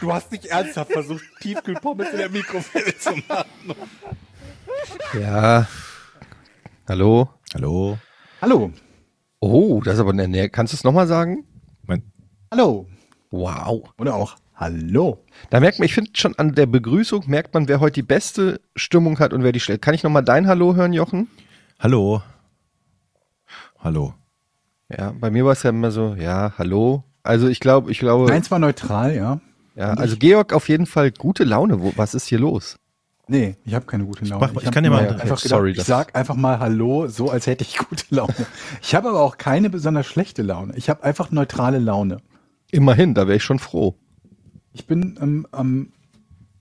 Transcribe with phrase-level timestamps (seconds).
[0.00, 3.74] Du hast nicht ernsthaft versucht, Tiefkühlpommes in der Mikrowelle zu machen.
[5.20, 5.66] Ja.
[6.88, 7.28] Hallo?
[7.54, 7.98] Hallo.
[8.40, 8.72] Hallo.
[9.40, 10.48] Oh, das ist aber eine Nähe.
[10.48, 11.44] Kannst du es nochmal sagen?
[11.86, 12.02] Mein,
[12.52, 12.86] Hallo.
[13.30, 13.90] Wow.
[13.98, 15.24] Oder auch Hallo.
[15.50, 18.60] Da merkt man, ich finde schon an der Begrüßung merkt man, wer heute die beste
[18.74, 19.82] Stimmung hat und wer die schlecht.
[19.82, 21.28] Kann ich nochmal dein Hallo hören, Jochen?
[21.78, 22.22] hallo.
[23.78, 24.14] Hallo.
[24.88, 27.04] Ja, bei mir war es ja immer so, ja, hallo.
[27.22, 29.40] Also ich glaube, ich glaube, Meins war neutral, ja.
[29.78, 31.80] Ja, also Georg auf jeden Fall gute Laune.
[31.80, 32.76] Wo, was ist hier los?
[33.30, 34.40] Nee, ich habe keine gute Laune.
[34.46, 37.08] mach mal- ich hab kann dir mal- einfach gedacht, sorry, ich sag einfach mal Hallo,
[37.08, 38.34] so als hätte ich gute Laune.
[38.82, 40.74] Ich habe aber auch keine besonders schlechte Laune.
[40.76, 42.18] Ich habe einfach neutrale Laune.
[42.70, 43.94] Immerhin, da wäre ich schon froh.
[44.72, 45.92] Ich bin am am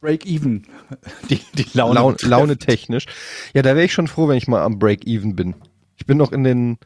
[0.01, 0.67] Break-Even,
[1.29, 1.95] die, die Laune.
[1.95, 2.17] Laune.
[2.23, 3.05] Laune technisch.
[3.53, 5.55] Ja, da wäre ich schon froh, wenn ich mal am Break-Even bin.
[5.95, 6.77] Ich bin noch in den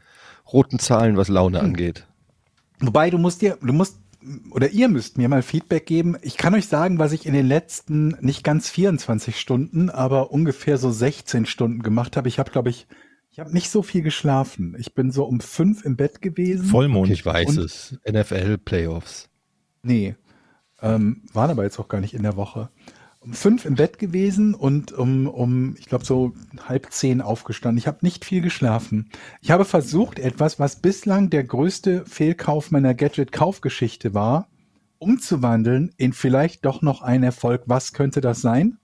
[0.52, 1.66] roten Zahlen, was Laune Hm.
[1.66, 2.06] angeht.
[2.80, 3.98] Wobei du musst dir, du musst
[4.50, 6.16] oder ihr müsst mir mal Feedback geben.
[6.22, 10.78] Ich kann euch sagen, was ich in den letzten nicht ganz 24 Stunden, aber ungefähr
[10.78, 12.28] so 16 Stunden gemacht habe.
[12.28, 12.86] Ich habe, glaube ich,
[13.30, 14.76] ich habe nicht so viel geschlafen.
[14.78, 16.66] Ich bin so um fünf im Bett gewesen.
[16.66, 17.06] Vollmond.
[17.06, 17.98] Okay, ich weiß Und- es.
[18.06, 19.28] NFL Playoffs.
[19.82, 20.14] Nee,
[20.80, 22.68] ähm, waren aber jetzt auch gar nicht in der Woche.
[23.24, 26.32] Um fünf im Bett gewesen und um, um ich glaube, so
[26.66, 27.78] halb zehn aufgestanden.
[27.78, 29.10] Ich habe nicht viel geschlafen.
[29.40, 34.48] Ich habe versucht, etwas, was bislang der größte Fehlkauf meiner Gadget-Kaufgeschichte war,
[34.98, 37.62] umzuwandeln in vielleicht doch noch ein Erfolg.
[37.66, 38.78] Was könnte das sein?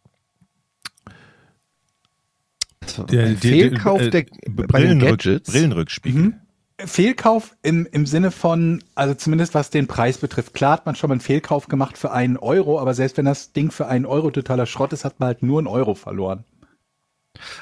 [3.11, 5.51] Der- Ein die- Fehlkauf äh, der, bei den Brillenrück, Gadgets.
[5.51, 6.41] Brillenrückspiegel.
[6.85, 10.55] Fehlkauf im, im Sinne von, also zumindest was den Preis betrifft.
[10.55, 13.53] Klar hat man schon mal einen Fehlkauf gemacht für einen Euro, aber selbst wenn das
[13.53, 16.45] Ding für einen Euro totaler Schrott ist, hat man halt nur einen Euro verloren.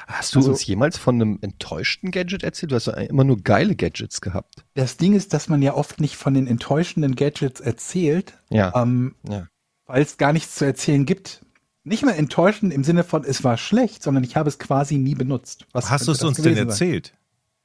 [0.07, 2.71] Hast du Also- uns jemals von einem enttäuschten Gadget erzählt?
[2.71, 4.63] Du hast ja immer nur geile Gadgets gehabt.
[4.75, 8.71] Das Ding ist, dass man ja oft nicht von den enttäuschenden Gadgets erzählt, Ja.
[8.81, 9.47] ähm, ja.
[9.85, 11.41] weil es gar nichts zu erzählen gibt.
[11.83, 15.15] Nicht mal enttäuschend im Sinne von, es war schlecht, sondern ich habe es quasi nie
[15.15, 15.65] benutzt.
[15.71, 17.13] Was Hast du es uns denn erzählt?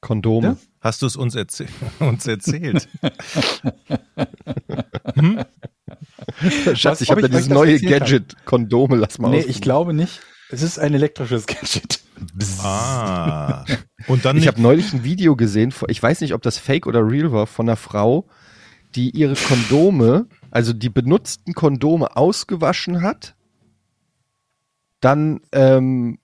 [0.03, 0.47] Kondome.
[0.47, 0.57] Ja?
[0.81, 1.65] Hast du es uns, erzäh
[1.99, 2.89] uns erzählt?
[6.73, 7.79] Schatz, ich habe ja dieses neue?
[7.79, 8.35] Gadget.
[8.45, 9.49] Kondome, lass mal Nee, ausprobieren.
[9.55, 10.19] ich glaube nicht.
[10.49, 12.01] Es ist ein elektrisches Gadget.
[12.61, 13.63] ah.
[14.07, 17.09] Und dann Ich habe neulich ein Video gesehen, ich weiß nicht, ob das fake oder
[17.09, 18.27] real war, von einer Frau,
[18.95, 23.35] die ihre Kondome, also die benutzten Kondome ausgewaschen hat,
[24.99, 26.19] dann ähm,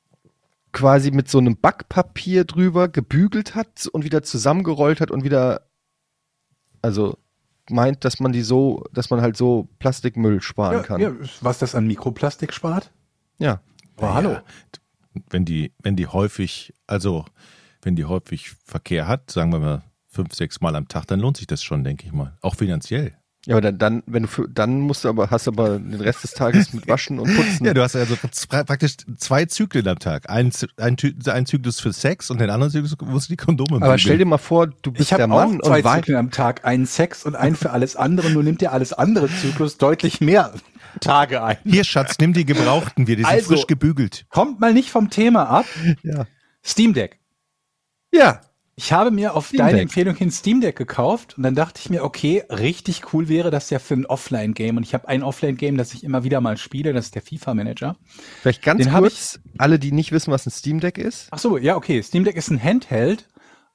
[0.71, 5.67] quasi mit so einem Backpapier drüber gebügelt hat und wieder zusammengerollt hat und wieder,
[6.81, 7.17] also
[7.69, 11.01] meint, dass man die so, dass man halt so Plastikmüll sparen Ja, kann.
[11.01, 12.91] ja, was das an Mikroplastik spart?
[13.37, 13.61] ja.
[13.97, 14.37] Aber hallo.
[15.29, 17.25] wenn die, wenn die häufig, also
[17.81, 21.35] wenn die häufig Verkehr hat, sagen wir mal fünf, sechs Mal am Tag, dann lohnt
[21.35, 22.37] sich das schon, denke ich mal.
[22.41, 23.13] Auch finanziell.
[23.45, 26.01] Ja, aber dann, dann, wenn du für, dann musst du aber, hast du aber den
[26.01, 27.65] Rest des Tages mit Waschen und Putzen.
[27.65, 30.29] Ja, du hast also pra- praktisch zwei Zyklen am Tag.
[30.29, 33.79] Ein, ein, ein Zyklus für Sex und den anderen Zyklus musst du die Kondome Aber
[33.79, 33.99] bügeln.
[33.99, 36.31] stell dir mal vor, du bist Ich der Mann auch zwei und wei- Zyklen am
[36.31, 38.29] Tag, einen Sex und einen für alles andere.
[38.29, 40.53] Nur nimmt ja alles andere Zyklus deutlich mehr
[40.99, 41.57] Tage ein.
[41.63, 44.25] Hier, Schatz, nimm die gebrauchten, wir, die sind Also- frisch gebügelt.
[44.29, 45.65] Kommt mal nicht vom Thema ab.
[46.03, 46.25] Ja.
[46.63, 47.19] Steam Deck.
[48.13, 48.41] Ja.
[48.81, 49.81] Ich habe mir auf Steam deine Deck.
[49.81, 53.69] Empfehlung hin Steam Deck gekauft und dann dachte ich mir, okay, richtig cool wäre das
[53.69, 54.77] ja für ein Offline-Game.
[54.77, 57.97] Und ich habe ein Offline-Game, das ich immer wieder mal spiele, das ist der FIFA-Manager.
[58.41, 61.27] Vielleicht ganz Den kurz, alle, die nicht wissen, was ein Steam Deck ist.
[61.31, 62.01] Ach so, ja, okay.
[62.01, 63.27] Steam Deck ist ein Handheld,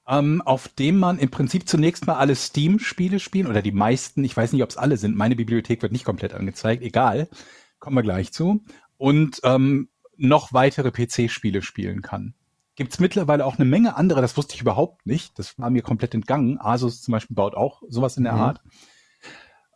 [0.09, 4.25] ähm, auf dem man im Prinzip zunächst mal alle Steam-Spiele spielen oder die meisten.
[4.25, 5.17] Ich weiß nicht, ob es alle sind.
[5.17, 6.83] Meine Bibliothek wird nicht komplett angezeigt.
[6.83, 7.29] Egal.
[7.79, 8.63] Kommen wir gleich zu.
[8.97, 12.33] Und ähm, noch weitere PC-Spiele spielen kann.
[12.77, 15.39] Gibt's mittlerweile auch eine Menge andere, das wusste ich überhaupt nicht.
[15.39, 16.59] Das war mir komplett entgangen.
[16.61, 18.41] Asus zum Beispiel baut auch sowas in der Mhm.
[18.41, 18.61] Art.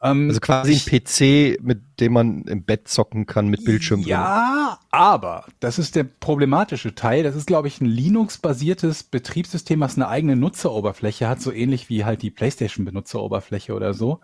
[0.03, 4.01] Ähm, Also quasi ein PC, mit dem man im Bett zocken kann mit Bildschirm.
[4.03, 7.23] Ja, aber das ist der problematische Teil.
[7.25, 12.05] Das ist, glaube ich, ein Linux-basiertes Betriebssystem, was eine eigene Nutzeroberfläche hat, so ähnlich wie
[12.05, 14.21] halt die PlayStation-Benutzeroberfläche oder so.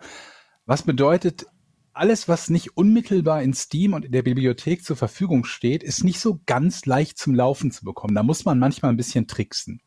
[0.65, 1.45] Was bedeutet,
[1.95, 6.19] alles, was nicht unmittelbar in Steam und in der Bibliothek zur Verfügung steht, ist nicht
[6.19, 8.15] so ganz leicht zum Laufen zu bekommen.
[8.15, 9.81] Da muss man manchmal ein bisschen tricksen.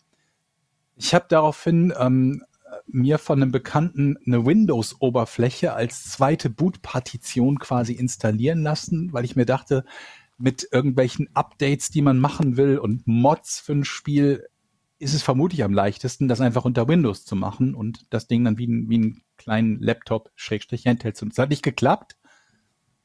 [0.97, 2.43] Ich habe daraufhin ähm,
[2.87, 9.47] mir von einem Bekannten eine Windows-Oberfläche als zweite Boot-Partition quasi installieren lassen, weil ich mir
[9.47, 9.85] dachte,
[10.39, 14.47] mit irgendwelchen Updates, die man machen will und Mods für ein Spiel,
[14.99, 18.59] ist es vermutlich am leichtesten, das einfach unter Windows zu machen und das Ding dann
[18.59, 21.37] wie, ein, wie einen kleinen Laptop Schrägstrich Handheld zu nutzen.
[21.37, 22.17] Das hat nicht geklappt.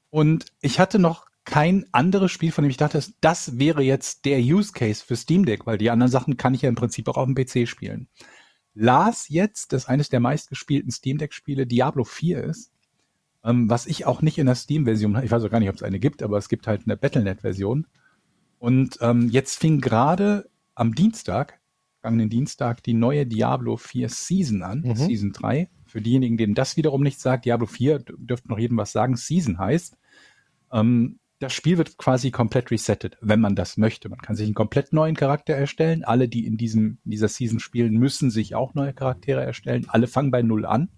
[0.09, 4.39] Und ich hatte noch kein anderes Spiel, von dem ich dachte, das wäre jetzt der
[4.39, 7.17] Use Case für Steam Deck, weil die anderen Sachen kann ich ja im Prinzip auch
[7.17, 8.07] auf dem PC spielen.
[8.73, 12.71] Las jetzt, dass eines der meistgespielten Steam Deck Spiele Diablo 4 ist,
[13.43, 15.83] ähm, was ich auch nicht in der Steam-Version, ich weiß auch gar nicht, ob es
[15.83, 17.87] eine gibt, aber es gibt halt eine Battlenet-Version.
[18.57, 21.59] Und ähm, jetzt fing gerade am Dienstag,
[22.03, 24.95] vergangenen Dienstag, die neue Diablo 4 Season an, Mhm.
[24.95, 25.69] Season 3.
[25.85, 29.15] Für diejenigen, denen das wiederum nicht sagt, Diablo 4 d- dürfte noch jedem was sagen,
[29.15, 29.95] Season heißt,
[30.73, 34.09] ähm, das Spiel wird quasi komplett resettet, wenn man das möchte.
[34.09, 36.03] Man kann sich einen komplett neuen Charakter erstellen.
[36.03, 39.85] Alle, die in diesem, dieser Season spielen, müssen sich auch neue Charaktere erstellen.
[39.87, 40.89] Alle fangen bei Null an.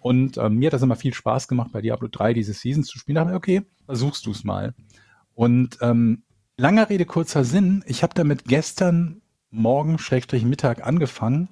[0.00, 2.98] Und ähm, mir hat das immer viel Spaß gemacht, bei Diablo 3 diese Season zu
[2.98, 3.16] spielen.
[3.16, 4.74] Da dachte ich, okay, versuchst du es mal.
[5.34, 6.22] Und ähm,
[6.56, 7.82] langer Rede, kurzer Sinn.
[7.86, 9.19] Ich habe damit gestern
[9.50, 11.48] Morgen, Schrägstrich Mittag angefangen,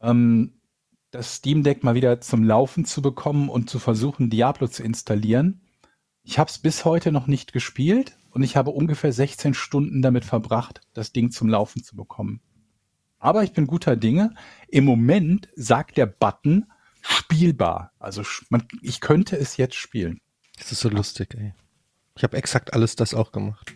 [0.00, 0.52] ähm,
[1.10, 5.60] das Steam Deck mal wieder zum Laufen zu bekommen und zu versuchen, Diablo zu installieren.
[6.22, 10.24] Ich habe es bis heute noch nicht gespielt und ich habe ungefähr 16 Stunden damit
[10.24, 12.40] verbracht, das Ding zum Laufen zu bekommen.
[13.18, 14.34] Aber ich bin guter Dinge.
[14.68, 16.66] Im Moment sagt der Button
[17.02, 17.92] spielbar.
[17.98, 20.20] Also man, ich könnte es jetzt spielen.
[20.58, 21.54] Das ist so lustig, ey.
[22.16, 23.74] Ich habe exakt alles das auch gemacht.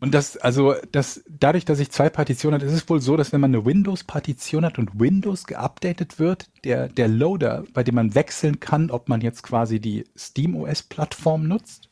[0.00, 3.32] Und das, also, das, dadurch, dass ich zwei Partitionen hatte, ist es wohl so, dass
[3.32, 8.14] wenn man eine Windows-Partition hat und Windows geupdatet wird, der, der Loader, bei dem man
[8.14, 11.90] wechseln kann, ob man jetzt quasi die SteamOS-Plattform nutzt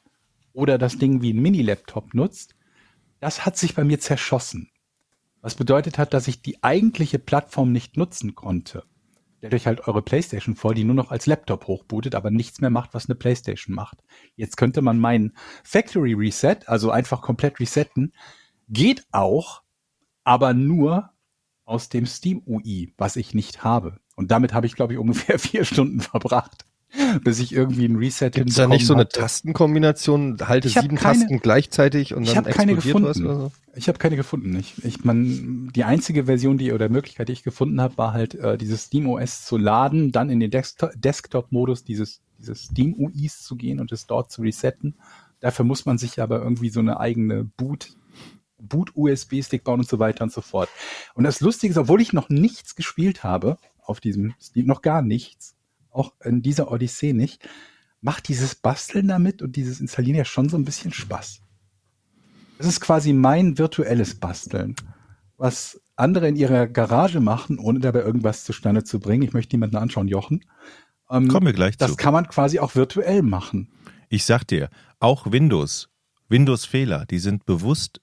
[0.52, 2.54] oder das Ding wie ein Mini-Laptop nutzt,
[3.18, 4.70] das hat sich bei mir zerschossen.
[5.40, 8.84] Was bedeutet hat, dass ich die eigentliche Plattform nicht nutzen konnte.
[9.38, 12.70] Stellt euch halt eure Playstation vor, die nur noch als Laptop hochbootet, aber nichts mehr
[12.70, 14.02] macht, was eine Playstation macht.
[14.34, 18.12] Jetzt könnte man meinen Factory Reset, also einfach komplett resetten,
[18.68, 19.62] geht auch,
[20.24, 21.10] aber nur
[21.64, 24.00] aus dem Steam UI, was ich nicht habe.
[24.14, 26.64] Und damit habe ich, glaube ich, ungefähr vier Stunden verbracht,
[27.22, 31.18] bis ich irgendwie ein Reset Gibt es da nicht so eine Tastenkombination, halte sieben keine-
[31.20, 33.26] Tasten gleichzeitig und Ich dann habe keine explodiert was gefunden.
[33.38, 33.52] oder so?
[33.74, 34.56] Ich habe keine gefunden.
[34.56, 38.34] Ich, ich man, die einzige Version, die oder Möglichkeit, die ich gefunden habe, war halt
[38.34, 43.42] äh, dieses Steam OS zu laden, dann in den Desktop- Desktop-Modus dieses, dieses Steam UIs
[43.42, 44.94] zu gehen und es dort zu resetten.
[45.40, 47.90] Dafür muss man sich aber irgendwie so eine eigene Boot
[48.58, 50.68] Boot-USB-Stick bauen und so weiter und so fort.
[51.14, 55.02] Und das Lustige ist, obwohl ich noch nichts gespielt habe auf diesem Steam, noch gar
[55.02, 55.54] nichts,
[55.96, 57.48] auch in dieser Odyssee nicht,
[58.00, 61.40] macht dieses Basteln damit und dieses Installieren ja schon so ein bisschen Spaß.
[62.58, 64.76] Das ist quasi mein virtuelles Basteln,
[65.36, 69.22] was andere in ihrer Garage machen, ohne dabei irgendwas zustande zu bringen.
[69.22, 70.44] Ich möchte niemanden anschauen, Jochen.
[71.10, 71.96] Ähm, Kommen wir gleich das zu.
[71.96, 73.68] kann man quasi auch virtuell machen.
[74.08, 74.68] Ich sag dir,
[75.00, 75.88] auch Windows,
[76.28, 78.00] Windows-Fehler, die sind bewusst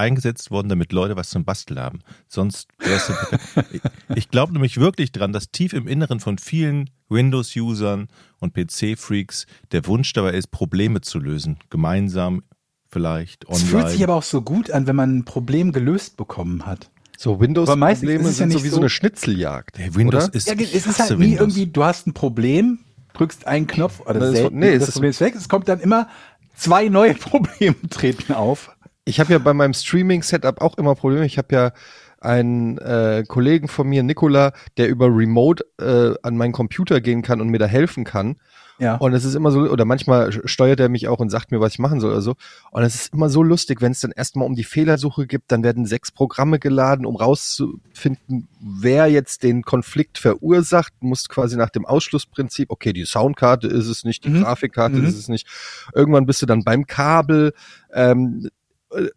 [0.00, 2.00] eingesetzt worden, damit Leute was zum Basteln haben.
[2.28, 3.80] Sonst wär's du ich,
[4.16, 8.08] ich glaube nämlich wirklich dran, dass tief im Inneren von vielen Windows-Usern
[8.40, 11.58] und PC-Freaks der Wunsch dabei ist, Probleme zu lösen.
[11.70, 12.42] Gemeinsam,
[12.90, 14.04] vielleicht, Es fühlt sich online.
[14.04, 16.90] aber auch so gut an, wenn man ein Problem gelöst bekommen hat.
[17.16, 19.78] So Aber meistens Windows-Probleme ist es ja sind so nicht wie so eine Schnitzeljagd.
[19.78, 20.34] Der Windows oder?
[20.34, 21.40] ist, Ja, es ist halt nie Windows.
[21.40, 22.78] irgendwie, du hast ein Problem,
[23.12, 25.34] drückst einen Knopf oder Das ist- selten, nee, es das ist- Problem ist weg.
[25.36, 26.08] Es kommt dann immer
[26.56, 28.70] zwei neue Probleme treten auf.
[29.04, 31.24] Ich habe ja bei meinem Streaming-Setup auch immer Probleme.
[31.26, 31.72] Ich habe ja
[32.20, 37.40] einen äh, Kollegen von mir, Nikola, der über Remote äh, an meinen Computer gehen kann
[37.40, 38.36] und mir da helfen kann.
[38.78, 38.96] Ja.
[38.96, 41.74] Und es ist immer so, oder manchmal steuert er mich auch und sagt mir, was
[41.74, 42.34] ich machen soll oder so.
[42.70, 45.62] Und es ist immer so lustig, wenn es dann erstmal um die Fehlersuche gibt, dann
[45.62, 50.94] werden sechs Programme geladen, um rauszufinden, wer jetzt den Konflikt verursacht.
[51.00, 54.42] Du musst quasi nach dem Ausschlussprinzip, okay, die Soundkarte ist es nicht, die Mhm.
[54.42, 55.06] Grafikkarte Mhm.
[55.06, 55.46] ist es nicht.
[55.94, 57.52] Irgendwann bist du dann beim Kabel,
[57.92, 58.48] ähm,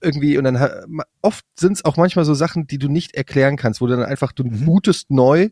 [0.01, 0.57] irgendwie und dann
[1.21, 4.05] oft sind es auch manchmal so Sachen, die du nicht erklären kannst, wo du dann
[4.05, 4.65] einfach du Mhm.
[4.65, 5.49] bootest neu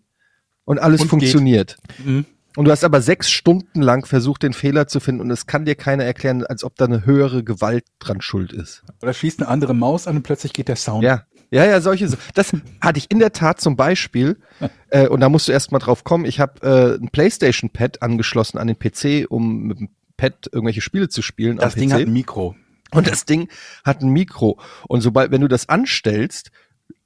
[0.66, 1.78] und alles Und funktioniert.
[2.06, 2.25] Mhm.
[2.58, 5.63] Und du hast aber sechs Stunden lang versucht, den Fehler zu finden und es kann
[5.66, 8.84] dir keiner erklären, als ob da eine höhere Gewalt dran schuld ist.
[9.01, 11.04] Oder schließt eine andere Maus an und plötzlich geht der Sound.
[11.04, 12.10] Ja, ja, ja, solche.
[12.10, 12.51] so- Das
[12.82, 14.38] hatte ich in der Tat zum Beispiel.
[14.94, 16.25] Äh, und da musst du erst mal drauf kommen.
[16.25, 16.62] Ich habe
[17.00, 19.88] äh, ein PlayStation-Pad angeschlossen an den PC, um mit dem
[20.18, 21.56] Pad irgendwelche Spiele zu spielen.
[21.56, 21.94] Das Ding PC.
[21.94, 22.56] hat ein Mikro.
[22.93, 23.50] Und das Ding
[23.83, 24.60] hat ein Mikro.
[24.88, 26.51] Und sobald, wenn du das anstellst,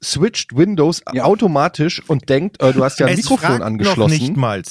[0.02, 1.24] switcht Windows Ja.
[1.24, 4.12] automatisch und denkt, äh, du hast ja ein es Mikrofon fragt Noch angeschlossen.
[4.18, 4.62] nicht mal.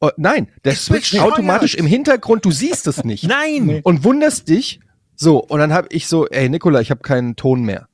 [0.00, 3.24] Oh, nein, der Es switcht automatisch im Hintergrund, du siehst es nicht.
[3.28, 3.80] Nein!
[3.82, 4.80] Und wunderst dich.
[5.14, 7.88] So, und dann habe ich so, ey Nikola, ich habe keinen Ton mehr.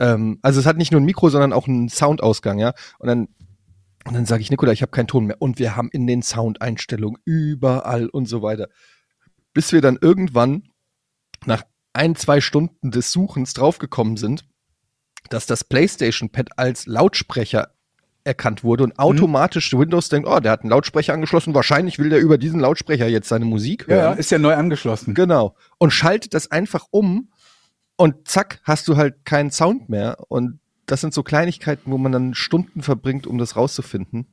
[0.00, 2.72] Ähm, also es hat nicht nur ein Mikro, sondern auch einen Soundausgang, ja.
[2.98, 3.28] Und dann
[4.04, 5.36] und dann sage ich, Nikola, ich habe keinen Ton mehr.
[5.38, 8.68] Und wir haben in den Soundeinstellungen überall und so weiter.
[9.52, 10.64] Bis wir dann irgendwann
[11.92, 14.44] ein, zwei Stunden des Suchens draufgekommen sind,
[15.30, 17.70] dass das PlayStation-Pad als Lautsprecher
[18.24, 22.20] erkannt wurde und automatisch Windows denkt, oh, der hat einen Lautsprecher angeschlossen, wahrscheinlich will der
[22.20, 24.18] über diesen Lautsprecher jetzt seine Musik Ja, ja, hören.
[24.18, 25.14] ist ja neu angeschlossen.
[25.14, 25.56] Genau.
[25.78, 27.30] Und schaltet das einfach um
[27.96, 30.18] und zack, hast du halt keinen Sound mehr.
[30.28, 34.26] Und das sind so Kleinigkeiten, wo man dann Stunden verbringt, um das rauszufinden.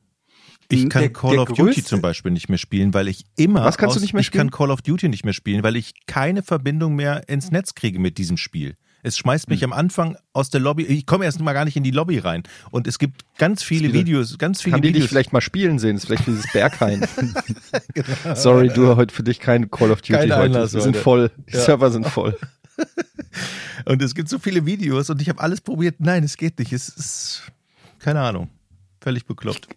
[0.72, 3.24] Ich kann Der- Call der of Duty größte- zum Beispiel nicht mehr spielen, weil ich
[3.36, 3.64] immer.
[3.64, 4.50] Was kannst du aus, nicht mehr Ich spielen?
[4.50, 7.98] kann Call of Duty nicht mehr spielen, weil ich keine Verbindung mehr ins Netz kriege
[7.98, 8.76] mit diesem Spiel.
[9.02, 9.72] Es schmeißt mich Hm.
[9.72, 10.84] am Anfang aus der Lobby.
[10.84, 12.42] Ich komme erst mal gar nicht in die Lobby rein.
[12.70, 15.08] Und es gibt ganz viele Diese- Videos, ganz viele Kann die dich Videos.
[15.08, 15.94] vielleicht mal spielen sehen?
[15.96, 17.06] Das ist vielleicht dieses Berghain.
[18.34, 20.44] Sorry, du heute für dich kein Call of Duty Keine heute.
[20.44, 21.30] Einlass Wir sind voll.
[21.48, 21.60] Die Ja.
[21.62, 22.38] Server sind voll.
[23.86, 25.96] Und es gibt so viele Videos und ich habe alles probiert.
[26.00, 26.72] Nein, es geht nicht.
[26.72, 27.42] Es ist
[27.98, 28.48] keine Ahnung.
[29.00, 29.68] Völlig bekloppt.
[29.70, 29.76] Ich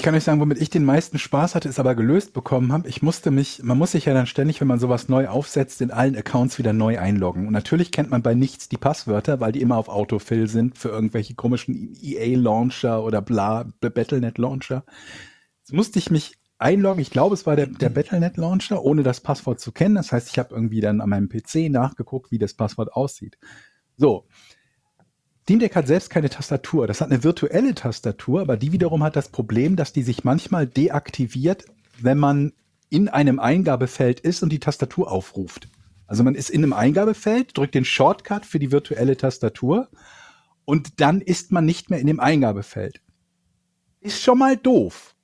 [0.00, 2.88] kann euch sagen, womit ich den meisten Spaß hatte, ist aber gelöst bekommen habe.
[2.88, 5.90] Ich musste mich, man muss sich ja dann ständig, wenn man sowas neu aufsetzt, in
[5.90, 7.46] allen Accounts wieder neu einloggen.
[7.46, 10.88] Und natürlich kennt man bei nichts die Passwörter, weil die immer auf Autofill sind für
[10.88, 14.84] irgendwelche komischen EA-Launcher oder bla, Battlenet-Launcher.
[15.58, 17.02] Jetzt musste ich mich einloggen.
[17.02, 19.96] Ich glaube, es war der, der Battlenet-Launcher, ohne das Passwort zu kennen.
[19.96, 23.36] Das heißt, ich habe irgendwie dann an meinem PC nachgeguckt, wie das Passwort aussieht.
[23.98, 24.26] So.
[25.42, 26.86] Steam Deck hat selbst keine Tastatur.
[26.86, 30.66] Das hat eine virtuelle Tastatur, aber die wiederum hat das Problem, dass die sich manchmal
[30.66, 31.64] deaktiviert,
[31.98, 32.52] wenn man
[32.90, 35.68] in einem Eingabefeld ist und die Tastatur aufruft.
[36.06, 39.88] Also man ist in einem Eingabefeld, drückt den Shortcut für die virtuelle Tastatur
[40.64, 43.00] und dann ist man nicht mehr in dem Eingabefeld.
[44.00, 45.14] Ist schon mal doof.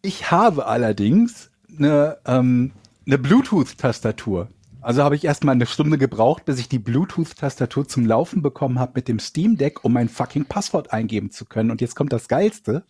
[0.00, 2.72] Ich habe allerdings eine, ähm,
[3.06, 4.48] eine Bluetooth-Tastatur.
[4.82, 8.92] Also habe ich erstmal eine Stunde gebraucht, bis ich die Bluetooth-Tastatur zum Laufen bekommen habe
[8.96, 11.70] mit dem Steam Deck, um mein fucking Passwort eingeben zu können.
[11.70, 12.84] Und jetzt kommt das Geilste.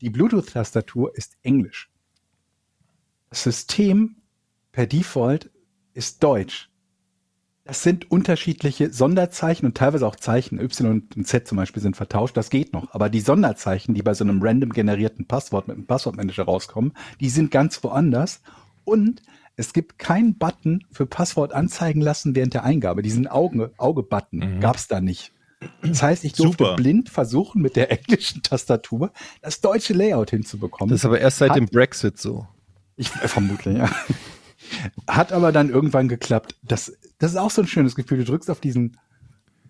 [0.00, 1.90] Die Bluetooth-Tastatur ist Englisch.
[3.28, 4.16] Das System
[4.72, 5.50] per Default
[5.92, 6.70] ist Deutsch.
[7.64, 10.58] Das sind unterschiedliche Sonderzeichen und teilweise auch Zeichen.
[10.58, 12.36] Y und Z zum Beispiel sind vertauscht.
[12.36, 12.92] Das geht noch.
[12.94, 17.28] Aber die Sonderzeichen, die bei so einem random generierten Passwort mit einem Passwortmanager rauskommen, die
[17.28, 18.42] sind ganz woanders.
[18.84, 19.22] Und
[19.56, 23.02] es gibt keinen Button für Passwort anzeigen lassen während der Eingabe.
[23.02, 25.32] Diesen Auge, Auge-Button gab's da nicht.
[25.82, 26.76] Das heißt, ich durfte Super.
[26.76, 30.90] blind versuchen, mit der englischen Tastatur das deutsche Layout hinzubekommen.
[30.90, 32.46] Das ist aber erst seit Hat- dem Brexit so.
[32.96, 33.90] Ich äh, vermutlich, ja.
[35.08, 36.56] Hat aber dann irgendwann geklappt.
[36.62, 38.18] Das, das ist auch so ein schönes Gefühl.
[38.18, 38.98] Du drückst auf diesen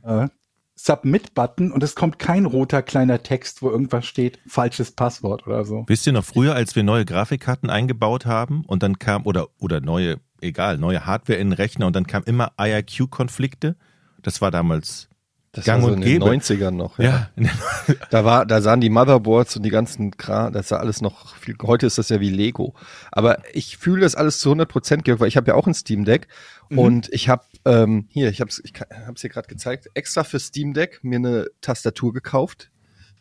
[0.03, 0.29] äh,
[0.77, 5.85] Submit-Button und es kommt kein roter kleiner Text, wo irgendwas steht, falsches Passwort oder so.
[5.87, 9.81] Wisst ihr noch früher, als wir neue Grafikkarten eingebaut haben und dann kam, oder, oder
[9.81, 13.77] neue, egal, neue Hardware in den Rechner und dann kam immer IRQ-Konflikte?
[14.23, 15.09] Das war damals
[15.55, 16.31] Das Gang war so und in den Gäbe.
[16.31, 16.99] 90ern noch.
[16.99, 17.31] Ja,
[18.11, 21.57] Da war, da sahen die Motherboards und die ganzen Kram, das sah alles noch viel,
[21.63, 22.75] heute ist das ja wie Lego.
[23.13, 26.05] Aber ich fühle das alles zu 100 Prozent, weil ich habe ja auch ein Steam
[26.05, 26.27] Deck
[26.71, 28.73] und ich habe, ähm, hier, ich habe es ich
[29.07, 32.71] hab's hier gerade gezeigt, extra für Steam Deck mir eine Tastatur gekauft,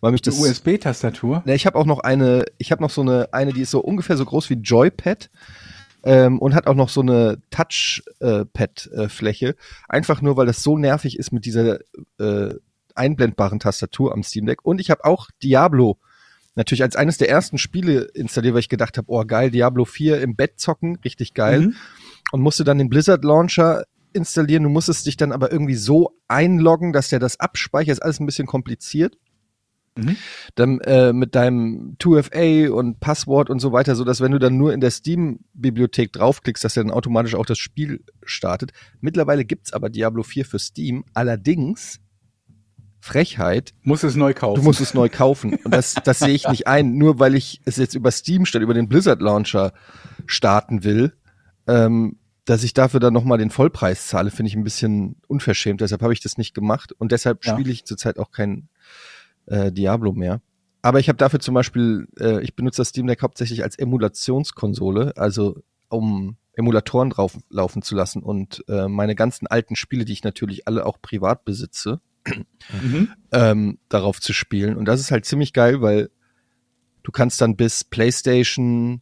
[0.01, 1.43] weil mich das, USB-Tastatur.
[1.45, 3.79] Ne, ich habe auch noch eine, ich habe noch so eine, eine, die ist so
[3.79, 5.29] ungefähr so groß wie Joypad
[6.03, 9.55] ähm, und hat auch noch so eine Touchpad-Fläche.
[9.87, 11.79] Einfach nur, weil das so nervig ist mit dieser
[12.19, 12.55] äh,
[12.95, 14.65] einblendbaren Tastatur am Steam Deck.
[14.65, 15.97] Und ich habe auch Diablo
[16.55, 20.21] natürlich als eines der ersten Spiele installiert, weil ich gedacht habe, oh geil, Diablo 4
[20.21, 21.61] im Bett zocken, richtig geil.
[21.61, 21.75] Mhm.
[22.31, 24.63] Und musste dann den Blizzard Launcher installieren.
[24.63, 27.93] Du musstest dich dann aber irgendwie so einloggen, dass der das abspeichert.
[27.93, 29.17] Ist alles ein bisschen kompliziert
[29.95, 30.15] Mhm.
[30.55, 34.57] dann äh, mit deinem 2FA und Passwort und so weiter, so dass wenn du dann
[34.57, 38.71] nur in der Steam-Bibliothek draufklickst, dass er dann automatisch auch das Spiel startet.
[39.01, 41.03] Mittlerweile gibt's aber Diablo 4 für Steam.
[41.13, 41.99] Allerdings
[42.99, 44.61] Frechheit, Muss es neu kaufen.
[44.61, 45.55] du musst es neu kaufen.
[45.63, 48.61] Und das, das sehe ich nicht ein, nur weil ich es jetzt über Steam statt
[48.61, 49.73] über den Blizzard Launcher
[50.25, 51.13] starten will.
[51.67, 55.79] Ähm, dass ich dafür dann nochmal den Vollpreis zahle, finde ich ein bisschen unverschämt.
[55.81, 57.53] Deshalb habe ich das nicht gemacht und deshalb Ja.
[57.53, 58.67] spiele ich zurzeit auch kein
[59.47, 60.41] äh, Diablo mehr.
[60.81, 65.13] Aber ich habe dafür zum Beispiel, äh, ich benutze das Steam Deck hauptsächlich als Emulationskonsole,
[65.15, 70.23] also um Emulatoren drauf laufen zu lassen und äh, meine ganzen alten Spiele, die ich
[70.23, 71.99] natürlich alle auch privat besitze,
[72.81, 73.09] Mhm.
[73.33, 74.77] ähm, darauf zu spielen.
[74.77, 76.09] Und das ist halt ziemlich geil, weil
[77.03, 79.01] du kannst dann bis PlayStation,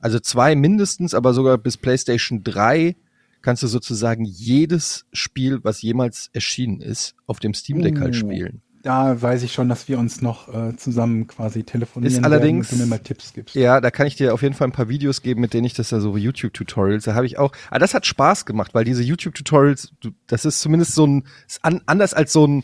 [0.00, 2.96] also zwei mindestens, aber sogar bis PlayStation 3
[3.40, 8.18] kannst du sozusagen jedes Spiel, was jemals erschienen ist, auf dem Steam Deck halt Uh.
[8.18, 8.62] spielen.
[8.84, 12.78] Da weiß ich schon, dass wir uns noch äh, zusammen quasi telefonieren Ist allerdings- werden
[12.80, 13.54] du mir mal Tipps gibst.
[13.54, 15.72] Ja, da kann ich dir auf jeden Fall ein paar Videos geben, mit denen ich
[15.74, 19.02] das da so YouTube-Tutorials, da habe ich auch, ah, das hat Spaß gemacht, weil diese
[19.02, 22.62] YouTube-Tutorials, du- das ist zumindest so ein, ist an, anders als so ein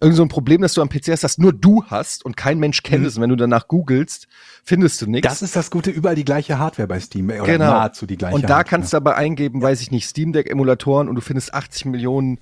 [0.00, 2.58] irgend so ein Problem, das du am PC hast, das nur du hast und kein
[2.58, 3.06] Mensch kennt Mhm.
[3.08, 3.16] es.
[3.16, 4.26] Und wenn du danach googelst,
[4.64, 5.28] findest du nichts.
[5.28, 7.28] Das ist das Gute, überall die gleiche Hardware bei Steam.
[7.30, 7.66] Oder Genau.
[7.70, 8.64] nahezu die gleiche Und da Hardware.
[8.64, 12.38] kannst du aber eingeben, weiß ich nicht, Steam Deck Emulatoren und du findest 80 Millionen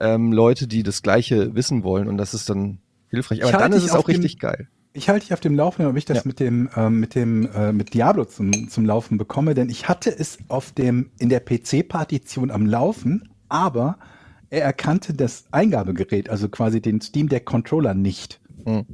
[0.00, 3.42] ähm, Leute, die das Gleiche wissen wollen und das ist dann hilfreich.
[3.44, 4.68] Aber dann ist es auch richtig geil.
[4.92, 6.22] Ich halte dich auf dem Laufenden, ob ich das Ja.
[6.24, 10.16] mit dem ähm, mit dem äh, mit Diablo zum, zum Laufen bekomme, denn ich hatte
[10.16, 13.98] es auf dem in der PC-Partition am Laufen, aber
[14.50, 18.40] er erkannte das Eingabegerät, also quasi den Steam Deck Controller nicht.
[18.64, 18.84] Hm.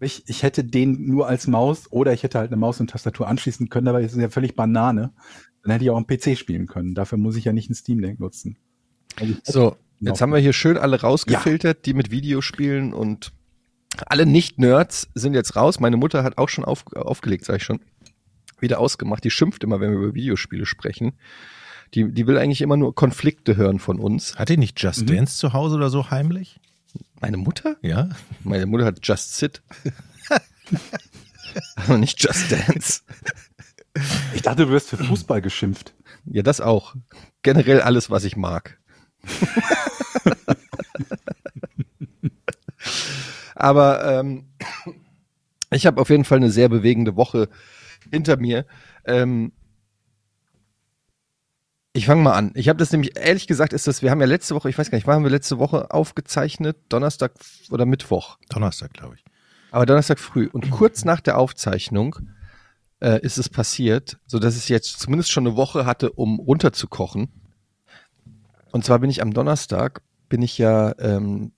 [0.00, 3.28] Ich, ich hätte den nur als Maus oder ich hätte halt eine Maus und Tastatur
[3.28, 5.12] anschließen können, aber das ist ja völlig Banane.
[5.62, 6.94] Dann hätte ich auch am PC spielen können.
[6.94, 8.56] Dafür muss ich ja nicht ein Steam Deck nutzen.
[9.18, 10.22] Also So, jetzt Ja.
[10.22, 13.32] haben wir hier schön alle rausgefiltert, die mit Videospielen und
[14.06, 15.78] alle Nicht-Nerds sind jetzt raus.
[15.80, 17.80] Meine Mutter hat auch schon auf, aufgelegt, sag ich schon.
[18.60, 19.22] Wieder ausgemacht.
[19.24, 21.12] Die schimpft immer, wenn wir über Videospiele sprechen.
[21.94, 24.36] Die, die will eigentlich immer nur Konflikte hören von uns.
[24.36, 25.06] Hat die nicht Just Mhm.
[25.06, 26.58] Dance zu Hause oder so heimlich?
[27.20, 27.76] Meine Mutter?
[27.82, 28.08] Ja.
[28.42, 29.62] Meine Mutter hat Just Sit.
[31.76, 33.02] Aber nicht Just Dance.
[34.34, 35.94] Ich dachte, du wirst für Fußball geschimpft.
[36.26, 36.94] Ja, das auch.
[37.42, 38.78] Generell alles, was ich mag.
[43.54, 44.46] Aber ähm,
[45.70, 47.48] ich habe auf jeden Fall eine sehr bewegende Woche
[48.10, 48.66] hinter mir.
[49.04, 49.52] Ähm,
[51.96, 52.50] ich fange mal an.
[52.54, 54.90] Ich habe das nämlich, ehrlich gesagt, ist das, wir haben ja letzte Woche, ich weiß
[54.90, 56.76] gar nicht, wann haben wir letzte Woche aufgezeichnet?
[56.88, 57.32] Donnerstag
[57.70, 58.38] oder Mittwoch?
[58.48, 59.24] Donnerstag, glaube ich.
[59.70, 60.48] Aber Donnerstag früh.
[60.52, 62.16] Und kurz nach der Aufzeichnung
[63.00, 67.28] äh, ist es passiert, so dass ich jetzt zumindest schon eine Woche hatte, um runterzukochen.
[68.74, 71.52] Und zwar bin ich am Donnerstag, bin ich ja ähm,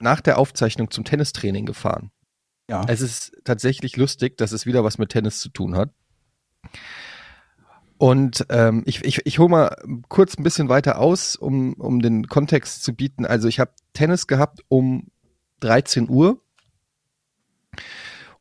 [0.00, 2.10] nach der Aufzeichnung zum Tennistraining gefahren.
[2.68, 2.82] Ja.
[2.88, 5.90] Es ist tatsächlich lustig, dass es wieder was mit Tennis zu tun hat.
[7.98, 9.76] Und ähm, ich, ich, ich hole mal
[10.08, 13.24] kurz ein bisschen weiter aus, um, um den Kontext zu bieten.
[13.24, 15.06] Also ich habe Tennis gehabt um
[15.60, 16.40] 13 Uhr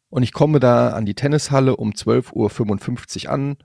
[0.10, 3.58] und ich komme da an die Tennishalle um 12.55 Uhr an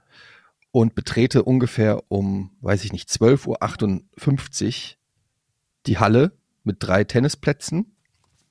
[0.72, 4.96] und betrete ungefähr um, weiß ich nicht, 12.58 Uhr
[5.86, 6.32] die Halle
[6.64, 7.96] mit drei Tennisplätzen.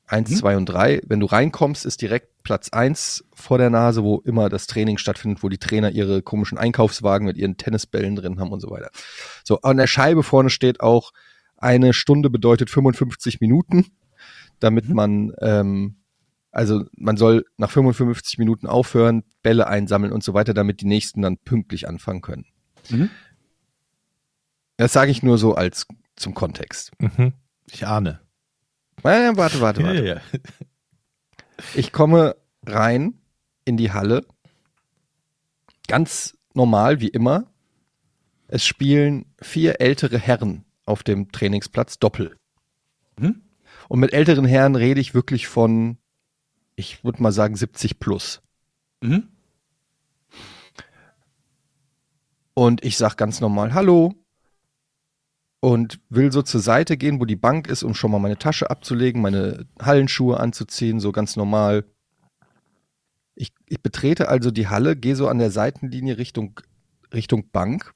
[0.05, 0.35] Eins, Mhm.
[0.35, 1.01] zwei und drei.
[1.05, 5.43] Wenn du reinkommst, ist direkt Platz eins vor der Nase, wo immer das Training stattfindet,
[5.43, 8.89] wo die Trainer ihre komischen Einkaufswagen mit ihren Tennisbällen drin haben und so weiter.
[9.43, 11.11] So, an der Scheibe vorne steht auch,
[11.57, 13.85] eine Stunde bedeutet 55 Minuten,
[14.59, 15.97] damit man, ähm,
[16.51, 21.21] also man soll nach 55 Minuten aufhören, Bälle einsammeln und so weiter, damit die nächsten
[21.21, 22.45] dann pünktlich anfangen können.
[22.89, 23.09] Mhm.
[24.77, 26.91] Das sage ich nur so als zum Kontext.
[26.99, 27.33] Mhm.
[27.71, 28.21] Ich ahne.
[29.03, 29.81] Äh, warte, warte, warte.
[29.93, 30.21] Ja, ja.
[31.75, 32.35] Ich komme
[32.65, 33.15] rein
[33.65, 34.25] in die Halle.
[35.87, 37.51] Ganz normal, wie immer.
[38.47, 42.37] Es spielen vier ältere Herren auf dem Trainingsplatz Doppel.
[43.17, 43.41] Mhm.
[43.87, 45.97] Und mit älteren Herren rede ich wirklich von,
[46.79, 48.41] ich würde mal sagen, 70 plus.
[49.01, 49.27] Mhm.
[52.53, 54.15] Und ich sag ganz normal Hallo
[55.59, 58.69] und will so zur Seite gehen, wo die Bank ist, um schon mal meine Tasche
[58.69, 61.83] abzulegen, meine Hallenschuhe anzuziehen, so ganz normal.
[63.35, 66.59] Ich, ich betrete also die Halle, gehe so an der Seitenlinie Richtung,
[67.13, 67.93] Richtung Bank.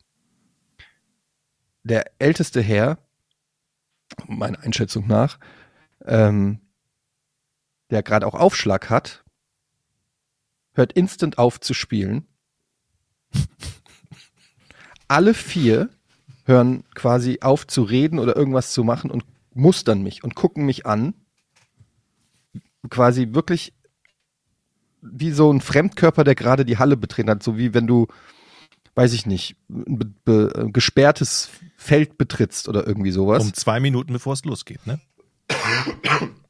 [1.83, 2.97] Der älteste Herr,
[4.27, 5.39] meiner Einschätzung nach,
[6.05, 6.59] ähm,
[7.93, 9.23] der gerade auch Aufschlag hat,
[10.73, 12.25] hört instant auf zu spielen.
[15.07, 15.89] Alle vier
[16.45, 20.85] hören quasi auf zu reden oder irgendwas zu machen und mustern mich und gucken mich
[20.85, 21.13] an.
[22.89, 23.73] Quasi wirklich
[25.01, 28.07] wie so ein Fremdkörper, der gerade die Halle betreten hat, so wie wenn du,
[28.95, 33.43] weiß ich nicht, ein gesperrtes Feld betrittst oder irgendwie sowas.
[33.43, 34.99] Um zwei Minuten, bevor es losgeht, ne?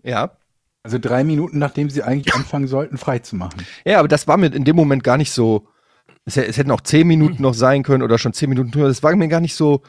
[0.03, 0.38] ja.
[0.84, 3.65] Also drei Minuten, nachdem sie eigentlich anfangen sollten, frei zu machen.
[3.86, 5.67] Ja, aber das war mir in dem Moment gar nicht so.
[6.26, 8.72] Es, es hätten auch zehn Minuten noch sein können oder schon zehn Minuten.
[8.72, 9.82] Das war mir gar nicht so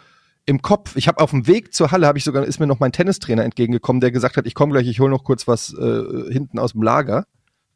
[0.47, 0.97] im Kopf.
[0.97, 3.45] Ich habe auf dem Weg zur Halle habe ich sogar ist mir noch mein Tennistrainer
[3.45, 6.73] entgegengekommen, der gesagt hat, ich komme gleich, ich hole noch kurz was äh, hinten aus
[6.73, 7.27] dem Lager.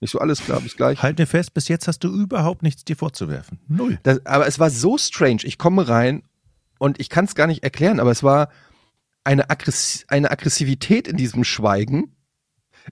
[0.00, 1.02] Nicht so alles klar, bis gleich.
[1.02, 3.58] Halt mir fest, bis jetzt hast du überhaupt nichts dir vorzuwerfen.
[3.66, 3.98] Null.
[4.04, 5.40] Das, aber es war so strange.
[5.42, 6.22] Ich komme rein
[6.78, 8.50] und ich kann es gar nicht erklären, aber es war
[9.24, 12.14] eine, Aggress eine Aggressivität in diesem Schweigen,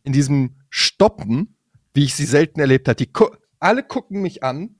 [0.02, 1.56] in diesem Stoppen,
[1.94, 2.96] wie ich sie selten erlebt habe.
[2.96, 3.28] Die gu
[3.58, 4.76] alle gucken mich an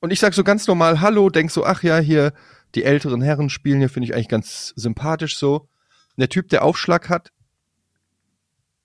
[0.00, 2.32] und ich sag so ganz normal Hallo, denk so, ach ja, hier
[2.74, 5.60] die älteren Herren spielen hier, finde ich eigentlich ganz sympathisch so.
[5.60, 7.32] Und der Typ, der Aufschlag hat,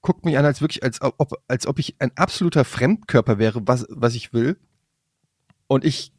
[0.01, 3.85] guckt mich an, als wirklich, als ob, als ob ich ein absoluter Fremdkörper wäre, was,
[3.89, 4.59] was ich will.
[5.67, 6.13] Und ich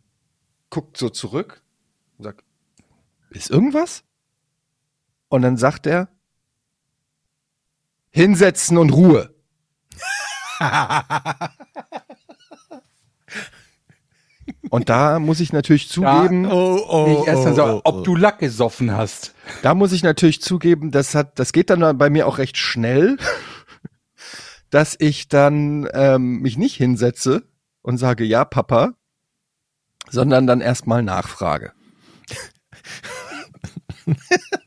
[0.70, 1.62] guckt so zurück
[2.18, 2.44] und sagt,
[3.30, 4.04] ist irgendwas?
[5.28, 6.08] Und dann sagt er,
[8.10, 9.33] hinsetzen und Ruhe.
[14.70, 18.92] Und da muss ich natürlich zugeben, Oh, ich erst dann so, ob du Lack gesoffen
[18.92, 19.34] hast.
[19.62, 23.16] da muss ich natürlich zugeben, das hat, das geht dann bei mir auch recht schnell,
[24.70, 27.44] dass ich dann ähm, mich nicht hinsetze
[27.82, 28.94] und sage, ja, Papa,
[30.10, 31.72] sondern dann erstmal nachfrage.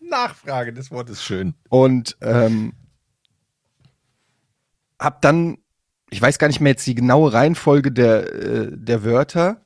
[0.02, 1.54] Nachfrage, das Wort ist schön.
[1.70, 2.74] Und ähm,
[5.00, 5.58] hab dann,
[6.10, 9.66] ich weiß gar nicht mehr jetzt die genaue Reihenfolge der, äh, der Wörter,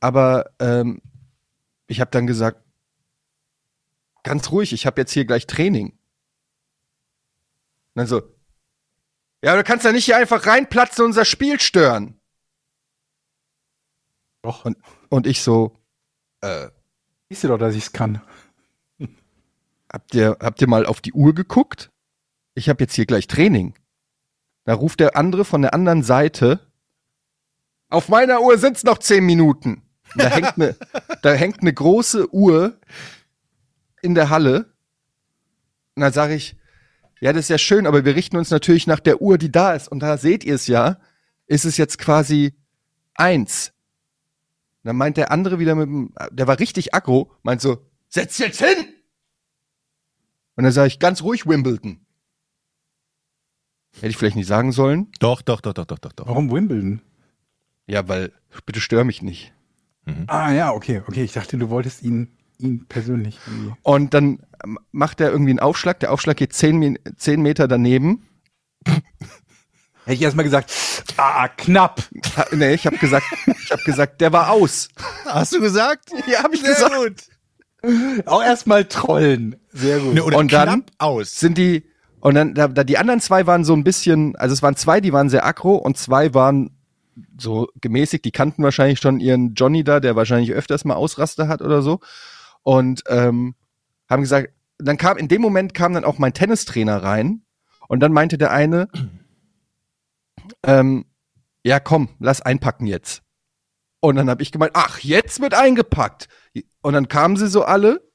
[0.00, 1.00] aber ähm,
[1.86, 2.62] ich habe dann gesagt,
[4.22, 5.90] ganz ruhig, ich habe jetzt hier gleich Training.
[5.90, 5.96] Und
[7.94, 8.22] dann so,
[9.42, 12.20] ja, du kannst ja nicht hier einfach reinplatzen und unser Spiel stören.
[14.42, 14.64] Doch.
[14.64, 14.76] Und,
[15.08, 15.78] und ich so,
[16.40, 16.68] äh,
[17.28, 18.22] Siehst du doch, dass ich's kann.
[19.92, 21.90] habt ihr, habt ihr mal auf die Uhr geguckt?
[22.54, 23.74] Ich habe jetzt hier gleich Training.
[24.68, 26.60] Da ruft der andere von der anderen Seite,
[27.88, 29.80] auf meiner Uhr sind's noch zehn Minuten.
[30.12, 30.76] Und Da hängt eine,
[31.22, 32.78] da hängt eine große Uhr
[34.02, 34.70] in der Halle.
[35.94, 36.54] Und dann sage ich,
[37.18, 39.72] ja, das ist ja schön, aber wir richten uns natürlich nach der Uhr, die da
[39.72, 39.88] ist.
[39.88, 41.00] Und da seht ihr es ja,
[41.46, 42.52] ist es jetzt quasi
[43.14, 43.72] eins.
[44.82, 48.36] Und dann meint der andere wieder mit dem, der war richtig aggro, meint so, setz
[48.36, 48.84] jetzt hin!
[50.56, 52.04] Und dann sage ich, ganz ruhig, Wimbledon.
[54.00, 55.08] Hätte ich vielleicht nicht sagen sollen.
[55.20, 56.26] Doch, doch, doch, doch, doch, doch, doch.
[56.26, 57.00] Warum Wimbledon?
[57.86, 58.32] Ja, weil,
[58.66, 59.52] bitte stör mich nicht.
[60.26, 61.22] Ah ja, okay, okay.
[61.22, 63.74] Ich dachte, du wolltest ihn, ihn persönlich irgendwie.
[63.82, 66.00] Und dann ähm, macht er irgendwie einen Aufschlag.
[66.00, 68.26] Der Aufschlag geht zehn, zehn Meter daneben.
[68.86, 69.02] Hätte
[70.14, 70.72] ich erstmal gesagt,
[71.18, 72.02] ah, knapp.
[72.36, 73.26] Ha, nee, ich habe gesagt,
[73.62, 74.88] ich habe gesagt, der war aus.
[75.26, 76.10] Hast du gesagt?
[76.26, 76.94] Ja, habe ich Sehr gesagt.
[77.82, 78.26] gut.
[78.26, 79.56] Auch erstmal trollen.
[79.72, 80.14] Sehr gut.
[80.14, 81.38] Ne, oder Und dann aus.
[81.38, 81.84] Sind die
[82.28, 85.00] und dann da, da die anderen zwei waren so ein bisschen, also es waren zwei,
[85.00, 86.76] die waren sehr aggro und zwei waren
[87.38, 91.62] so gemäßigt, die kannten wahrscheinlich schon ihren Johnny da, der wahrscheinlich öfters mal Ausraster hat
[91.62, 92.00] oder so.
[92.62, 93.54] Und ähm,
[94.10, 97.46] haben gesagt, dann kam in dem Moment kam dann auch mein Tennistrainer rein
[97.88, 98.90] und dann meinte der eine,
[100.64, 101.06] ähm,
[101.64, 103.22] ja komm, lass einpacken jetzt.
[104.00, 106.28] Und dann habe ich gemeint, ach, jetzt wird eingepackt.
[106.82, 108.06] Und dann kamen sie so alle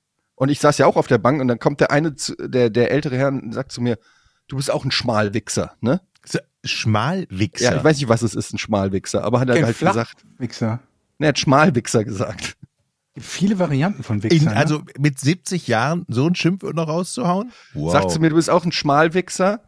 [0.44, 2.70] und ich saß ja auch auf der Bank und dann kommt der eine, zu, der,
[2.70, 3.98] der ältere Herr und sagt zu mir,
[4.48, 6.02] du bist auch ein Schmalwichser, ne?
[6.66, 7.72] Schmalwichser.
[7.72, 10.26] Ja, ich weiß nicht, was es ist, ein Schmalwichser, aber hat er Kein halt gesagt.
[10.38, 10.80] Wichser.
[11.18, 12.58] Ne, er hat Schmalwichser gesagt.
[13.18, 14.50] Viele Varianten von In, Wichser.
[14.50, 14.56] ne?
[14.56, 17.52] also mit 70 Jahren so ein Schimpfwort noch rauszuhauen?
[17.74, 17.92] Wow.
[17.92, 19.62] Sagt zu mir, du bist auch ein Schmalwichser.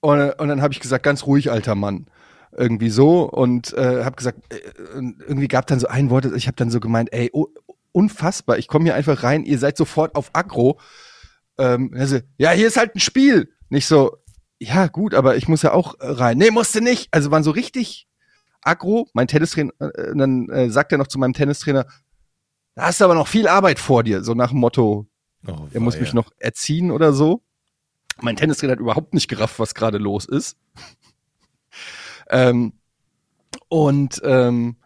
[0.00, 2.06] Und, und dann habe ich gesagt, ganz ruhig, alter Mann.
[2.56, 4.58] Irgendwie so und äh, habe gesagt, äh,
[4.94, 7.48] irgendwie gab dann so ein Wort, ich habe dann so gemeint, ey, oh,
[7.94, 10.78] unfassbar, ich komme hier einfach rein, ihr seid sofort auf Aggro.
[11.58, 13.52] Ähm, also, ja, hier ist halt ein Spiel.
[13.68, 14.18] Nicht so,
[14.58, 16.38] ja gut, aber ich muss ja auch äh, rein.
[16.38, 17.08] Nee, musste nicht.
[17.12, 18.08] Also waren so richtig
[18.62, 19.08] aggro.
[19.12, 21.86] Mein Tennistrainer, äh, dann äh, sagt er noch zu meinem Tennistrainer,
[22.74, 24.24] da hast du aber noch viel Arbeit vor dir.
[24.24, 25.06] So nach dem Motto,
[25.46, 27.42] Oh, er muss mich noch erziehen oder so.
[28.20, 30.56] Mein Tennistrainer hat überhaupt nicht gerafft, was gerade los ist.
[32.30, 32.72] ähm,
[33.68, 34.76] und ähm,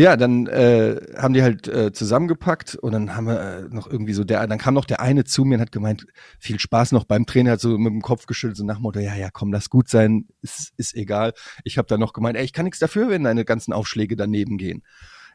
[0.00, 4.14] ja, dann äh, haben die halt äh, zusammengepackt und dann haben wir äh, noch irgendwie
[4.14, 6.06] so der, dann kam noch der eine zu mir und hat gemeint,
[6.38, 8.98] viel Spaß noch beim Trainer, hat so mit dem Kopf geschüttelt, so nach dem Motto,
[8.98, 11.34] ja, ja, komm, lass gut sein, ist, ist egal.
[11.64, 14.56] Ich habe dann noch gemeint, ey, ich kann nichts dafür, wenn deine ganzen Aufschläge daneben
[14.56, 14.84] gehen.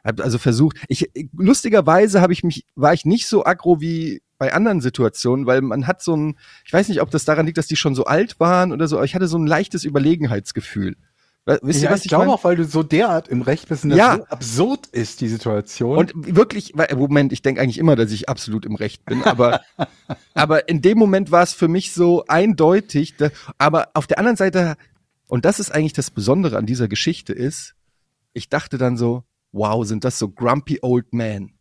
[0.02, 4.52] Hab also versucht, ich lustigerweise habe ich mich, war ich nicht so aggro wie bei
[4.52, 7.68] anderen Situationen, weil man hat so ein, ich weiß nicht, ob das daran liegt, dass
[7.68, 10.96] die schon so alt waren oder so, aber ich hatte so ein leichtes Überlegenheitsgefühl.
[11.62, 13.84] Wisst ja, ihr, was ich ich, glaube auch, weil du so derart im Recht bist
[13.84, 14.16] und das Ja.
[14.16, 15.96] so absurd ist, die Situation.
[15.96, 19.60] Und wirklich, weil- Moment, ich denke eigentlich immer, dass ich absolut im Recht bin, aber,
[20.34, 23.16] aber in dem Moment war es für mich so eindeutig.
[23.16, 24.76] Da, aber auf der anderen Seite,
[25.28, 27.74] und das ist eigentlich das Besondere an dieser Geschichte ist,
[28.32, 31.52] ich dachte dann so, wow, sind das so grumpy old men.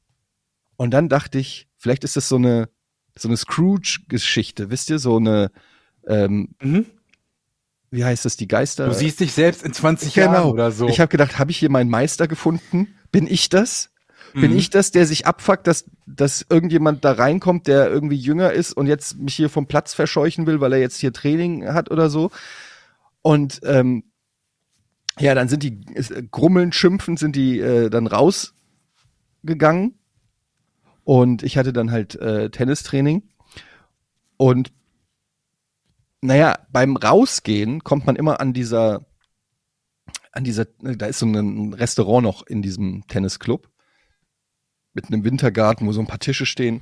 [0.78, 2.70] Und dann dachte ich, vielleicht ist das so eine,
[3.18, 5.52] so eine Scrooge-Geschichte, wisst ihr, so eine,
[6.08, 6.86] ähm, Mhm.
[7.92, 8.88] Wie heißt das, die Geister?
[8.88, 10.86] du siehst dich selbst in 20 Jahren oder so.
[10.86, 10.94] Genau.
[10.94, 12.96] Ich habe gedacht, habe ich hier meinen Meister gefunden?
[13.12, 13.92] Bin ich das?
[14.34, 14.58] Bin Mhm.
[14.58, 18.88] ich das, der sich abfuckt, dass, dass irgendjemand da reinkommt, der irgendwie jünger ist und
[18.88, 22.32] jetzt mich hier vom Platz verscheuchen will, weil er jetzt hier Training hat oder so?
[23.22, 24.04] Und ähm,
[25.20, 29.98] ja, dann sind die äh, grummeln, schimpfen, sind die äh, dann rausgegangen.
[31.06, 33.24] Und ich hatte dann halt äh, Tennistraining.
[34.38, 34.74] Und
[36.26, 39.06] naja, beim Rausgehen kommt man immer an dieser,
[40.32, 43.70] an dieser, da ist so ein Restaurant noch in diesem Tennisclub
[44.94, 46.82] mit einem Wintergarten, wo so ein paar Tische stehen.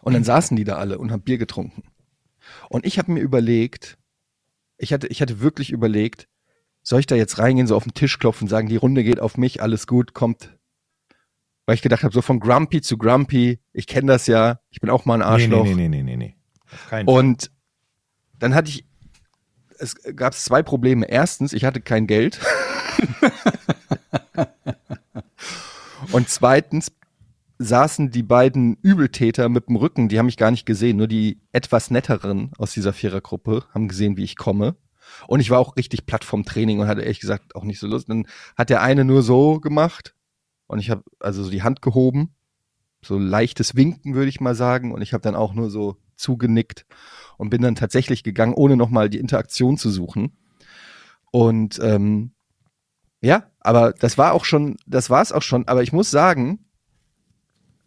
[0.00, 1.84] Und dann saßen die da alle und haben Bier getrunken.
[2.68, 3.98] Und ich habe mir überlegt,
[4.78, 6.28] ich hatte, ich hatte wirklich überlegt,
[6.82, 9.36] soll ich da jetzt reingehen, so auf den Tisch klopfen, sagen, die Runde geht auf
[9.36, 10.56] mich, alles gut, kommt.
[11.66, 14.88] Weil ich gedacht habe, so von Grumpy zu Grumpy, ich kenne das ja, ich bin
[14.88, 15.64] auch mal ein Arschloch.
[15.64, 16.36] Nee, nee, nee, nee, nee,
[16.92, 17.04] nee.
[17.04, 17.50] Und
[18.38, 18.84] dann hatte ich,
[19.78, 21.06] es gab zwei Probleme.
[21.08, 22.40] Erstens, ich hatte kein Geld.
[26.12, 26.92] Und zweitens
[27.58, 31.40] saßen die beiden Übeltäter mit dem Rücken, die haben mich gar nicht gesehen, nur die
[31.52, 34.76] etwas netteren aus dieser Vierergruppe haben gesehen, wie ich komme.
[35.26, 37.86] Und ich war auch richtig platt vom Training und hatte ehrlich gesagt auch nicht so
[37.86, 38.08] Lust.
[38.08, 40.14] Dann hat der eine nur so gemacht
[40.66, 42.34] und ich habe also so die Hand gehoben,
[43.02, 46.86] so leichtes Winken würde ich mal sagen und ich habe dann auch nur so zugenickt
[47.36, 50.36] und bin dann tatsächlich gegangen, ohne nochmal die Interaktion zu suchen.
[51.30, 52.32] Und ähm,
[53.20, 55.66] ja, aber das war auch schon, das war es auch schon.
[55.68, 56.66] Aber ich muss sagen,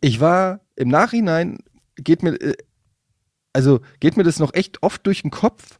[0.02, 1.60] ich war im Nachhinein
[1.96, 2.56] geht mir, äh,
[3.54, 5.80] also geht mir das noch echt oft durch den Kopf,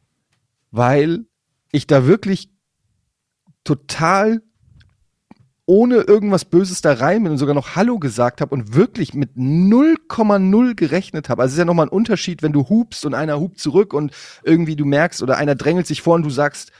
[0.72, 1.26] weil
[1.72, 2.50] ich da wirklich
[3.64, 4.42] total
[5.70, 9.36] ohne irgendwas Böses da rein bin und sogar noch Hallo gesagt habe und wirklich mit
[9.36, 11.44] 0,0 gerechnet habe.
[11.44, 14.12] Also es ist ja nochmal ein Unterschied, wenn du hupst und einer hupt zurück und
[14.42, 16.72] irgendwie du merkst oder einer drängelt sich vor und du sagst,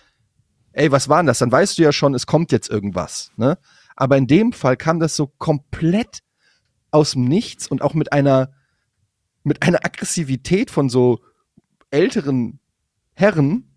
[0.72, 1.38] ey, was war denn das?
[1.38, 3.32] Dann weißt du ja schon, es kommt jetzt irgendwas.
[3.38, 3.60] Ne?
[3.96, 6.24] Aber in dem Fall kam das so komplett
[6.90, 8.54] aus dem Nichts und auch mit einer,
[9.44, 11.20] mit einer Aggressivität von so
[11.92, 12.60] älteren
[13.14, 13.69] Herren,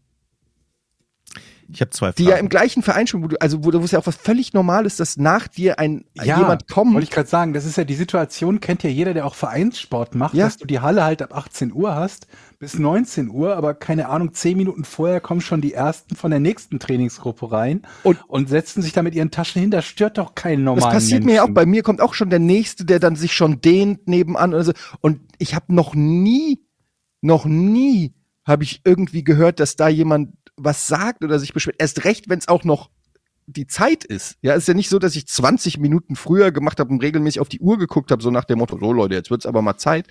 [1.73, 2.31] ich habe zwei die Fragen.
[2.37, 4.53] ja im gleichen Verein spielen, wo du, also wo, wo es ja auch was völlig
[4.53, 6.93] normal ist, dass nach dir ein Ja, jemand kommt.
[6.95, 10.15] Wollte ich gerade sagen, das ist ja die Situation, kennt ja jeder, der auch Vereinssport
[10.15, 10.45] macht, Ja.
[10.45, 12.27] dass du die Halle halt ab 18 Uhr hast
[12.59, 16.39] bis 19 Uhr, aber keine Ahnung, 10 Minuten vorher kommen schon die ersten von der
[16.39, 19.71] nächsten Trainingsgruppe rein und, Und- setzen sich da mit ihren Taschen hin.
[19.73, 21.47] Das stört doch keinen Das normalen passiert mir ja auch.
[21.47, 21.55] Menschen.
[21.55, 24.73] Bei mir kommt auch schon der nächste, der dann sich schon dehnt nebenan oder so.
[25.01, 26.61] Und ich habe noch nie,
[27.21, 31.77] noch nie habe ich irgendwie gehört, dass da jemand was sagt oder sich beschwert.
[31.79, 32.91] Erst recht, wenn es auch noch
[33.47, 34.37] die Zeit ist.
[34.43, 37.41] Ja, es ist ja nicht so, dass ich 20 Minuten früher gemacht habe und regelmäßig
[37.41, 39.77] auf die Uhr geguckt habe, so nach dem Motto, so Leute, jetzt wird's aber mal
[39.77, 40.07] Zeit.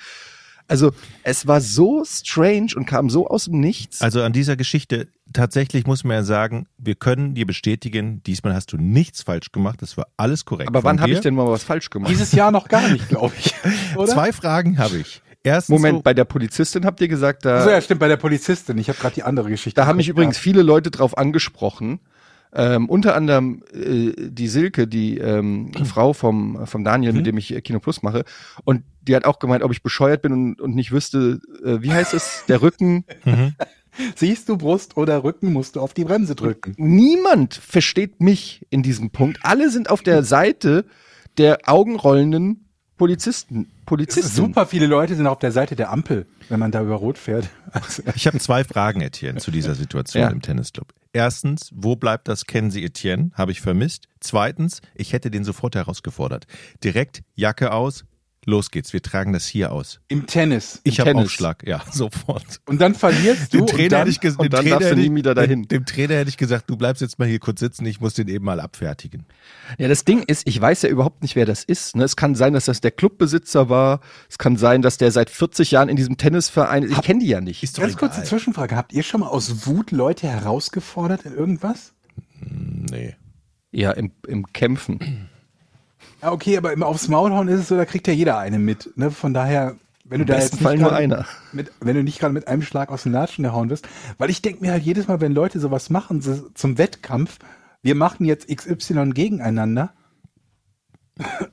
[0.67, 0.91] Also,
[1.24, 4.02] es war so strange und kam so aus dem Nichts.
[4.02, 8.72] Also an dieser Geschichte, tatsächlich muss man ja sagen, wir können dir bestätigen, diesmal hast
[8.72, 10.70] du nichts falsch gemacht, das war alles korrekt.
[10.70, 12.12] aber wann habe ich denn mal was falsch gemacht?
[12.12, 13.54] Dieses Jahr noch gar nicht, glaube ich.
[13.98, 14.08] Oder?
[14.12, 15.22] Zwei Fragen habe ich.
[15.43, 18.17] Erstens, Moment, so- bei der Polizistin habt ihr gesagt, da, so, ja, stimmt, bei der
[18.17, 18.77] Polizistin.
[18.77, 19.80] Ich habe gerade die andere Geschichte.
[19.82, 21.99] Da haben mich übrigens viele Leute drauf angesprochen.
[22.54, 27.54] Ähm, unter anderem äh, die Silke, die ähm, Frau vom, vom Daniel, mit dem ich
[27.56, 28.25] äh, Kino Plus mache.
[28.65, 31.91] Und die hat auch gemeint, ob ich bescheuert bin und, und nicht wüsste, äh, wie
[31.91, 33.06] heißt es, der Rücken.
[33.25, 33.54] Mhm.
[34.15, 36.73] Siehst du Brust oder Rücken, musst du auf die Bremse drücken.
[36.77, 39.39] Niemand versteht mich in diesem Punkt.
[39.43, 40.86] Alle sind auf der Seite
[41.38, 43.69] der augenrollenden Polizisten.
[43.97, 44.30] Polizisten.
[44.36, 47.49] super viele Leute sind auf der Seite der Ampel, wenn man da über Rot fährt.
[47.71, 50.30] Also, Ich habe zwei Fragen, Etienne, zu dieser Situation Ja.
[50.30, 50.93] im Tennisclub.
[51.13, 53.32] Erstens, wo bleibt das Kennen Sie Etienne?
[53.34, 54.08] Habe ich vermisst.
[54.21, 56.47] Zweitens, ich hätte den sofort herausgefordert.
[56.84, 58.06] Direkt Jacke aus,
[58.45, 59.99] los geht's, wir tragen das hier aus.
[60.08, 60.82] Im Tennis.
[60.84, 61.13] Ich habe.
[61.15, 62.60] Aufschlag, ja, sofort.
[62.65, 63.58] Und dann verlierst du.
[63.58, 65.15] Dem und Trainer, dann, hätte ich und dem dann Trainer darfst du hätte nie ich-
[65.15, 65.62] wieder dahin.
[65.63, 68.13] Dem, dem Trainer hätte ich gesagt, du bleibst jetzt mal hier kurz sitzen, ich muss
[68.15, 69.25] den eben mal abfertigen.
[69.77, 71.95] Ja, das Ding ist, ich weiß ja überhaupt nicht, wer das ist.
[71.95, 72.04] Ne?
[72.04, 73.99] Es kann sein, dass das der Clubbesitzer war.
[74.30, 76.91] Es kann sein, dass der seit 40 Jahren in diesem Tennisverein ist.
[76.93, 77.62] Ich kenne die ja nicht.
[77.63, 78.10] Ist doch Ganz egal.
[78.10, 78.75] kurze Zwischenfrage.
[78.75, 81.93] Habt ihr schon mal aus Wut Leute herausgefordert in irgendwas?
[82.39, 83.15] Nee.
[83.71, 85.30] Ja, im, im Kämpfen.
[86.22, 88.60] Ja, okay, aber immer aufs Maul hauen ist es so, da kriegt ja jeder eine
[88.60, 88.96] mit.
[88.96, 89.12] Ne?
[89.12, 91.26] Von daher, wenn du Im da jetzt Fall nicht nur einer.
[91.52, 93.88] Mit, wenn du nicht gerade mit einem Schlag aus den Latschen gehauen wirst.
[94.18, 97.40] Weil ich denke mir halt jedes Mal, wenn Leute sowas machen, so, zum Wettkampf,
[97.82, 99.94] wir machen jetzt XY gegeneinander,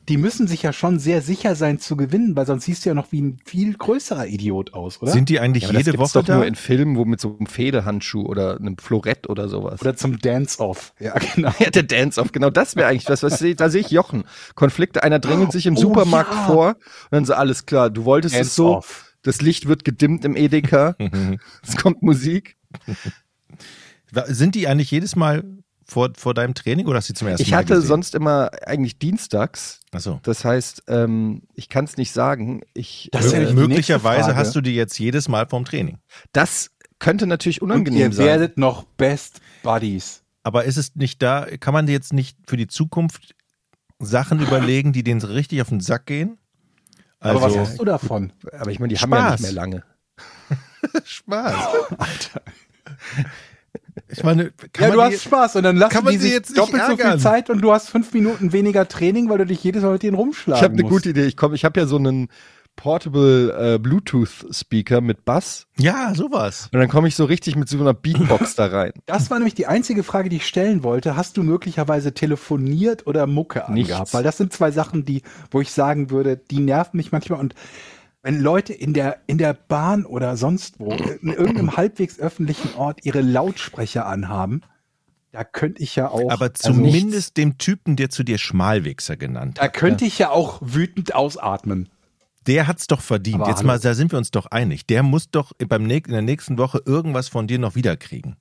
[0.08, 2.94] die müssen sich ja schon sehr sicher sein zu gewinnen, weil sonst siehst du ja
[2.94, 5.10] noch wie ein viel größerer Idiot aus, oder?
[5.10, 6.36] Sind die eigentlich Ja, das jede gibt's Woche doch da?
[6.36, 9.80] nur in Filmen, wo mit so einem Federhandschuh oder einem Florett oder sowas.
[9.80, 10.94] oder zum Dance-Off.
[11.00, 11.52] Ja, genau.
[11.58, 14.24] ja, der Dance-Off, genau das wäre eigentlich was, was sehe, da sehe ich Jochen.
[14.54, 16.46] Konflikte, einer drängelt sich im Oh, Supermarkt ja.
[16.46, 16.76] vor und
[17.10, 19.14] dann so, alles klar, du wolltest es so, Dance-Off.
[19.22, 20.94] das Licht wird gedimmt im Edeka,
[21.66, 22.56] es kommt Musik.
[24.28, 25.44] Sind die eigentlich jedes Mal
[25.88, 27.88] vor, vor deinem Training oder hast du die zum ersten Ich Mal hatte gesehen?
[27.88, 30.20] sonst immer eigentlich dienstags, Achso.
[30.22, 34.54] das heißt, ähm, ich kann es nicht sagen, ich, Das ist ja äh, Möglicherweise hast
[34.54, 35.98] du die jetzt jedes Mal vorm Training.
[36.32, 38.26] das könnte natürlich Und unangenehm ihr sein.
[38.26, 40.22] werdet noch Best Buddies.
[40.42, 43.34] Aber ist es nicht da, kann man dir jetzt nicht für die Zukunft
[44.00, 46.38] Sachen überlegen, die denen so richtig auf den Sack gehen?
[47.20, 48.32] Aber was Also, hast du davon?
[48.52, 49.40] Aber ich meine, die haben ja Spaß.
[49.40, 49.84] nicht mehr lange.
[51.04, 51.54] Spaß.
[54.10, 56.18] Ich meine, kann ja, du man die, hast Spaß und dann lassen kann man die
[56.18, 57.18] sie sich jetzt nicht doppelt so viel?
[57.18, 60.16] Zeit und du hast fünf Minuten weniger Training, weil du dich jedes Mal mit denen
[60.16, 61.26] rumschlagen Ich habe eine gute Idee.
[61.26, 62.28] Ich komme, ich habe ja so einen
[62.76, 66.68] Portable äh, Bluetooth Speaker mit Bass Ja, sowas.
[66.72, 68.92] und dann komme ich so richtig mit so einer Beatbox da rein.
[69.06, 71.16] Das war nämlich die einzige Frage, die ich stellen wollte.
[71.16, 73.90] Hast du möglicherweise telefoniert oder Mucke Nichts.
[73.90, 74.14] angehabt?
[74.14, 77.40] Weil das sind zwei Sachen, die, wo ich sagen würde, die nerven mich manchmal.
[77.40, 77.54] Und
[78.28, 83.06] wenn Leute in der, in der Bahn oder sonst wo, in irgendeinem halbwegs öffentlichen Ort
[83.06, 84.60] ihre Lautsprecher anhaben,
[85.32, 86.30] da könnte ich ja auch.
[86.30, 89.72] Aber also, zumindest dem Typen, der zu dir Schmalwichser genannt Da hat.
[89.72, 91.88] könnte ich ja auch wütend ausatmen.
[92.46, 93.40] Der hat's doch verdient.
[93.40, 94.86] Aber Jetzt mal, da sind wir uns doch einig.
[94.86, 98.36] Der muss doch beim in der nächsten Woche irgendwas von dir noch wiederkriegen.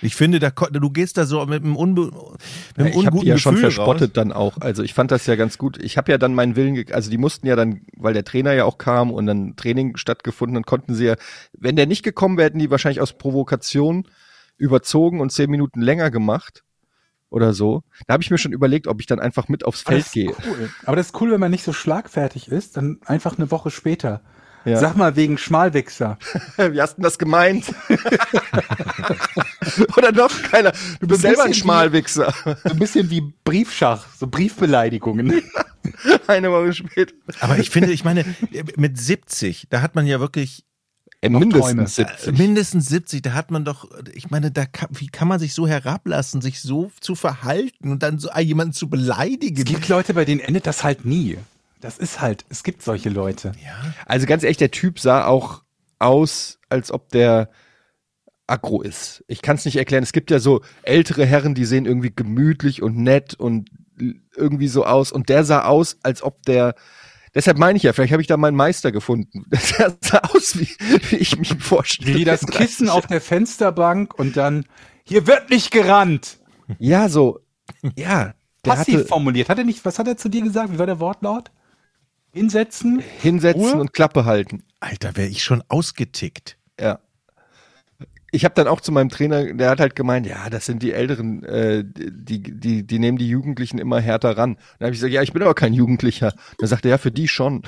[0.00, 3.20] Ich finde, da, du gehst da so mit einem, Unbe mit einem ich habe unguten
[3.20, 4.14] die ja schon Gefühl verspottet raus.
[4.14, 4.58] dann auch.
[4.60, 5.82] Also ich fand das ja ganz gut.
[5.82, 8.64] Ich habe ja dann meinen Willen, also die mussten ja dann, weil der Trainer ja
[8.64, 11.16] auch kam und dann Training stattgefunden, dann konnten sie ja,
[11.52, 14.06] wenn der nicht gekommen wäre, hätten die wahrscheinlich aus Provokation
[14.56, 16.62] überzogen und zehn Minuten länger gemacht
[17.30, 17.82] oder so.
[18.06, 20.34] Da habe ich mir schon überlegt, ob ich dann einfach mit aufs Feld gehe.
[20.46, 20.70] Cool.
[20.84, 24.22] Aber das ist cool, wenn man nicht so schlagfertig ist, dann einfach eine Woche später.
[24.64, 24.78] Ja.
[24.78, 26.18] Sag mal wegen Schmalwichser.
[26.56, 27.66] Wie hast du denn das gemeint?
[29.96, 30.72] oder noch keiner.
[31.00, 32.34] Du bist So ein selber ein bisschen wie- Schmalwichser.
[32.64, 35.42] So ein bisschen wie Briefschach, so Briefbeleidigungen.
[36.26, 37.12] Eine Woche später.
[37.40, 38.24] Aber ich finde, ich meine,
[38.76, 40.64] mit 70, da hat man ja wirklich
[41.20, 42.08] Äh, mindestens Träume.
[42.16, 42.38] 70.
[42.38, 45.66] mindestens 70, da hat man doch, ich meine, da kann, wie kann man sich so
[45.66, 49.58] herablassen, sich so zu verhalten und dann so jemanden zu beleidigen?
[49.58, 51.38] Es gibt Leute, bei denen endet das halt nie.
[51.82, 53.52] Das ist halt, es gibt solche Leute.
[53.62, 53.92] ja.
[54.06, 55.64] Also ganz ehrlich, der Typ sah auch
[55.98, 57.50] aus, als ob der
[58.46, 59.24] aggro ist.
[59.26, 60.04] Ich kann es nicht erklären.
[60.04, 63.68] Es gibt ja so ältere Herren, die sehen irgendwie gemütlich und nett und
[64.36, 65.10] irgendwie so aus.
[65.10, 66.76] Und der sah aus, als ob der.
[67.34, 69.46] Deshalb meine ich ja, vielleicht habe ich da meinen Meister gefunden.
[69.50, 70.68] Der sah aus, wie,
[71.08, 72.14] wie ich mich vorstelle.
[72.14, 74.66] Wie das Kissen auf der Fensterbank und dann,
[75.02, 76.40] hier wird nicht gerannt.
[76.78, 77.40] Ja, so.
[77.96, 78.34] Ja.
[78.62, 79.48] Passiv hatte formuliert.
[79.48, 80.74] Hat er nicht, was hat er zu dir gesagt?
[80.74, 81.50] Wie war der Wortlaut?
[82.32, 83.02] Hinsetzen?
[83.20, 83.80] hinsetzen Ruhe.
[83.80, 84.62] und Klappe halten.
[84.80, 86.56] Alter, wäre ich schon ausgetickt.
[86.80, 87.00] Ja.
[88.34, 90.92] Ich habe dann auch zu meinem Trainer, der hat halt gemeint, ja, das sind die
[90.92, 94.54] Älteren, äh, die, die, die nehmen die Jugendlichen immer härter ran.
[94.78, 96.32] Dann habe ich gesagt, ja, ich bin aber kein Jugendlicher.
[96.58, 97.62] Dann sagte er, ja, für die schon.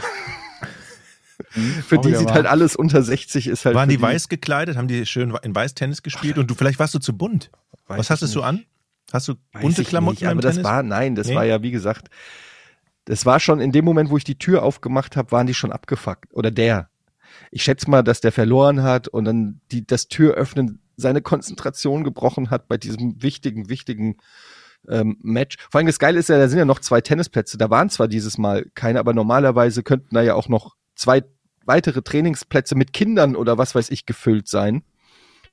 [1.86, 3.74] für auch die sieht halt alles unter 60 ist halt.
[3.76, 4.78] Waren für die weiß gekleidet?
[4.78, 6.38] Haben die schön in weiß Tennis gespielt?
[6.38, 7.50] Und du, vielleicht warst du zu bunt.
[7.86, 8.64] Weiß Was hattest du an?
[9.12, 10.64] Hast du Weiß bunte Klamotten nicht, aber das Tennis?
[10.64, 11.34] war, nein, das Nee?
[11.34, 12.08] war ja, wie gesagt,
[13.04, 15.72] das war schon in dem Moment, wo ich die Tür aufgemacht habe, waren die schon
[15.72, 16.32] abgefuckt.
[16.32, 16.88] Oder der.
[17.50, 22.50] Ich schätze mal, dass der verloren hat und dann die, das Türöffnen seine Konzentration gebrochen
[22.50, 24.16] hat bei diesem wichtigen, wichtigen
[24.88, 25.56] ähm, Match.
[25.70, 27.58] Vor allem das Geile ist ja, da sind ja noch zwei Tennisplätze.
[27.58, 31.24] Da waren zwar dieses Mal keine, aber normalerweise könnten da ja auch noch zwei
[31.66, 34.82] weitere Trainingsplätze mit Kindern oder was weiß ich gefüllt sein.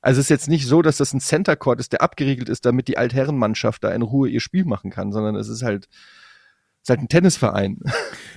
[0.01, 2.65] Also es ist jetzt nicht so, dass das ein Center Court ist, der abgeriegelt ist,
[2.65, 5.87] damit die Altherrenmannschaft da in Ruhe ihr Spiel machen kann, sondern es ist halt,
[6.83, 7.79] ist halt ein Tennisverein.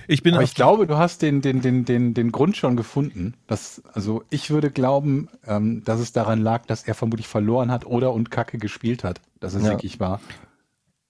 [0.07, 3.33] Ich bin Aber ich glaube, du hast den, den, den, den, den Grund schon gefunden.
[3.47, 7.85] Dass, also ich würde glauben, ähm, dass es daran lag, dass er vermutlich verloren hat
[7.87, 9.19] oder und Kacke gespielt hat.
[9.39, 9.71] Dass es Ja.
[9.71, 10.21] wirklich war.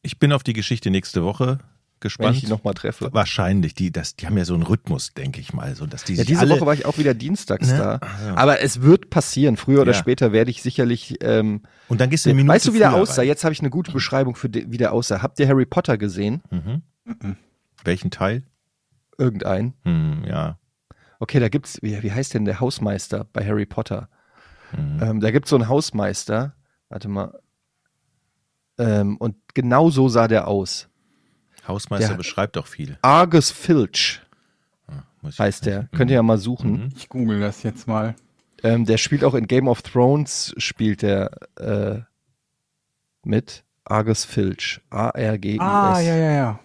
[0.01, 1.59] Ich bin auf die Geschichte nächste Woche
[2.05, 2.35] wenn gespannt.
[2.37, 3.09] ich die nochmal treffe.
[3.11, 6.13] Wahrscheinlich, die, das, die haben ja so einen Rhythmus, denke ich mal, so dass die
[6.15, 7.77] Ja, diese alle, Woche war ich auch wieder dienstags Ne?
[7.77, 7.99] da.
[8.25, 8.35] Ja.
[8.37, 9.57] Aber es wird passieren.
[9.57, 9.97] Früher oder Ja.
[9.97, 11.15] später werde ich sicherlich.
[11.21, 13.21] Ähm, und dann gehst du eine Minute weißt du, wie der aussah?
[13.21, 13.27] rein.
[13.27, 15.21] Jetzt habe ich eine gute Beschreibung für wie der aussah.
[15.21, 16.41] Habt ihr Harry Potter gesehen?
[16.51, 16.81] Mhm.
[17.83, 18.43] Welchen Teil?
[19.17, 19.73] Irgendein?
[19.83, 20.57] Hm, ja.
[21.19, 21.79] Okay, da gibt's.
[21.81, 24.09] Wie, wie heißt denn der Hausmeister bei Harry Potter?
[24.71, 24.99] Hm.
[25.01, 26.55] Ähm, da gibt's so einen Hausmeister.
[26.89, 27.39] Warte mal.
[28.77, 30.89] Ähm, und genau so sah der aus.
[31.67, 32.97] Hausmeister Der- beschreibt auch viel.
[33.01, 34.21] Argus Filch
[35.21, 35.89] Muss ich- heißt der.
[35.95, 36.71] Könnt ihr ja mal suchen.
[36.85, 36.89] Mhm.
[36.95, 38.15] Ich google das jetzt mal.
[38.63, 41.99] Ähm, der spielt auch in Game of Thrones, spielt der äh,
[43.23, 43.63] mit.
[43.87, 44.81] Argus Filch.
[44.89, 45.59] A-R-G-U-S.
[45.61, 46.59] Ah, ja, ja, ja.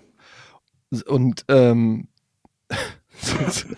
[1.07, 2.09] Und ähm,
[2.71, 2.79] ein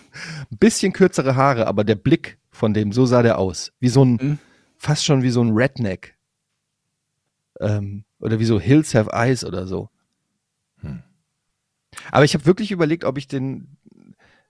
[0.51, 3.73] bisschen kürzere Haare, aber der Blick von dem, so sah der aus.
[3.81, 4.39] Wie so ein, Mhm.
[4.77, 6.15] fast schon wie so ein Redneck.
[7.59, 9.89] Ähm, oder wie so Hills Have Eyes oder so.
[12.11, 13.77] Aber ich habe wirklich überlegt, ob ich den,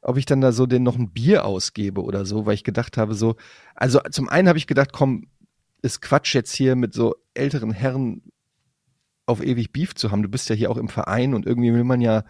[0.01, 2.97] ob ich dann da so den noch ein Bier ausgebe oder so, weil ich gedacht
[2.97, 3.35] habe, so,
[3.75, 5.27] also zum einen habe ich gedacht, komm,
[5.81, 8.21] ist Quatsch jetzt hier mit so älteren Herren
[9.25, 10.23] auf ewig Beef zu haben.
[10.23, 12.23] Du bist ja hier auch im Verein und irgendwie will man ja,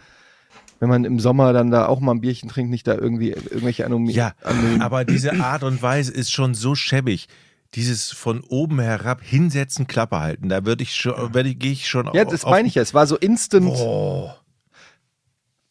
[0.79, 3.85] wenn man im Sommer dann da auch mal ein Bierchen trinkt, nicht da irgendwie irgendwelche
[3.85, 4.13] Anomie.
[4.13, 7.27] Ja, Anom aber diese Art und Weise ist schon so schäbig.
[7.75, 11.87] Dieses von oben herab hinsetzen, Klappe halten, da würde ich schon, werde ich, gehe ich
[11.87, 12.83] schon ja, das meine ich ja.
[12.83, 13.65] Es war so instant.
[13.65, 14.42] Boah.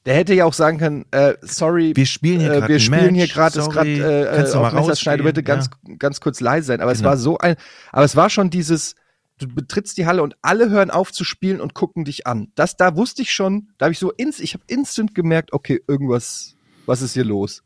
[0.04, 2.80] Der hätte ja auch sagen können, äh, sorry, Wir spielen hier äh, gerade wir ein
[2.80, 6.80] spielen hier gerade, ist gerade äh, mal auf Messerschneide, bitte ganz, ganz kurz leise sein.
[6.80, 7.10] Aber es Genau.
[7.10, 7.54] war so ein,
[7.92, 8.96] aber es war schon dieses,
[9.38, 12.50] du betrittst die Halle und alle hören auf zu spielen und gucken dich an.
[12.56, 15.80] Das, da wusste ich schon, da habe ich so, ins, ich habe instant gemerkt, okay,
[15.86, 17.62] irgendwas, was ist hier los?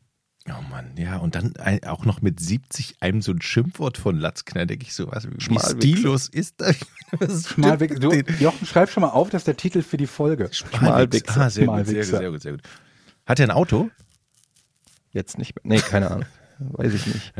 [0.49, 4.17] Oh Mann, ja, und dann ein, auch noch mit 70 einem so ein Schimpfwort von
[4.17, 5.77] Latzkner, denke ich so, was, wie Schmalwichser.
[5.77, 6.77] stillos ist das?
[7.49, 8.33] Schmalweg, stimmt du?
[8.43, 10.49] Jochen, schreib schon mal auf, dass der Titel für die Folge.
[10.51, 11.41] Schmalwichser.
[11.41, 12.61] Ah, sehr gut, sehr gut, sehr gut, sehr gut.
[13.25, 13.89] Hat er ein Auto?
[15.11, 15.75] Jetzt nicht mehr.
[15.75, 16.25] Nee, keine Ahnung.
[16.59, 17.33] Weiß ich nicht.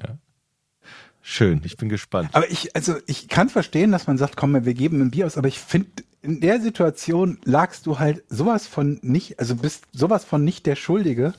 [1.22, 2.30] Schön, ich bin gespannt.
[2.34, 5.38] Aber ich, also ich kann verstehen, dass man sagt, komm, wir geben ein Bier aus,
[5.38, 5.90] aber ich finde,
[6.22, 10.76] in der Situation lagst du halt sowas von nicht, also bist sowas von nicht der
[10.76, 11.34] Schuldige,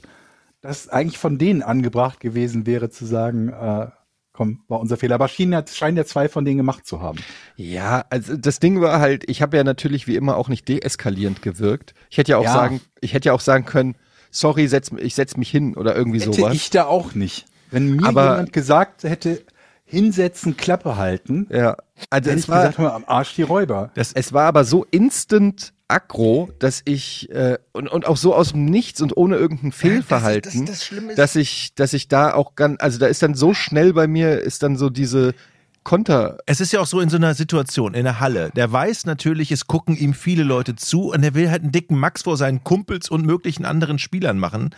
[0.60, 3.86] dass eigentlich von denen angebracht gewesen wäre zu sagen, äh,
[4.32, 5.14] komm, war unser Fehler.
[5.16, 7.18] Aber schien ja, scheinen ja zwei von denen gemacht zu haben.
[7.56, 11.42] Ja, also das Ding war halt, ich habe ja natürlich wie immer auch nicht deeskalierend
[11.42, 11.94] gewirkt.
[12.10, 12.52] Ich hätte ja auch Ja.
[12.52, 13.96] sagen, ich hätte ja auch sagen können,
[14.30, 16.54] sorry, setz, ich setz mich hin oder irgendwie Hätte sowas.
[16.54, 17.46] ich da auch nicht.
[17.70, 19.42] Wenn mir Aber- jemand gesagt hätte,
[19.88, 21.76] hinsetzen, Klappe halten, ja,
[22.10, 23.90] also es ich war, gesagt, am Arsch die Räuber.
[23.94, 28.66] es war aber so instant aggro, dass ich äh, und, und auch so aus dem
[28.66, 32.76] Nichts und ohne irgendein Fehlverhalten, das Schlimme ist- dass ich, dass ich da auch ganz,
[32.82, 35.34] also da ist dann so schnell bei mir ist dann so diese
[35.84, 36.36] Konter.
[36.44, 38.50] Es ist ja auch so in so einer Situation, in der Halle.
[38.54, 41.98] Der weiß natürlich, es gucken ihm viele Leute zu und er will halt einen dicken
[41.98, 44.74] Max vor seinen Kumpels und möglichen anderen Spielern machen.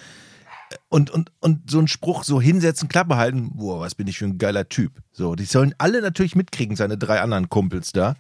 [0.88, 4.26] Und, und, und so einen Spruch so hinsetzen, Klappe halten, boah, was bin ich für
[4.26, 5.02] ein geiler Typ.
[5.12, 8.14] So, die sollen alle natürlich mitkriegen, seine drei anderen Kumpels da.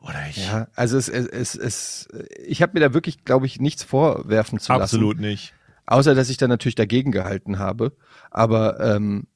[0.00, 0.46] Oder ich.
[0.46, 2.08] Ja, also es, es, es, es
[2.44, 4.82] ich habe mir da wirklich, glaube ich, nichts vorwerfen zu lassen.
[4.82, 5.54] absolut nicht.
[5.86, 7.92] Außer, dass ich dann natürlich dagegen gehalten habe.
[8.30, 9.26] Aber ähm,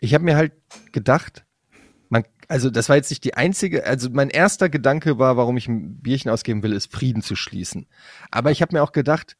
[0.00, 0.52] ich habe mir halt
[0.92, 1.44] gedacht,
[2.08, 5.68] man, also das war jetzt nicht die einzige, also mein erster Gedanke war, warum ich
[5.68, 7.86] ein Bierchen ausgeben will, ist Frieden zu schließen.
[8.30, 9.36] Aber ich habe mir auch gedacht,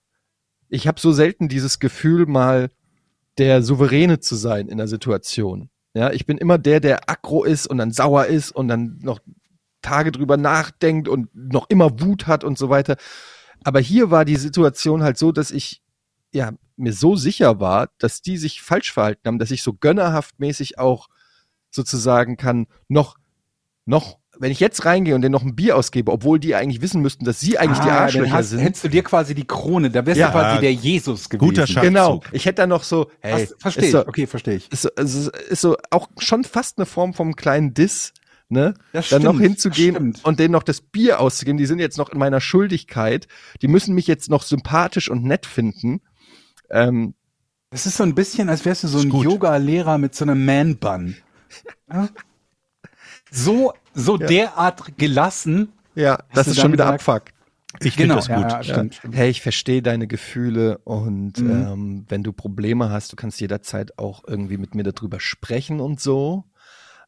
[0.73, 2.71] ich habe so selten dieses Gefühl, mal
[3.37, 5.69] der Souveräne zu sein in der Situation.
[5.95, 9.21] Ja, ich bin immer der, der aggro ist und dann sauer ist und dann noch
[9.83, 12.97] Tage drüber nachdenkt und noch immer Wut hat und so weiter.
[13.65, 15.83] Aber hier war die Situation halt so, dass ich
[16.33, 20.41] ja mir so sicher war, dass die sich falsch verhalten haben, dass ich so gönnerhaft
[20.41, 21.09] mäßig auch
[21.71, 23.17] sozusagen kann noch
[23.85, 27.03] noch wenn ich jetzt reingehe und denen noch ein Bier ausgebe, obwohl die eigentlich wissen
[27.03, 28.61] müssten, dass sie eigentlich die Ah, dann Arschlöcher hast, sind.
[28.61, 30.29] hättest du dir quasi die Krone, da wärst Ja.
[30.29, 31.49] du quasi der Jesus gewesen.
[31.49, 31.83] Guter Schachzug.
[31.83, 32.21] Genau.
[32.33, 33.93] Ich hätte dann noch so, hey, Verstehe ist ich.
[33.93, 34.73] so, Okay, verstehe ich.
[34.73, 38.13] ist so, also ist so auch schon fast eine Form vom kleinen Diss,
[38.49, 38.75] ne?
[38.93, 40.25] Das dann noch stimmt, hinzugehen das stimmt.
[40.25, 41.59] und denen noch das Bier auszugeben.
[41.59, 43.29] Die sind jetzt noch in meiner Schuldigkeit.
[43.61, 46.01] Die müssen mich jetzt noch sympathisch und nett finden.
[46.71, 47.15] Ähm,
[47.71, 49.11] Es ist so ein bisschen, als wärst du so Ist ein.
[49.13, 51.17] Yoga-Lehrer mit so einem Man-Bun.
[51.93, 52.09] Ja?
[53.35, 54.27] So, so Ja.
[54.27, 55.73] derart gelassen.
[55.95, 57.33] ja, das ist schon wieder gesagt- Abfuck.
[57.81, 58.37] Ich finde Genau, das gut.
[58.37, 59.17] ja, ja, stimmt, stimmt.
[59.17, 61.51] Hey, ich verstehe deine Gefühle und Mhm.
[61.51, 65.99] ähm, wenn du Probleme hast, du kannst jederzeit auch irgendwie mit mir darüber sprechen und
[65.99, 66.45] so.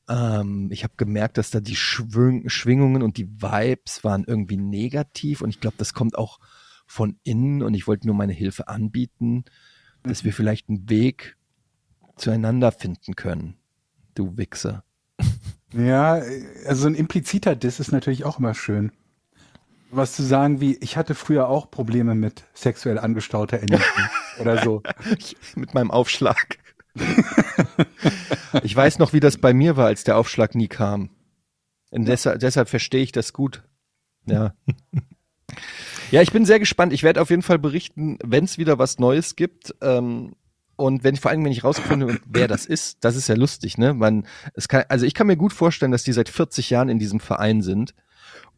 [0.08, 5.42] Ähm, ich habe gemerkt, dass da die Schwing Schwingungen und die Vibes waren irgendwie negativ
[5.42, 6.40] und ich glaube, das kommt auch
[6.86, 9.44] von innen und ich wollte nur meine Hilfe anbieten,
[10.02, 11.36] dass wir vielleicht einen Weg
[12.16, 13.56] zueinander finden können.
[14.14, 14.82] Du Wichser.
[15.76, 16.20] Ja,
[16.66, 18.92] also ein impliziter Diss ist natürlich auch immer schön.
[19.90, 23.84] Was zu sagen wie, ich hatte früher auch Probleme mit sexuell angestauter Energie
[24.40, 24.82] oder so.
[25.18, 26.58] Ich, mit meinem Aufschlag.
[28.62, 31.10] ich weiß noch, wie das bei mir war, als der Aufschlag nie kam.
[31.92, 33.62] Deshalb, deshalb verstehe ich das gut.
[34.26, 34.54] Ja.
[36.10, 36.92] Ja, ich bin sehr gespannt.
[36.92, 39.74] Ich werde auf jeden Fall berichten, wenn es wieder was Neues gibt.
[39.80, 40.34] Ähm,
[40.76, 43.94] und wenn vor allem, wenn ich rausfinde, wer das ist, das ist ja lustig, ne?
[43.94, 46.98] Man, es kann, also ich kann mir gut vorstellen, dass die seit 40 Jahren in
[46.98, 47.94] diesem Verein sind.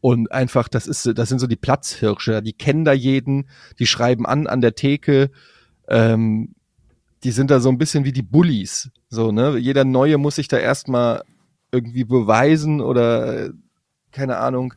[0.00, 3.48] Und einfach, das ist, das sind so die Platzhirsche, die kennen da jeden,
[3.78, 5.30] die schreiben an an der Theke,
[5.88, 6.54] ähm,
[7.24, 8.90] die sind da so ein bisschen wie die Bullies.
[9.08, 9.56] So, ne?
[9.56, 11.22] Jeder Neue muss sich da erstmal
[11.72, 13.50] irgendwie beweisen oder äh,
[14.12, 14.74] keine Ahnung.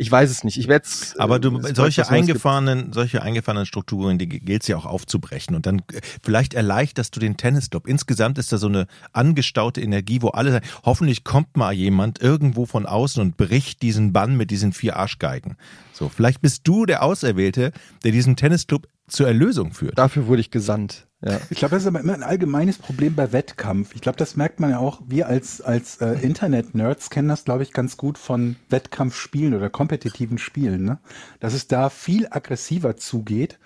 [0.00, 0.56] Ich weiß es nicht.
[0.56, 0.88] Ich werde
[1.18, 2.10] Aber du, es solche gibt.
[2.10, 5.54] eingefahrenen, solche eingefahrenen Strukturen, die gilt es ja auch aufzubrechen.
[5.54, 7.86] Und dann äh, vielleicht erleichterst du den Tennisclub.
[7.86, 12.64] Insgesamt ist da so eine angestaute Energie, wo alle sagen, hoffentlich kommt mal jemand irgendwo
[12.64, 15.58] von außen und bricht diesen Bann mit diesen vier Arschgeigen.
[15.92, 17.70] So, vielleicht bist du der Auserwählte,
[18.02, 19.98] der diesen Tennisclub zur Erlösung führt.
[19.98, 21.08] Dafür wurde ich gesandt.
[21.22, 21.38] Ja.
[21.50, 23.94] Ich glaube, das ist aber immer ein allgemeines Problem bei Wettkampf.
[23.94, 25.02] Ich glaube, das merkt man ja auch.
[25.06, 30.38] Wir als, als äh, Internet-Nerds kennen das, glaube ich, ganz gut von Wettkampfspielen oder kompetitiven
[30.38, 30.84] Spielen.
[30.84, 30.98] Ne?
[31.38, 33.58] Dass es da viel aggressiver zugeht,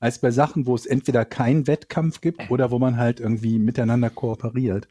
[0.00, 4.08] als bei Sachen, wo es entweder keinen Wettkampf gibt oder wo man halt irgendwie miteinander
[4.08, 4.88] kooperiert.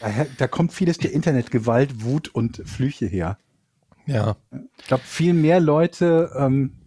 [0.00, 3.36] Daher, da kommt vieles der Internetgewalt, Wut und Flüche her.
[4.06, 4.36] ja.
[4.78, 6.79] Ich glaube, viel mehr Leute ähm,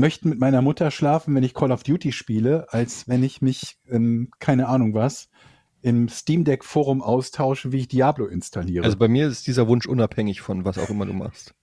[0.00, 3.78] möchten mit meiner Mutter schlafen, wenn ich Call of Duty spiele, als wenn ich mich,
[3.88, 5.28] ähm, keine Ahnung was,
[5.82, 8.84] im Steam Deck Forum austausche, wie ich Diablo installiere.
[8.84, 11.54] Also bei mir ist dieser Wunsch unabhängig von was auch immer du machst.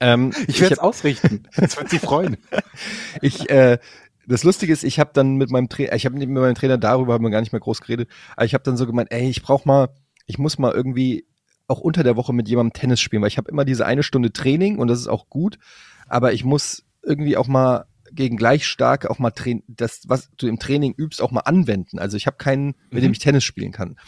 [0.00, 1.48] Ähm, ich werde es ausrichten.
[1.56, 2.36] Das wird sie freuen.
[3.22, 3.78] ich, äh,
[4.26, 7.14] das Lustige ist, ich habe dann mit meinem Trainer, ich habe mit meinem Trainer darüber
[7.14, 9.42] haben wir gar nicht mehr groß geredet, aber ich habe dann so gemeint, ey, ich
[9.42, 9.88] brauch mal,
[10.26, 11.26] ich muss mal irgendwie
[11.66, 14.32] auch unter der Woche mit jemandem Tennis spielen, weil ich habe immer diese eine Stunde
[14.32, 15.58] Training und das ist auch gut,
[16.06, 20.46] aber ich muss irgendwie auch mal gegen gleich stark auch mal train das, was du
[20.46, 21.98] im Training übst, auch mal anwenden.
[21.98, 23.12] Also ich habe keinen, mit dem Mhm.
[23.12, 23.98] ich Tennis spielen kann.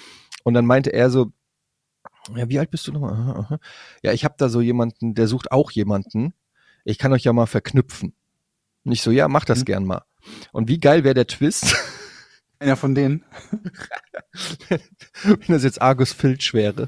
[0.43, 1.33] Und dann meinte er so,
[2.37, 3.15] ja, wie alt bist du nochmal?
[3.15, 3.59] Aha, aha.
[4.03, 6.35] Ja, ich habe da so jemanden, der sucht auch jemanden.
[6.85, 8.15] Ich kann euch ja mal verknüpfen.
[8.85, 9.65] Und ich so, ja, mach das Mhm.
[9.65, 10.03] gern mal.
[10.53, 11.75] Und wie geil wäre der Twist,
[12.59, 13.25] Einer von denen.
[14.69, 16.87] wenn das jetzt Argus Filch wäre.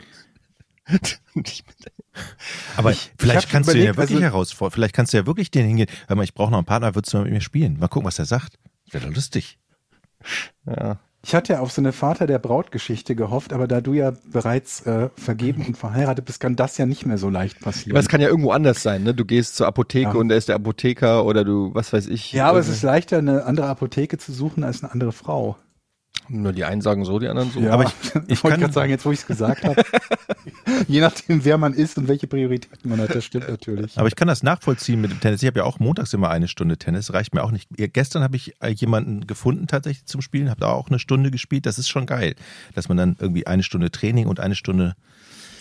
[2.76, 4.72] Aber Ich- ich vielleicht kannst du ja wirklich also- herausfordern.
[4.72, 5.88] Vielleicht kannst du ja wirklich den hingehen.
[6.08, 7.78] Hör mal, ich brauche noch einen Partner, würdest du mal mit mir spielen?
[7.78, 8.58] Mal gucken, was er sagt.
[8.90, 9.58] Wäre doch lustig.
[10.66, 10.98] ja.
[11.24, 14.82] Ich hatte ja auf so eine Vater der Braut-Geschichte gehofft, aber da du ja bereits
[14.86, 17.90] äh, vergeben und verheiratet bist, kann das ja nicht mehr so leicht passieren.
[17.96, 19.12] Aber es kann ja irgendwo anders sein, ne?
[19.12, 20.14] Du gehst zur Apotheke Ja.
[20.14, 22.30] und da ist der Apotheker oder du, was weiß ich.
[22.30, 25.56] ja, aber es ist leichter, eine andere Apotheke zu suchen als eine andere Frau.
[26.28, 27.60] Nur die einen sagen so, die anderen so.
[27.60, 29.82] Ja, aber ich- ich wollte kann- gerade sagen, jetzt wo ich es gesagt habe.
[30.88, 33.96] Je nachdem, wer man ist und welche Prioritäten man hat, das stimmt natürlich.
[33.98, 35.42] Aber ich kann das nachvollziehen mit dem Tennis.
[35.42, 37.68] Ich habe ja auch montags immer eine Stunde Tennis, reicht mir auch nicht.
[37.76, 41.66] Gestern habe ich äh, jemanden gefunden tatsächlich zum Spielen, habe da auch eine Stunde gespielt.
[41.66, 42.34] Das ist schon geil,
[42.74, 44.94] dass man dann irgendwie eine Stunde Training und eine Stunde.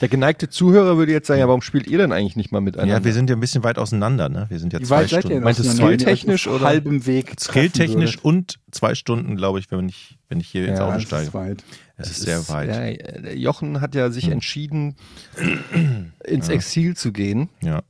[0.02, 2.96] Der geneigte Zuhörer würde jetzt sagen, ja, warum spielt ihr denn eigentlich nicht mal miteinander?
[2.98, 4.28] Ja, wir sind ja ein bisschen weit auseinander.
[4.30, 4.46] Ne?
[4.50, 5.36] Wir sind ja Wie zwei weit seid ihr Stunden.
[5.38, 6.66] denn Meinst du skilltechnisch auf oder?
[6.66, 10.86] halbem Weg Skilltechnisch und zwei Stunden, glaube ich, wenn ich, wenn ich hier ins Ja,
[10.86, 11.34] Auto das ist steige.
[11.34, 11.64] weit.
[11.98, 12.70] Es ist sehr weit.
[12.70, 14.96] Ja, der Jochen hat ja sich entschieden,
[16.26, 17.50] ins Exil zu gehen.
[17.62, 17.82] Ja.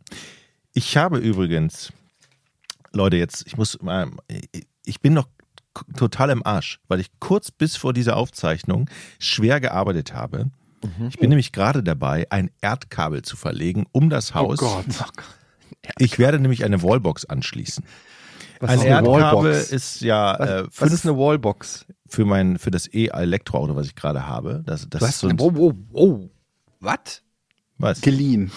[0.73, 1.91] Ich habe übrigens,
[2.93, 4.09] Leute, jetzt, ich muss mal,
[4.85, 5.27] ich bin noch
[5.97, 8.89] total im Arsch, weil ich kurz bis vor dieser Aufzeichnung
[9.19, 10.51] schwer gearbeitet habe.
[11.09, 14.59] Ich bin nämlich gerade dabei, ein Erdkabel zu verlegen um das Haus.
[14.61, 14.85] Oh Gott.
[15.99, 17.85] Ich werde nämlich eine Wallbox anschließen.
[18.59, 19.71] Was ein ist eine Erdkabel Wallbox?
[19.71, 21.85] ist ja Was, äh, was ist eine Wallbox?
[22.07, 24.63] für mein für das E-Elektroauto, was ich gerade habe.
[24.65, 26.29] Das, das Du hast so eine, ein, oh, oh, oh.
[26.79, 27.23] Was?
[27.77, 28.01] was?
[28.01, 28.51] Geliehen.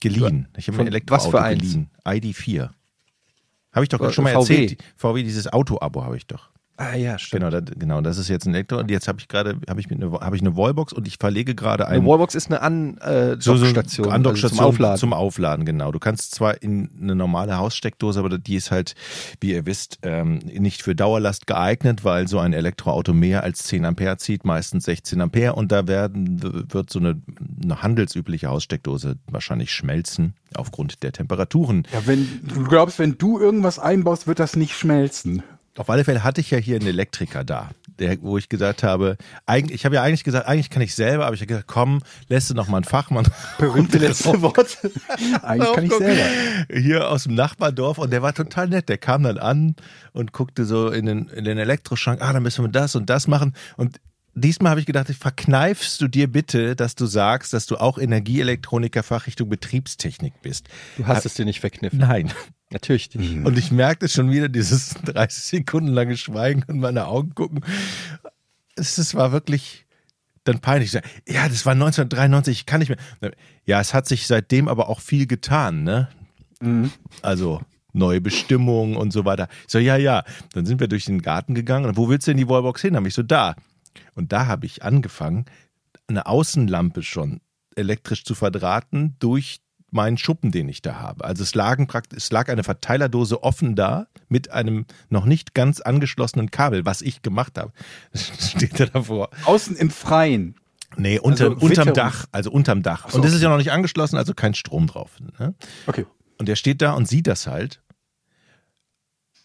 [0.00, 0.48] Geliehen.
[0.56, 1.62] Ich habe ein Elektroauto was für eins?
[1.62, 1.90] geliehen.
[2.04, 2.70] ID4.
[3.72, 4.54] Habe ich doch schon mal VW.
[4.54, 4.84] erzählt.
[4.96, 6.50] VW, dieses Auto-Abo habe ich doch.
[6.80, 8.78] Ah ja, Genau, das, genau, das ist jetzt ein Elektro.
[8.78, 11.16] Und jetzt habe ich gerade, habe ich, mir eine, habe ich eine Wallbox und ich
[11.18, 14.70] verlege gerade Eine ein Wallbox ist eine An äh, so, so Dockstation, eine Andockstation also
[14.70, 14.96] zum Aufladen.
[14.96, 15.90] Zum Aufladen, genau.
[15.90, 18.94] Du kannst zwar in eine normale Haussteckdose, aber die ist halt,
[19.40, 23.84] wie ihr wisst, ähm, nicht für Dauerlast geeignet, weil so ein Elektroauto mehr als 10
[23.84, 25.54] Ampere zieht, meistens 16 Ampere.
[25.54, 26.40] Und da werden,
[26.72, 27.20] wird so eine,
[27.60, 31.88] eine handelsübliche Haussteckdose wahrscheinlich schmelzen aufgrund der Temperaturen.
[31.92, 35.42] Ja, wenn du glaubst, wenn du irgendwas einbaust, wird das nicht schmelzen.
[35.76, 39.16] Auf alle Fälle hatte ich ja hier einen Elektriker da, der, wo ich gesagt habe,
[39.46, 42.02] eigentlich, ich habe ja eigentlich gesagt, eigentlich kann ich selber, aber ich habe gesagt, komm,
[42.28, 44.90] lässt du noch mal einen Fachmann Berühmte letzte Worte.
[45.42, 46.24] Eigentlich kann ich selber.
[46.72, 48.88] hier aus dem Nachbardorf und der war total nett.
[48.88, 49.76] Der kam dann an
[50.12, 53.28] und guckte so in den, in den Elektroschrank, ah, dann müssen wir das und das
[53.28, 53.54] machen.
[53.76, 54.00] Und
[54.34, 59.02] diesmal habe ich gedacht, verkneifst du dir bitte, dass du sagst, dass du auch Energieelektroniker
[59.02, 60.68] Fachrichtung Betriebstechnik bist.
[60.96, 61.98] Du hast es dir nicht verkniffen.
[61.98, 62.32] Nein.
[62.70, 63.46] Natürlich nicht.
[63.46, 67.64] Und ich merkte schon wieder dieses 30 Sekunden lange Schweigen und meine Augen gucken.
[68.76, 69.86] Es, es war wirklich
[70.44, 70.92] dann peinlich.
[70.92, 73.32] Ja, das war 1993, ich kann nicht mehr.
[73.64, 76.08] Ja, es hat sich seitdem aber auch viel getan, ne?
[77.22, 77.60] Also
[77.92, 79.48] neue Bestimmungen und so weiter.
[79.66, 80.24] Ich so, ja, ja.
[80.52, 81.86] Dann sind wir durch den Garten gegangen.
[81.86, 82.96] Und wo willst du denn die Wallbox hin?
[82.96, 83.54] Hab ich so, da.
[84.14, 85.46] Und da habe ich angefangen,
[86.06, 87.40] eine Außenlampe schon
[87.76, 89.60] elektrisch zu verdrahten durch
[89.90, 91.24] meinen Schuppen, den ich da habe.
[91.24, 96.50] Also es, lagen es lag eine Verteilerdose offen da mit einem noch nicht ganz angeschlossenen
[96.50, 97.72] Kabel, was ich gemacht habe.
[98.12, 99.30] Das steht da davor.
[99.44, 100.54] Außen im Freien.
[100.96, 101.94] Nee, unter, Also unterm.
[101.94, 103.04] Dach, also unterm Dach.
[103.06, 103.44] Ach so, und das ist okay.
[103.44, 105.18] ja noch nicht angeschlossen, also kein Strom drauf.
[105.38, 105.54] Ne?
[105.86, 106.06] Okay.
[106.38, 107.82] Und der steht da und sieht das halt.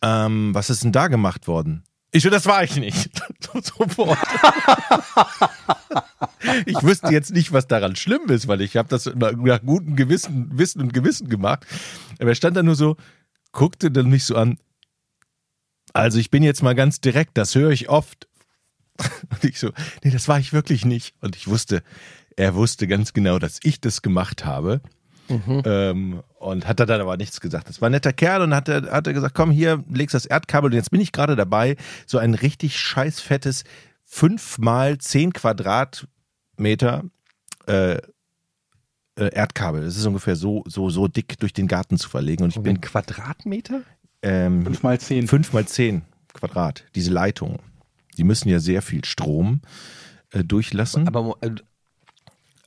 [0.02, 1.84] Ähm, was ist denn da gemacht worden?
[2.16, 3.10] Ich das war ich nicht.
[3.54, 4.20] Sofort.
[6.68, 10.56] ich wüsste jetzt nicht, was daran schlimm ist, weil ich habe das nach gutem Gewissen,
[10.56, 11.66] Wissen und Gewissen gemacht.
[12.20, 12.98] Aber er stand da nur so,
[13.52, 14.60] guckte dann mich so an.
[15.94, 18.28] Also ich bin jetzt mal ganz direkt, das höre ich oft.
[19.32, 19.72] Und ich so,
[20.04, 21.16] nee, das war ich wirklich nicht.
[21.20, 21.82] Und ich wusste,
[22.38, 24.82] er wusste ganz genau, dass ich das gemacht habe.
[25.30, 27.70] Ähm, und hat er dann aber nichts gesagt.
[27.70, 30.26] Das war ein netter Kerl und hat er, hat er gesagt, komm hier, legst das
[30.26, 33.64] Erdkabel und jetzt bin ich gerade dabei, so ein richtig scheiß fettes
[34.06, 37.04] 5 mal 10 Quadratmeter
[37.68, 38.00] äh, äh,
[39.16, 39.86] Erdkabel.
[39.86, 42.44] Das ist ungefähr so, so, so dick durch den Garten zu verlegen.
[42.44, 43.82] Und ich bin Bin Quadratmeter?
[44.22, 45.28] ähm, Fünf mal zehn.
[45.28, 46.04] 5 mal 10
[46.34, 47.60] Quadrat, diese Leitungen.
[48.18, 49.62] Die müssen ja sehr viel Strom
[50.32, 51.08] äh, durchlassen.
[51.08, 51.52] Aber äh,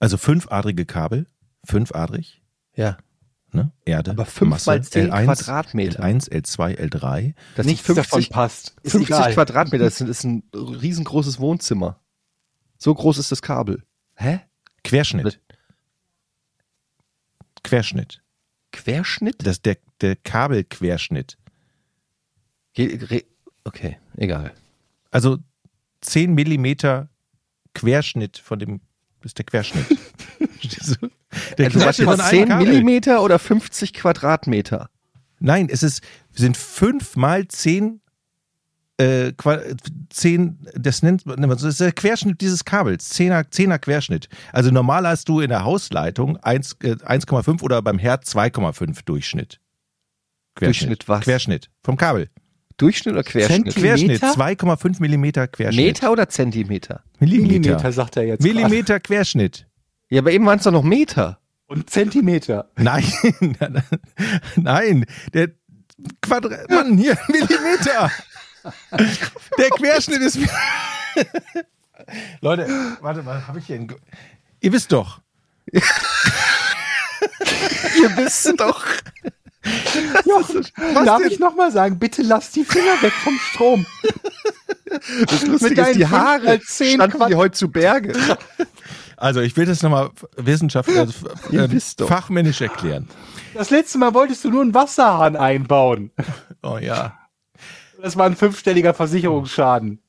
[0.01, 1.27] also fünfadrige Kabel,
[1.65, 2.43] fünfadrig.
[2.77, 2.97] Ja.
[3.53, 3.73] ne?
[3.85, 4.13] Erde.
[4.13, 6.03] Aber fünf mal zehn Quadratmeter.
[6.03, 7.35] L1, L2, L3.
[7.57, 8.77] Das Nichts sind davon 50, passt.
[8.83, 9.35] Ist 50 egal.
[9.35, 12.01] Quadratmeter, das ist, ein riesengroßes Wohnzimmer.
[12.79, 13.83] So groß ist das Kabel.
[14.15, 14.41] Hä?
[14.85, 15.41] Querschnitt.
[17.65, 18.23] Querschnitt.
[18.73, 19.37] Querschnitt?
[19.39, 21.39] Das ist der, der Kabelquerschnitt.
[23.65, 24.53] Okay, egal.
[25.11, 25.39] Also
[26.03, 27.09] 10 Millimeter
[27.75, 28.81] Querschnitt von dem,
[29.21, 29.87] das ist der Querschnitt.
[31.59, 32.67] Der Also Querschnitt von einem 10 Kabel.
[32.67, 34.91] Millimeter oder 50 Quadratmeter?
[35.39, 38.01] Nein, es ist, sind 5 mal 10
[38.99, 39.61] äh, Qua-
[40.09, 44.29] 10, das nennt man, das ist der Querschnitt dieses Kabels, 10er, 10er Querschnitt.
[44.53, 49.61] Also normal hast du in der Hausleitung 1, äh, 1,5 oder beim Herd 2,5 Durchschnitt.
[50.55, 51.23] Durchschnitt was?
[51.25, 52.31] Querschnitt vom Kabel.
[52.79, 53.73] Durchschnitt oder Querschnitt?
[53.73, 53.97] Zentimeter?
[53.97, 55.85] Querschnitt, 2,5 Millimeter Querschnitt.
[55.85, 57.03] Meter oder Zentimeter?
[57.21, 57.49] Millimeter.
[57.53, 58.43] Millimeter, sagt er jetzt.
[58.43, 59.67] Millimeter Querschnitt.
[60.09, 61.41] Ja, aber eben waren es doch noch Meter.
[61.67, 62.71] Und Zentimeter.
[62.77, 63.05] Nein,
[64.57, 65.05] nein,
[65.35, 65.51] der
[66.23, 68.11] Quadrat, Mann, hier, Millimeter.
[69.59, 70.39] Der Querschnitt ist.
[72.41, 72.69] Leute,
[73.01, 73.93] warte mal, habe ich hier einen.
[74.61, 75.21] Ihr wisst doch.
[75.73, 75.83] Ihr
[78.17, 78.85] wisst doch.
[80.25, 80.67] Jochen,
[81.05, 83.87] darf ich nochmal sagen, bitte lass die Finger weg vom Strom.
[85.27, 88.13] Das Lustige deinen ist, die Haare standen die heute zu Berge.
[89.17, 93.09] Also, ich will das nochmal wissenschaftlich, also, Ihr ähm, fachmännisch erklären.
[93.55, 96.11] Das letzte Mal wolltest du nur einen Wasserhahn einbauen.
[96.63, 97.19] Oh ja.
[98.03, 100.01] Das war ein fünfstelliger Versicherungsschaden.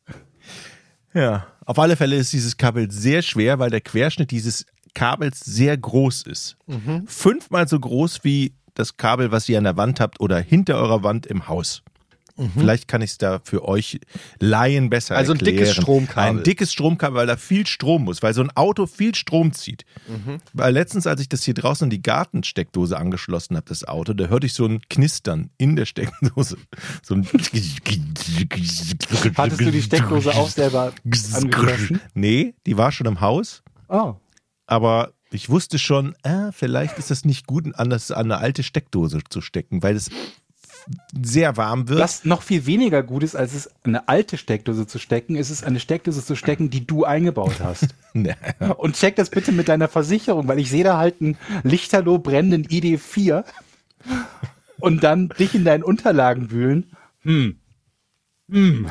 [1.14, 1.47] Ja.
[1.66, 6.24] Auf alle Fälle ist dieses Kabel sehr schwer, weil der Querschnitt dieses Kabels sehr groß
[6.24, 6.58] ist.
[7.08, 11.03] Fünfmal so groß wie das Kabel, was ihr an der Wand habt oder hinter eurer
[11.03, 11.84] Wand im Haus.
[12.55, 13.99] Vielleicht kann ich es da für euch
[14.39, 15.57] Laien besser Also ein erklären.
[15.57, 16.38] dickes Stromkabel.
[16.39, 19.85] Ein dickes Stromkabel, weil da viel Strom muss, weil so ein Auto viel Strom zieht.
[20.53, 24.25] Weil letztens, als ich das hier draußen in die Gartensteckdose angeschlossen habe, das Auto, da
[24.27, 26.57] hörte ich so ein Knistern in der Steckdose.
[27.03, 27.27] So ein
[29.35, 30.93] Hattest du die Steckdose auch selber
[31.33, 32.01] angeschlossen?
[32.13, 34.15] Nee, die war schon im Haus, Oh.
[34.65, 38.63] aber ich wusste schon, äh, vielleicht ist das nicht gut, an, das, an eine alte
[38.63, 40.09] Steckdose zu stecken, weil es
[41.21, 41.99] sehr warm wird.
[41.99, 45.63] Was noch viel weniger gut ist, als es eine alte Steckdose zu stecken, ist es
[45.63, 47.88] eine Steckdose zu stecken, die du eingebaut hast.
[48.13, 48.33] Nee.
[48.77, 52.65] Und check das bitte mit deiner Versicherung, weil ich sehe da halt einen lichterloh brennenden
[52.65, 53.43] ID4
[54.79, 56.91] und dann dich in deinen Unterlagen wühlen.
[57.21, 57.59] Hm.
[58.49, 58.88] Hm.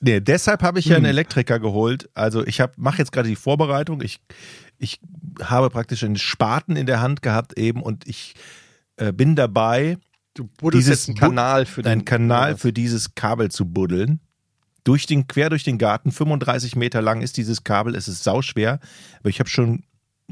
[0.00, 2.10] Nee, deshalb habe ich ja einen Elektriker geholt.
[2.14, 4.00] Also ich mache jetzt gerade die Vorbereitung.
[4.00, 4.18] Ich,
[4.78, 5.00] ich
[5.40, 8.34] habe praktisch einen Spaten in der Hand gehabt eben und ich
[8.96, 9.98] äh, bin dabei,
[10.34, 14.20] Du buddelst Dieses jetzt einen Kanal für den Kanal für dieses Kabel zu buddeln.
[14.82, 18.80] Durch den, quer durch den Garten, 35 Meter lang ist dieses Kabel, es ist sauschwer,
[19.20, 19.84] aber ich habe schon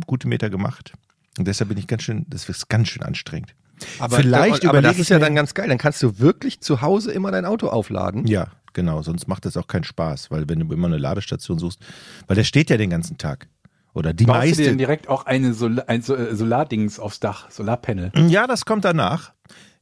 [0.07, 0.92] gute Meter gemacht.
[1.38, 3.55] Und deshalb bin ich ganz schön, das ist ganz schön anstrengend.
[3.98, 5.68] Aber, Vielleicht aber das ist ja dann ganz geil.
[5.68, 8.26] Dann kannst du wirklich zu Hause immer dein Auto aufladen.
[8.26, 11.80] Ja, genau, sonst macht das auch keinen Spaß, weil wenn du immer eine Ladestation suchst,
[12.26, 13.48] weil der steht ja den ganzen Tag.
[13.94, 14.64] Oder die Baust du dir meiste.
[14.64, 18.11] denn direkt auch eine Sol ein äh, Solardings aufs Dach, Solarpanel?
[18.28, 19.32] Ja, das kommt danach.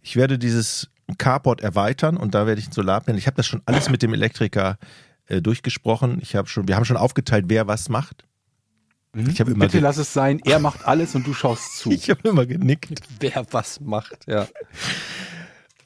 [0.03, 0.89] Ich werde dieses
[1.19, 3.19] Carport erweitern und da werde ich ein Solarpanel.
[3.19, 4.79] Ich habe das schon alles mit dem Elektriker
[5.27, 6.19] äh, durchgesprochen.
[6.21, 8.25] Ich habe schon, wir haben schon aufgeteilt, wer was macht.
[9.15, 11.91] Ich habe immer, Bitte lass es sein, er macht alles und du schaust zu.
[11.91, 13.01] ich habe immer genickt.
[13.19, 14.47] Wer was macht, ja.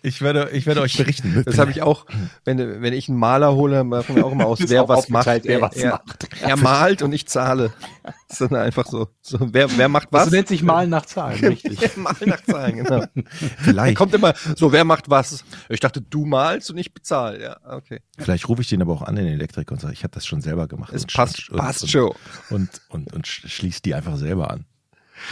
[0.05, 1.43] Ich werde, ich werde euch berichten.
[1.47, 2.05] Das habe ich auch,
[2.45, 5.25] wenn, wenn ich einen Maler hole, machen wir auch immer aus, wer was macht.
[5.27, 6.29] wer er, was er, macht.
[6.43, 7.73] er malt und ich zahle.
[8.03, 9.09] Das ist dann einfach so.
[9.23, 10.31] so wer, wer macht Das was?
[10.31, 11.97] nennt sich Malen nach Zahlen, richtig.
[11.97, 13.05] Malt nach Zahlen, genau.
[13.59, 15.43] Vielleicht, kommt immer so, wer macht was?
[15.71, 17.43] Ich dachte, du malst und ich bezahle.
[17.43, 18.01] Ja, okay.
[18.19, 20.43] vielleicht rufe ich den aber auch an, den Elektriker, und sage, ich habe das schon
[20.43, 20.93] selber gemacht.
[20.93, 22.13] Es und passt, und, passt und, schon.
[22.51, 24.67] Und, und, und sch- schließt die einfach selber an.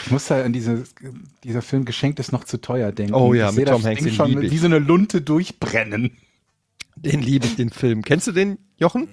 [0.05, 0.85] Ich muss da an diese,
[1.45, 3.15] dieser Film Geschenkt ist noch zu teuer denken.
[3.15, 6.13] Oh ja, ich mit Tom das Hanks, Ding den schon wie so eine Lunte durchbrennen.
[6.97, 8.03] Den liebe ich, den Film.
[8.03, 9.09] Kennst du den, Jochen?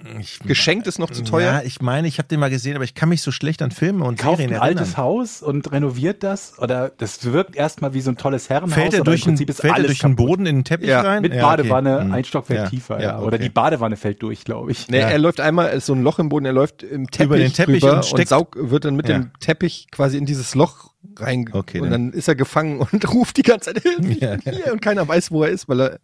[0.46, 1.52] Geschenkt ist noch zu teuer.
[1.54, 3.70] Ja, ich meine, ich habe den mal gesehen, aber ich kann mich so schlecht an
[3.72, 4.80] Filme und Kauft Serien ein erinnern.
[4.80, 8.74] altes Haus und renoviert das oder das wirkt erstmal wie so ein tolles Herrenhaus.
[8.74, 10.16] Fällt er aber durch, im den, Prinzip ist fällt er alles durch den.
[10.16, 11.22] Boden in den Teppich Ja, rein?
[11.22, 11.58] Mit Ja, okay.
[11.64, 12.12] Badewanne, Hm.
[12.14, 13.18] ein Stockwerk Ja, tiefer, ja, ja.
[13.18, 13.28] okay.
[13.28, 14.88] Oder die Badewanne fällt durch, glaube ich.
[14.88, 15.10] Nee, Ja.
[15.10, 17.54] er läuft einmal, ist so ein Loch im Boden, er läuft im Teppich Über den
[17.54, 19.20] Teppich und und, steckt- saug, wird dann mit Ja.
[19.20, 23.14] dem Teppich quasi in dieses Loch rein Okay, und dann- dann ist er gefangen und
[23.14, 24.36] ruft die ganze Zeit Hilfe Ja.
[24.44, 26.00] hier und keiner weiß, wo er ist, weil er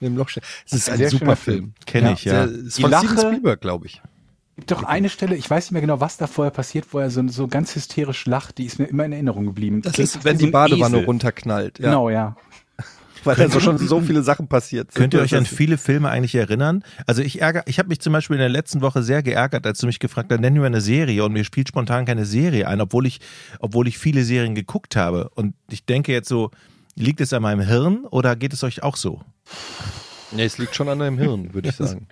[0.00, 0.42] in dem Loch steht.
[0.66, 1.54] Es ist ein Sehr super Film.
[1.58, 1.74] Film.
[1.86, 2.12] Kenn Ja.
[2.12, 2.46] ich, ja.
[2.46, 4.02] Die von Lache- Steven Spielberg, glaube ich.
[4.56, 7.10] gibt doch eine Stelle, ich weiß nicht mehr genau, was da vorher passiert, wo er
[7.10, 9.82] so, so ganz hysterisch lacht, die ist mir immer in Erinnerung geblieben.
[9.82, 11.06] Das Klingt ist, wenn die Badewanne Esel.
[11.06, 11.78] runterknallt.
[11.78, 11.86] Ja.
[11.86, 12.36] Genau, ja.
[13.24, 15.00] Weil da so schon so viele Sachen passiert sind.
[15.00, 16.84] Könnt ihr euch an Das viele Filme eigentlich erinnern?
[17.06, 19.78] Also ich ärgere, ich habe mich zum Beispiel in der letzten Woche sehr geärgert, als
[19.78, 22.80] du mich gefragt hast, nennen wir eine Serie und mir spielt spontan keine Serie ein,
[22.82, 23.20] obwohl ich,
[23.60, 25.30] obwohl ich viele Serien geguckt habe.
[25.34, 26.50] Und ich denke jetzt so,
[26.96, 29.20] Liegt es an meinem Hirn oder geht es euch auch so?
[30.30, 32.06] Nee, es liegt schon an deinem Hirn, würde ich sagen.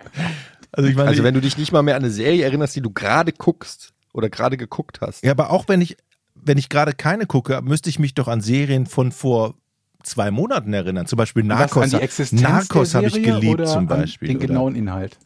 [0.75, 2.81] Also ich meine, Also wenn du dich nicht mal mehr an eine Serie erinnerst, die
[2.81, 5.23] du gerade guckst oder gerade geguckt hast.
[5.23, 5.97] ja, aber auch wenn ich,
[6.35, 9.55] wenn ich gerade keine gucke, müsste ich mich doch an Serien von vor
[10.03, 11.05] zwei Monaten erinnern.
[11.05, 11.83] Zum Beispiel Was, Narcos.
[11.83, 14.27] an die Existenz Narcos der habe ich Serie geliebt oder zum an Beispiel.
[14.29, 15.17] Den genauen Inhalt.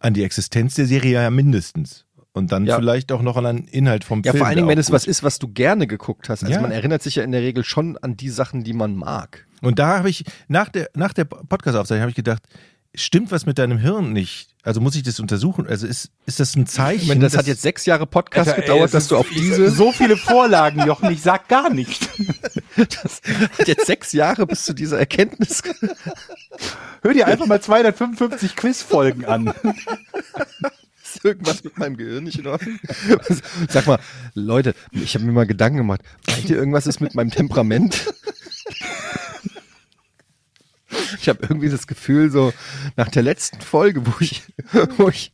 [0.00, 2.04] An die Existenz der Serie ja mindestens.
[2.32, 2.76] Und dann Ja.
[2.76, 4.40] vielleicht auch noch an den Inhalt vom Ja, Film.
[4.40, 6.42] vor allen Dingen, wenn es gut was ist, was du gerne geguckt hast.
[6.42, 6.60] Also Ja.
[6.60, 9.46] man erinnert sich ja in der Regel schon an die Sachen, die man mag.
[9.62, 12.42] Und da habe ich, nach der, nach der Podcast-Aufzeichnung habe ich gedacht,
[12.94, 14.48] stimmt was mit deinem Hirn nicht?
[14.62, 15.66] Also muss ich das untersuchen?
[15.66, 17.02] Also ist, ist das ein Zeichen?
[17.02, 19.28] Ich meine, das hat jetzt sechs Jahre Podcast Alter, ey, gedauert, es dass du auf
[19.28, 22.08] diese, So viele Vorlagen, Jochen, ich sag gar nicht.
[22.76, 23.20] das
[23.58, 25.62] hat jetzt sechs Jahre bis zu dieser Erkenntnis.
[27.02, 29.52] Hör dir einfach mal 255 Quizfolgen an.
[31.02, 32.78] Ist irgendwas mit meinem Gehirn nicht in Ordnung?
[33.68, 33.98] Sag mal,
[34.32, 36.00] Leute, ich habe mir mal Gedanken gemacht.
[36.26, 38.14] Meint ihr, irgendwas ist mit meinem Temperament?
[41.24, 42.52] Ich habe irgendwie das Gefühl, so
[42.96, 44.42] nach der letzten Folge, wo ich,
[44.98, 45.32] wo ich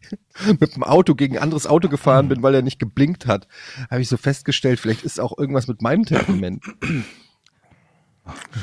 [0.60, 3.48] mit dem Auto gegen ein anderes Auto gefahren bin, weil er nicht geblinkt hat,
[3.90, 6.62] habe ich so festgestellt, vielleicht ist auch irgendwas mit meinem Temperament.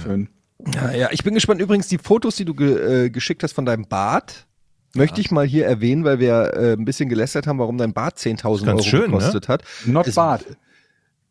[0.03, 0.29] Schön.
[0.73, 1.59] Ja, ja, ich bin gespannt.
[1.61, 4.47] Übrigens, die Fotos, die du ge äh, geschickt hast von deinem Bart,
[4.95, 8.17] möchte ich mal hier erwähnen, weil wir äh, ein bisschen gelästert haben, warum dein Bart
[8.17, 9.05] 10.000 Ganz Euro schön, ne?
[9.07, 9.63] gekostet hat.
[9.85, 10.45] Not Es- bad.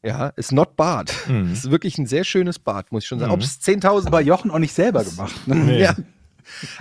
[0.07, 1.13] Ja, ist not bad.
[1.27, 1.53] Mhm.
[1.53, 3.33] Ist wirklich ein sehr schönes Bad, muss ich schon sagen.
[3.33, 5.35] Ob es 10.000 Aber Jochen auch nicht selber gemacht.
[5.49, 5.57] Ne?
[5.57, 5.83] Nee.
[5.83, 5.97] ja.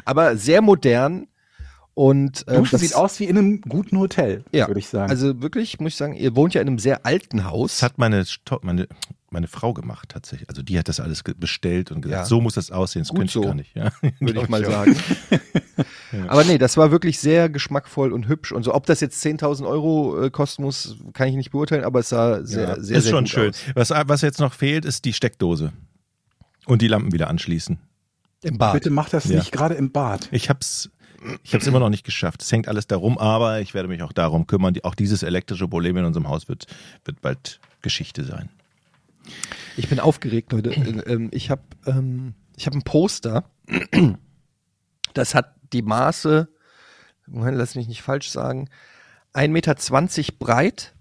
[0.06, 1.28] Aber sehr modern
[1.96, 5.10] und ähm, Duschen das sieht aus wie in einem guten Hotel, ja, würde ich sagen.
[5.10, 7.78] Also wirklich, muss ich sagen, ihr wohnt ja in einem sehr alten Haus.
[7.78, 8.24] Das hat meine,
[8.62, 8.88] meine,
[9.36, 10.50] meine Frau gemacht tatsächlich.
[10.50, 12.26] Also die hat das alles bestellt und gesagt, Ja.
[12.26, 13.02] so muss das aussehen.
[13.04, 13.42] Das Gut könnte ich so.
[13.42, 13.76] gar nicht.
[13.76, 13.92] Ja.
[14.20, 14.96] würde ich mal sagen.
[16.28, 18.74] Aber nee, das war wirklich sehr geschmackvoll und hübsch und so.
[18.74, 22.44] Ob das jetzt 10.000 Euro äh, kosten muss, kann ich nicht beurteilen, aber es sah
[22.46, 23.50] sehr, Ja, sehr, ist sehr schon gut schön.
[23.50, 23.90] aus.
[23.92, 25.74] Was, was jetzt noch fehlt, ist die Steckdose.
[26.66, 27.78] Und die Lampen wieder anschließen.
[28.44, 28.74] Im Bad.
[28.74, 29.38] Bitte mach das Ja.
[29.40, 30.30] nicht gerade im Bad.
[30.32, 30.90] Ich hab's,
[31.44, 32.42] ich hab's immer noch nicht geschafft.
[32.42, 34.74] Es hängt alles darum, aber ich werde mich auch darum kümmern.
[34.84, 36.66] Auch dieses elektrische Problem in unserem Haus wird,
[37.04, 38.50] wird bald Geschichte sein.
[39.78, 40.72] Ich bin aufgeregt, Leute.
[40.72, 43.50] Äh, ähm, Ich habe ähm, ich hab ein Poster.
[45.14, 46.50] Das hat die Maße,
[47.26, 48.70] Moment, lass mich nicht falsch sagen,
[49.34, 49.76] 1,20 Meter
[50.38, 50.94] breit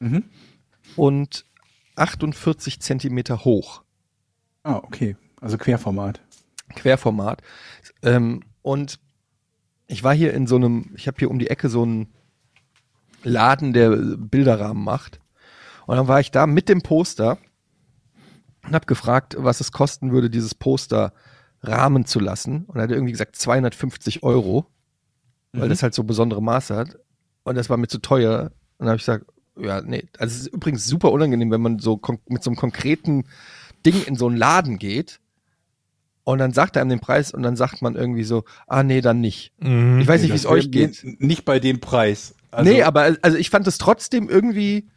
[0.00, 0.24] Mhm.
[0.96, 1.44] und
[1.94, 3.82] 48 Zentimeter hoch.
[4.64, 5.16] Ah, okay.
[5.40, 6.20] Also Querformat.
[6.74, 7.42] Querformat.
[8.02, 8.98] Ähm, und
[9.86, 12.12] ich war hier in so einem, ich habe hier um die Ecke so einen
[13.22, 15.20] Laden, der Bilderrahmen macht.
[15.86, 17.38] Und dann war ich da mit dem Poster
[18.66, 21.12] und habe gefragt, was es kosten würde, dieses Poster
[21.62, 22.64] rahmen zu lassen.
[22.66, 24.66] Und er hat irgendwie gesagt 250 Euro,
[25.52, 26.98] weil das halt so besondere Maße hat.
[27.42, 28.52] Und das war mir zu teuer.
[28.78, 29.26] Und dann habe ich gesagt,
[29.58, 30.06] ja, nee.
[30.18, 33.24] Also es ist übrigens super unangenehm, wenn man so mit so einem konkreten
[33.84, 35.20] Ding in so einen Laden geht
[36.24, 39.00] und dann sagt er einem den Preis und dann sagt man irgendwie so, ah nee,
[39.00, 39.52] dann nicht.
[39.58, 39.66] Ich
[40.06, 41.04] weiß nicht, wie es euch geht.
[41.18, 42.34] Nicht bei dem Preis.
[42.50, 44.88] Also, nee, aber also ich fand es trotzdem irgendwie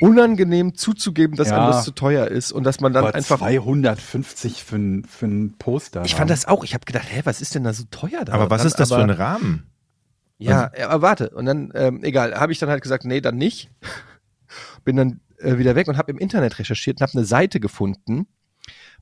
[0.00, 1.56] unangenehm zuzugeben, dass Ja.
[1.56, 5.26] einem das zu teuer ist und dass man dann aber einfach 250 für ein, für
[5.26, 6.04] ein Poster.
[6.04, 8.32] ich fand das auch, ich habe gedacht, hä, was ist denn da so teuer da?
[8.32, 9.66] Aber was Dann ist das aber, für ein Rahmen?
[10.38, 11.30] Ja, aber warte.
[11.30, 13.70] Und dann, ähm, egal, habe ich dann halt gesagt, nee, dann nicht.
[14.84, 18.26] Bin dann äh, wieder weg und habe im Internet recherchiert und habe eine Seite gefunden,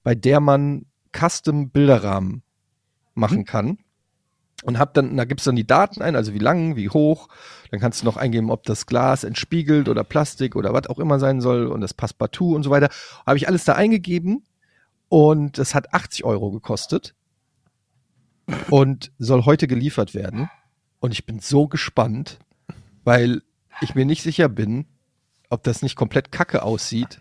[0.02, 0.86] bei der man
[1.16, 2.42] Custom-Bilderrahmen
[3.14, 3.78] machen kann.
[4.62, 7.28] Und hab dann, da gibt's dann die Daten ein, also wie lang, wie hoch.
[7.70, 11.18] Dann kannst du noch eingeben, ob das Glas entspiegelt oder Plastik oder was auch immer
[11.18, 12.88] sein soll und das Passepartout und so weiter.
[13.26, 14.44] Habe ich alles da eingegeben
[15.08, 17.14] und das hat 80 Euro gekostet
[18.70, 20.48] und soll heute geliefert werden.
[21.00, 22.38] Und ich bin so gespannt,
[23.04, 23.42] weil
[23.80, 24.86] ich mir nicht sicher bin,
[25.50, 27.20] ob das nicht komplett kacke aussieht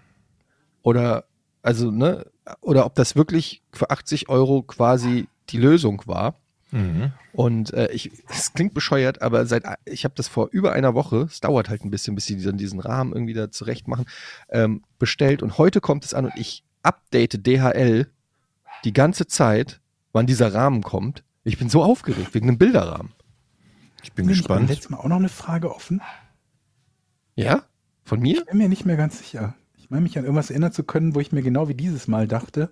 [0.84, 1.26] oder
[1.62, 2.26] also ne
[2.62, 6.36] oder ob das wirklich für 80 Euro quasi die Lösung war.
[6.72, 7.11] Mhm.
[7.34, 11.28] Und äh, ich, es klingt bescheuert, aber seit ich habe das vor über einer Woche,
[11.30, 14.05] es dauert halt ein bisschen, bis sie dann diesen Rahmen irgendwie da zurecht machen,
[14.49, 18.07] ähm, bestellt und heute kommt es an und ich update DHL
[18.86, 19.82] die ganze Zeit,
[20.13, 21.24] wann dieser Rahmen kommt.
[21.43, 23.13] Ich bin so aufgeregt wegen einem Bilderrahmen.
[24.03, 24.69] Ich bin Beim gespannt.
[24.69, 26.01] letzten Mal auch noch eine Frage offen.
[27.36, 27.63] Ja?
[28.03, 28.39] Von mir?
[28.39, 29.55] Ich bin mir nicht mehr ganz sicher.
[29.78, 32.28] Ich meine mich an irgendwas erinnern zu können, wo ich mir genau wie dieses Mal
[32.28, 32.69] dachte,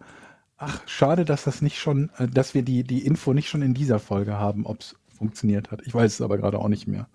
[0.60, 3.74] ach, schade, dass das nicht schon, äh, dass wir die, die Info nicht schon in
[3.74, 5.82] dieser Folge haben, ob es funktioniert hat.
[5.86, 7.07] Ich weiß es aber gerade auch nicht mehr.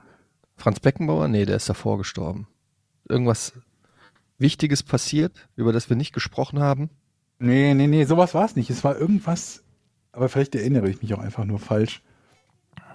[0.57, 1.29] Franz Beckenbauer?
[1.29, 2.49] Nee, der ist davor gestorben.
[3.09, 3.53] Irgendwas
[4.39, 6.91] Wichtiges passiert, über das wir nicht gesprochen haben?
[7.39, 8.71] Nee, nee, nee, sowas war es nicht.
[8.71, 9.63] Es war irgendwas,
[10.13, 12.03] aber vielleicht erinnere ich mich auch einfach nur falsch.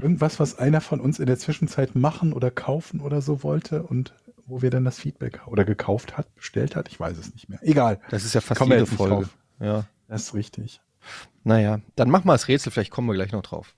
[0.02, 4.14] Irgendwas, was einer von uns in der Zwischenzeit machen oder kaufen oder so wollte und
[4.46, 7.60] wo wir dann das Feedback oder gekauft hat, bestellt hat, ich weiß es nicht mehr.
[7.62, 8.00] Egal.
[8.10, 9.30] Das ist ja fast jede Folge.
[9.60, 9.86] Ja.
[10.10, 10.82] Das ist richtig.
[11.44, 13.76] Naja, dann mach mal das Rätsel, vielleicht kommen wir gleich noch drauf.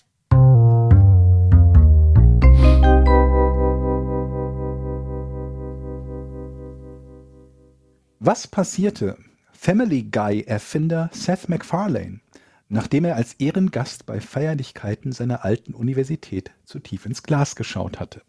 [8.20, 9.18] Was passierte
[9.52, 12.22] Family Guy-Erfinder Seth MacFarlane,
[12.70, 18.22] nachdem er als Ehrengast bei Feierlichkeiten seiner alten Universität zu tief ins Glas geschaut hatte?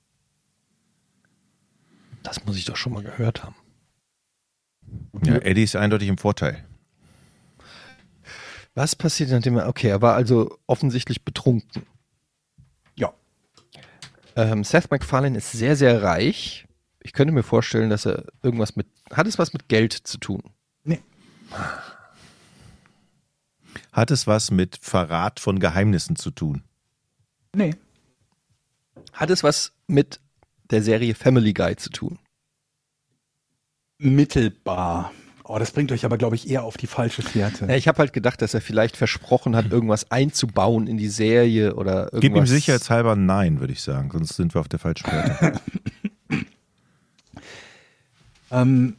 [2.25, 3.55] Das muss ich doch schon mal gehört haben.
[5.25, 6.65] Ja, Eddie ist eindeutig im Vorteil.
[8.75, 11.87] Was passiert, nachdem er, okay, er war also offensichtlich betrunken.
[12.95, 13.13] Ja.
[14.35, 16.67] Ähm, Seth MacFarlane ist sehr, sehr reich.
[17.03, 20.43] Ich könnte mir vorstellen, dass er irgendwas mit, hat es was mit Geld zu tun?
[20.85, 21.03] Nee.
[23.93, 26.63] Hat es was mit Verrat von Geheimnissen zu tun?
[27.55, 27.75] Nee.
[29.13, 30.21] Hat es was mit
[30.71, 32.19] der Serie Family Guy zu tun?
[33.99, 35.13] Mittelbar.
[35.55, 37.67] Oh, das bringt euch aber, glaube ich, eher auf die falsche Fährte.
[37.67, 41.75] Ja, ich habe halt gedacht, dass er vielleicht versprochen hat, irgendwas einzubauen in die Serie
[41.75, 42.21] oder irgendwas.
[42.23, 45.61] Gib ihm sicherheitshalber ein Nein, würde ich sagen, sonst sind wir auf der falschen Seite.
[48.51, 48.97] Ähm,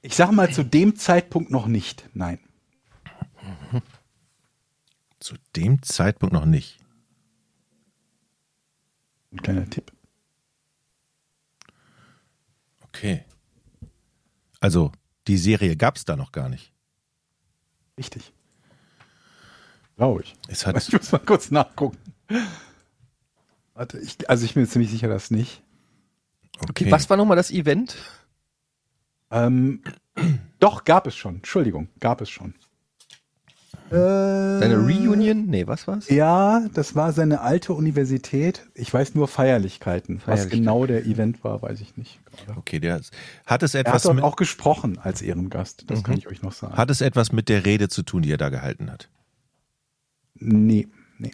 [0.00, 2.08] ich sage mal zu dem Zeitpunkt noch nicht.
[2.14, 2.38] Nein.
[5.18, 6.78] Zu dem Zeitpunkt noch nicht.
[9.32, 9.90] Ein kleiner Tipp.
[12.84, 13.24] Okay.
[14.60, 14.92] Also,
[15.26, 16.72] die Serie gab es da noch gar nicht.
[17.98, 18.32] Richtig.
[19.96, 20.34] Glaube ich.
[20.48, 21.98] Es hat, Ich muss mal kurz nachgucken.
[23.74, 25.62] Warte, ich, also ich bin mir ziemlich sicher, dass nicht.
[26.60, 27.96] Okay, was war nochmal das Event?
[29.30, 29.82] Ähm,
[30.58, 31.36] doch, gab es schon.
[31.36, 32.54] Entschuldigung, gab es schon.
[33.92, 35.46] Seine Reunion?
[35.46, 36.08] Nee, was war's?
[36.08, 38.66] Ja, das war seine alte Universität.
[38.74, 40.16] Ich weiß nur Feierlichkeiten.
[40.16, 40.58] Was Feierlichkeiten.
[40.60, 42.18] genau der Event war, weiß ich nicht.
[42.46, 42.58] gerade.
[42.58, 45.84] Okay, der hat es Er hat etwas mit, auch gesprochen als Ehrengast.
[45.90, 46.02] Das Mhm.
[46.04, 46.74] kann ich euch noch sagen.
[46.76, 49.08] hat es etwas mit der Rede zu tun, die er da gehalten hat?
[50.36, 50.88] nee,
[51.18, 51.32] nee.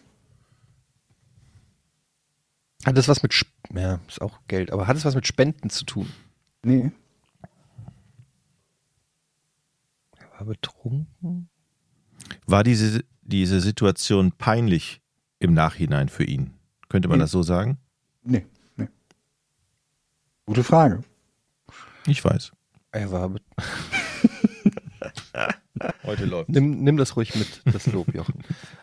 [2.84, 5.70] Hat es was mit, Sp ja, ist auch Geld, aber hat es was mit Spenden
[5.70, 6.08] zu tun?
[6.64, 6.90] Nee.
[10.18, 11.48] Er war betrunken.
[12.46, 15.00] War diese, diese Situation peinlich
[15.38, 16.54] im Nachhinein für ihn?
[16.88, 17.24] Könnte man Nee.
[17.24, 17.78] das so sagen?
[18.24, 18.88] Nee, nee.
[20.46, 21.02] Gute Frage.
[22.06, 22.52] Ich weiß.
[22.92, 23.30] Er war
[26.02, 26.48] Heute läuft.
[26.48, 28.42] nimm, nimm das ruhig mit, das Lob, Jochen.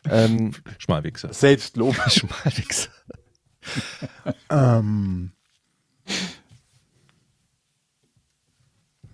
[0.09, 1.33] ähm, Schmalwichser.
[1.33, 1.95] Selbstlob.
[2.09, 2.89] Schmalwichser.
[4.49, 5.31] ähm.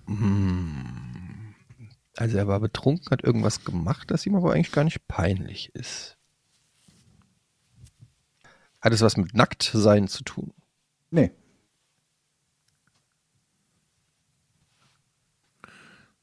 [0.07, 1.10] Hm.
[2.21, 6.19] Also er war betrunken, hat irgendwas gemacht, das ihm aber eigentlich gar nicht peinlich ist.
[8.79, 10.53] Hat es was mit Nacktsein zu tun?
[11.09, 11.31] Nee.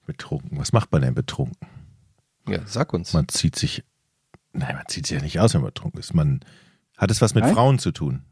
[0.06, 0.56] Betrunken.
[0.56, 1.66] Was macht man denn betrunken?
[2.46, 3.12] Ja, sag uns.
[3.12, 3.82] Man zieht sich.
[4.52, 6.14] Nein, man zieht sich ja nicht aus, wenn man betrunken ist.
[6.14, 6.44] Man
[6.96, 7.54] hat es was mit Nein?
[7.54, 8.22] Frauen zu tun.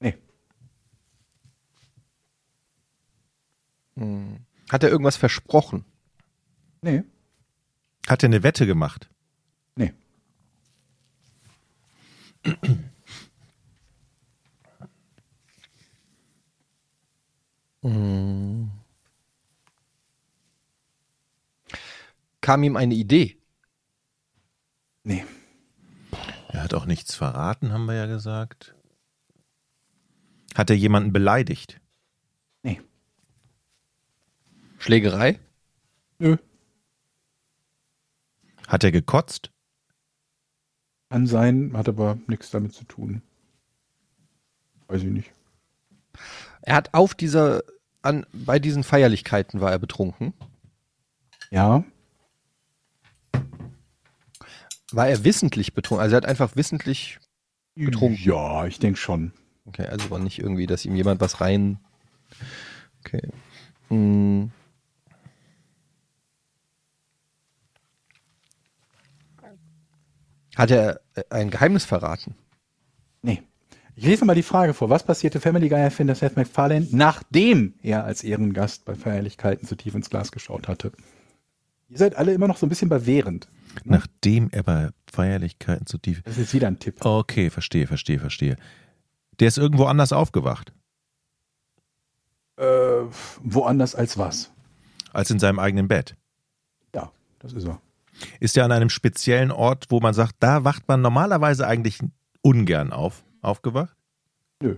[0.00, 0.16] Nee.
[3.96, 4.46] Hm.
[4.70, 5.84] Hat er irgendwas versprochen?
[6.82, 7.04] Nee.
[8.08, 9.08] Hat er eine Wette gemacht?
[9.76, 9.94] Nee.
[22.40, 23.38] Kam ihm eine Idee?
[25.04, 25.24] Nee.
[26.48, 28.74] Er hat auch nichts verraten, haben wir ja gesagt.
[30.54, 31.80] Hat er jemanden beleidigt?
[32.62, 32.80] Nee.
[34.78, 35.38] Schlägerei?
[36.18, 36.36] Nö.
[38.68, 39.50] Hat er gekotzt?
[41.10, 43.22] Kann sein, hat aber nichts damit zu tun.
[44.88, 45.32] Weiß ich nicht.
[46.62, 47.62] Er hat auf dieser,
[48.02, 50.32] an, bei diesen Feierlichkeiten war er betrunken.
[51.50, 51.84] Ja.
[54.92, 56.02] War er wissentlich betrunken?
[56.02, 57.18] Also er hat einfach wissentlich,
[57.74, 58.22] Betrunken.
[58.22, 59.32] Ja, ich denke schon.
[59.64, 61.78] okay, also war nicht irgendwie, dass ihm jemand was rein,
[63.00, 63.28] okay.
[63.88, 64.50] Hm.
[70.56, 72.34] Hat er äh, ein Geheimnis verraten?
[73.22, 73.42] Nee.
[73.94, 74.88] Ich lese mal die Frage vor.
[74.90, 80.08] Was passierte Family Guy-Erfinder Seth MacFarlane, nachdem er als Ehrengast bei Feierlichkeiten zu tief ins
[80.10, 80.92] Glas geschaut hatte?
[81.88, 83.48] Ihr seid alle immer noch so ein bisschen bei während.
[83.84, 86.22] Nachdem er bei Feierlichkeiten zu tief.
[86.22, 87.04] Das ist wieder ein Tipp.
[87.04, 88.56] Okay, verstehe, verstehe, verstehe.
[89.40, 90.72] Der ist irgendwo anders aufgewacht,
[92.56, 92.64] Äh,
[93.42, 94.50] woanders als was?
[95.12, 96.16] als in seinem eigenen Bett.
[96.94, 97.78] Ja, das ist er.
[98.40, 101.98] Ist er an einem speziellen Ort, wo man sagt, da wacht man normalerweise eigentlich
[102.42, 103.96] ungern auf, aufgewacht?
[104.60, 104.76] Nö.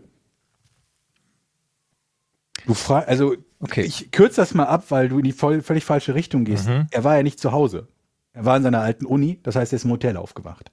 [2.66, 3.82] Du fragst, also Okay.
[3.82, 6.68] ich kürze das mal ab, weil du in die voll, völlig falsche Richtung gehst.
[6.68, 6.86] Mhm.
[6.90, 7.88] Er war ja nicht zu Hause.
[8.34, 10.70] Er war in seiner alten Uni, das heißt, er ist im Hotel aufgewacht.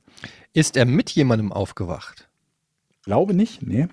[0.51, 2.27] Ist er mit jemandem aufgewacht?
[3.03, 3.87] Glaube nicht, nee.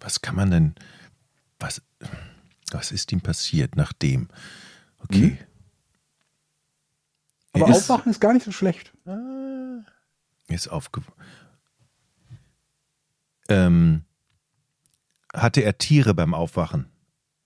[0.00, 0.74] Was kann man denn,
[1.58, 1.82] was,
[2.70, 4.28] was ist ihm passiert nachdem?
[4.98, 5.38] Okay.
[7.52, 8.92] Aber Er ist, aufwachen ist gar nicht so schlecht.
[9.04, 9.84] er
[10.48, 11.02] ist aufge...
[13.48, 14.02] Ähm,
[15.32, 16.86] hatte er Tiere beim Aufwachen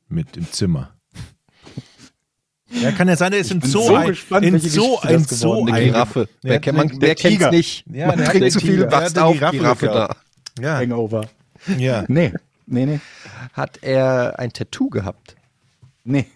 [0.08, 0.94] mit im Zimmer?
[2.70, 5.24] Ja, kann ja sein, er ist im bin Zoo, so ein, gespannt, in Zoo, ein
[5.24, 5.66] Zoo.
[5.66, 6.28] Eine ein, Giraffe.
[6.42, 7.84] Ja, wer kennt man, der wer kennt's nicht?
[7.88, 10.16] Ja, man trinkt zu viel, wachst auf, die Giraffe Giraffe da.
[10.60, 11.28] Ja, Hangover.
[11.78, 12.04] ja.
[12.08, 12.32] Nee,
[12.70, 13.00] nee, nee,
[13.52, 15.36] Hat er ein Tattoo gehabt?
[16.04, 16.26] nee.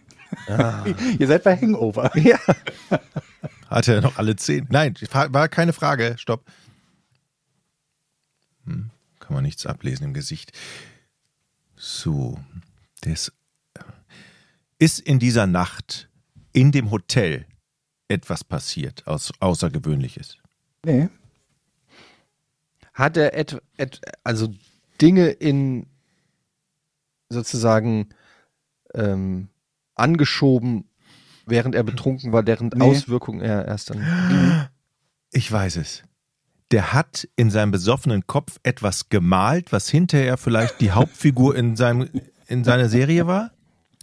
[1.18, 2.10] Ihr seid bei Hangover.
[2.20, 2.38] Ja.
[3.70, 4.66] Hatte er noch alle zehn?
[4.68, 6.16] Nein, war keine Frage.
[6.18, 6.44] Stopp.
[8.64, 10.52] Hm, kann man nichts ablesen im Gesicht.
[11.76, 12.38] So,
[13.02, 13.32] das
[14.78, 16.08] ist in dieser Nacht
[16.52, 17.46] in dem Hotel
[18.08, 20.38] etwas passiert, aus, Außergewöhnliches.
[20.84, 21.08] Nee.
[22.92, 24.52] Hat er et, et, also
[25.00, 25.86] Dinge in
[27.28, 28.08] sozusagen
[28.94, 29.48] ähm,
[29.94, 30.88] angeschoben,
[31.46, 32.84] während er betrunken war, deren Nee.
[32.84, 34.68] Auswirkungen er erst dann.
[35.36, 36.04] Ich weiß es.
[36.70, 42.08] Der hat in seinem besoffenen Kopf etwas gemalt, was hinterher vielleicht die Hauptfigur in, seinem,
[42.46, 43.50] in seiner Serie war.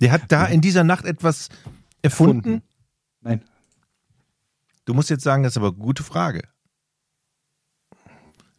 [0.02, 1.48] Der hat da in dieser Nacht etwas
[2.02, 2.38] erfunden.
[2.38, 2.62] Erfunden.
[3.22, 3.42] Nein.
[4.84, 6.42] Du musst jetzt sagen, das ist aber eine gute Frage.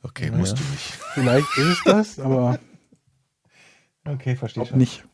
[0.02, 0.98] Okay, musst du nicht.
[1.12, 2.58] Vielleicht ist es das, aber
[4.04, 5.04] Okay, verstehe glaub nicht.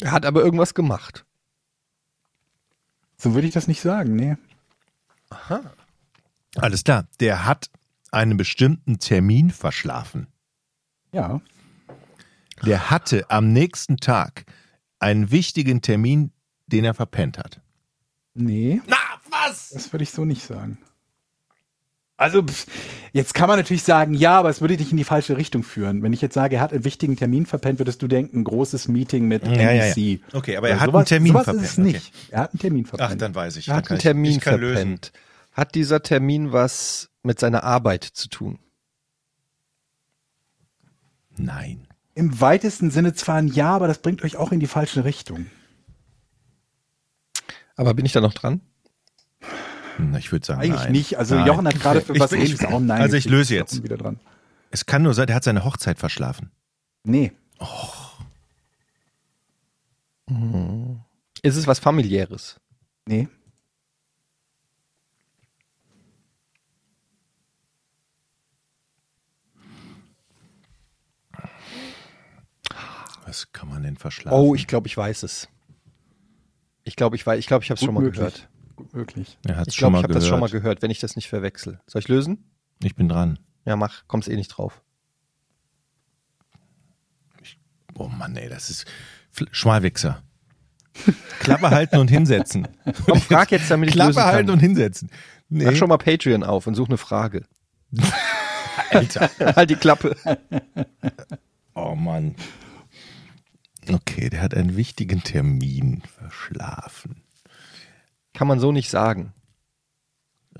[0.00, 1.24] Er hat aber irgendwas gemacht.
[3.16, 4.36] So würde ich das nicht sagen, nee.
[6.56, 7.06] Alles klar.
[7.20, 7.70] Der hat
[8.10, 10.26] einen bestimmten Termin verschlafen.
[11.12, 11.40] Ja.
[12.66, 14.44] Der hatte am nächsten Tag
[14.98, 16.32] einen wichtigen Termin,
[16.66, 17.60] den er verpennt hat.
[18.34, 18.96] Nee, Na,
[19.30, 19.70] was?
[19.70, 20.78] das würde ich so nicht sagen.
[22.22, 22.66] Also, pff,
[23.12, 26.02] jetzt kann man natürlich sagen, ja, aber es würde dich in die falsche Richtung führen.
[26.02, 28.88] Wenn ich jetzt sage, er hat einen wichtigen Termin verpennt, würdest du denken, ein großes
[28.88, 29.84] Meeting mit Ja, ja, ja.
[29.94, 30.20] NBC.
[30.32, 31.64] Okay, aber er hat sowas, einen Termin sowas verpennt.
[31.64, 32.12] ist es nicht.
[32.30, 33.10] Er hat einen Termin verpennt.
[33.12, 33.68] Ach, dann weiß ich.
[33.68, 34.74] Er hat einen ich- Termin ich kann lösen.
[34.76, 35.12] verpennt.
[35.52, 38.58] Hat dieser Termin was mit seiner Arbeit zu tun?
[41.36, 41.86] Nein.
[42.14, 45.46] Im weitesten Sinne zwar ein Ja, aber das bringt euch auch in die falsche Richtung.
[47.74, 48.60] Aber bin ich da noch dran?
[49.96, 50.92] Hm, Ich würde sagen, Eigentlich nein.
[50.92, 51.18] nicht.
[51.18, 51.46] Also Nein.
[51.46, 53.00] Jochen hat gerade für Ich- was ich- ähnliches auch Nein.
[53.02, 53.82] Also ich löse jetzt.
[53.82, 54.18] Wieder dran.
[54.70, 56.50] Es kann nur sein, der hat seine Hochzeit verschlafen.
[57.04, 57.32] Nee.
[61.42, 62.58] Ist es was familiäres?
[63.06, 63.28] Nee.
[73.26, 74.36] Was kann man denn verschlafen?
[74.38, 75.48] Oh, ich glaube, ich weiß es.
[76.84, 78.16] Ich glaube, ich weiß, ich glaube, ich habe es schon mal möglich.
[78.18, 78.48] gehört.
[78.92, 79.38] Möglich.
[79.46, 80.22] er hat Ich schon glaube, mal ich habe gehört.
[80.22, 81.80] das schon mal gehört, wenn ich das nicht verwechsel.
[81.86, 82.50] Soll ich lösen?
[82.82, 83.38] Ich bin dran.
[83.64, 84.82] Ja, mach, kommst eh nicht drauf.
[87.94, 88.86] Oh Mann, ey, das ist
[89.50, 90.22] Schmalwichser.
[91.40, 92.68] Klappe halten und hinsetzen.
[93.06, 94.54] Komm, frag jetzt, damit ich lösen Klappe halten kann.
[94.54, 95.10] und hinsetzen.
[95.48, 95.64] Nee.
[95.66, 97.44] Mach schon mal Patreon auf und such eine Frage.
[98.90, 99.30] Alter.
[99.56, 100.16] halt die Klappe.
[101.74, 102.34] Oh Mann.
[103.90, 107.21] Okay, der hat einen wichtigen Termin verschlafen.
[108.34, 109.32] Kann man so nicht sagen.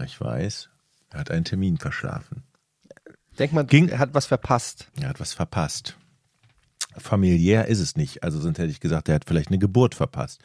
[0.05, 0.69] Ich weiß.
[1.11, 2.43] Er hat einen Termin verschlafen.
[3.39, 4.89] Denk mal, Ging- er hat was verpasst.
[5.01, 5.97] Er hat was verpasst.
[6.99, 8.23] Familiär ist es nicht.
[8.23, 10.43] Also sonst hätte ich gesagt, er hat vielleicht eine Geburt verpasst.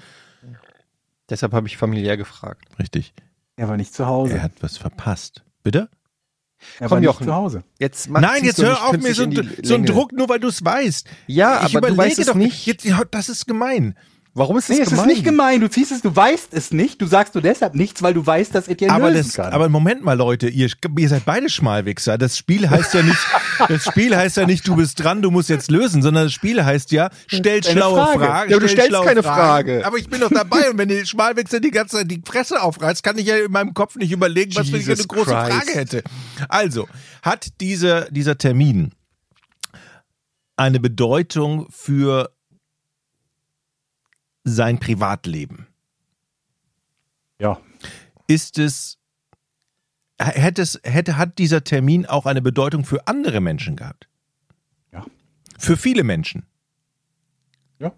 [1.29, 2.65] Deshalb habe ich familiär gefragt.
[2.79, 3.13] Richtig.
[3.57, 4.35] Er war nicht zu Hause.
[4.35, 5.43] Er hat was verpasst.
[5.63, 5.89] Bitte?
[6.79, 7.27] er Komm, war nicht Jochen.
[7.27, 7.63] zu Hause.
[7.79, 9.29] Jetzt mach, Nein, jetzt hör auf mir so,
[9.63, 9.85] so einen.
[9.85, 11.07] Druck, nur weil du es weißt.
[11.27, 12.65] Ja, ich aber du überlege weißt es doch nicht.
[12.65, 13.97] Jetzt, ja, das ist gemein.
[14.37, 15.05] Warum ist das Nee, es gemein?
[15.09, 15.61] ist nicht gemein.
[15.61, 17.01] Du ziehst es, du weißt es nicht.
[17.01, 19.51] Du sagst nur deshalb nichts, weil du weißt, dass dir aber, lösen das, kann.
[19.51, 22.19] aber Moment mal, Leute, ihr, ihr seid beide Schmalwichser.
[22.19, 23.17] Das Spiel heißt ja nicht,
[23.67, 26.63] das Spiel heißt ja nicht, du bist dran, du musst jetzt lösen, sondern das Spiel
[26.63, 28.19] heißt ja, stell schlaue Frage.
[28.25, 28.51] Fragen.
[28.51, 29.69] Ja, aber du stell stellst keine Fragen.
[29.69, 29.85] Frage.
[29.87, 33.01] Aber ich bin doch dabei und wenn der Schmalwichser die ganze Zeit die Fresse aufreißt,
[33.01, 35.51] kann ich ja in meinem Kopf nicht überlegen, was ich Jesus eine große Christ.
[35.51, 36.03] Frage hätte.
[36.47, 36.87] Also,
[37.23, 38.91] hat dieser, dieser Termin
[40.55, 42.29] eine Bedeutung für
[44.47, 45.67] sein Privatleben?
[47.39, 47.59] ja.
[48.27, 48.97] ist es,
[50.19, 54.07] hätte es, hätte, hat dieser Termin auch eine Bedeutung für andere Menschen gehabt?
[54.91, 55.05] Ja.
[55.57, 56.45] Für viele Menschen.
[57.79, 57.93] Ja.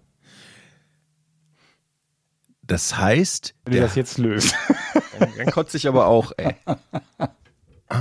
[2.62, 4.56] Das heißt, Wenn der, das jetzt löst.
[5.38, 6.56] Dann kotze ich aber auch, ey.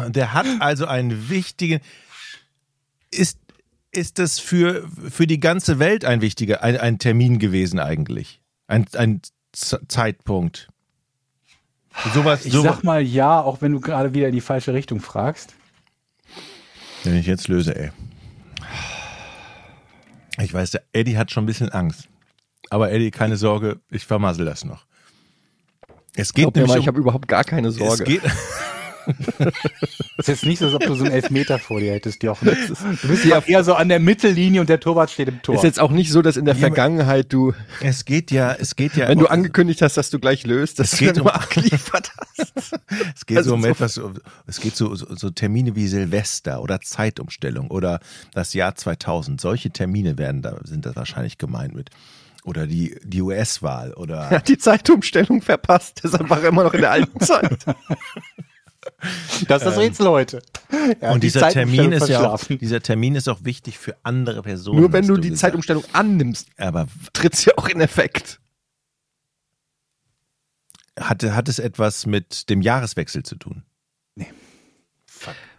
[0.08, 1.80] der hat also einen wichtigen,
[3.10, 3.38] ist,
[3.98, 8.40] ist es für, für die ganze Welt ein wichtiger, ein, ein Termin gewesen eigentlich?
[8.66, 9.20] Ein, ein
[9.52, 10.68] Z Zeitpunkt.
[12.14, 12.76] Sowas, Ich sowas.
[12.76, 15.54] sag mal ja, auch wenn du gerade wieder in die falsche Richtung fragst.
[17.04, 17.90] Wenn ich jetzt löse, ey.
[20.40, 22.08] Ich weiß, der Eddie hat schon ein bisschen Angst.
[22.70, 24.84] Aber Eddie, keine Sorge, ich vermassel das noch.
[26.14, 28.04] Es geht Glaub mir nämlich mal, um, ich habe überhaupt gar keine es Sorge.
[28.04, 28.32] geht, Das
[30.18, 32.48] ist jetzt nicht so, als ob du so einen Elfmeter vor dir hättest, Jochen.
[33.02, 35.54] Du bist ja eher so an der Mittellinie und der Torwart steht im Tor.
[35.54, 38.96] Ist jetzt auch nicht so, dass in der Vergangenheit du, es geht ja, es geht
[38.96, 39.08] ja.
[39.08, 41.34] wenn du angekündigt hast, dass du gleich löst, dass Es du geht dann um- immer
[41.36, 42.52] abgeliefert hast.
[43.14, 44.00] Es geht Also so um so- etwas,
[44.46, 48.00] es geht so, so, so Termine wie Silvester oder Zeitumstellung oder
[48.34, 49.40] das Jahr 2000.
[49.40, 51.90] Solche Termine werden da, sind da wahrscheinlich gemeint mit.
[52.44, 56.72] Oder die, die US-Wahl Er oder, hat die Zeitumstellung verpasst, deshalb war er immer noch
[56.72, 57.64] in der alten Zeit.
[59.46, 60.42] das ist das Rätsel heute.
[61.00, 64.42] Ja, und die dieser Termin ist ja auch, dieser Termin ist auch wichtig für andere
[64.42, 64.80] Personen.
[64.80, 65.52] Nur wenn hast du die gesagt.
[65.52, 68.40] Zeitumstellung annimmst, Aber tritt's ja auch in Effekt.
[70.98, 73.62] hat, hat es etwas mit dem Jahreswechsel zu tun?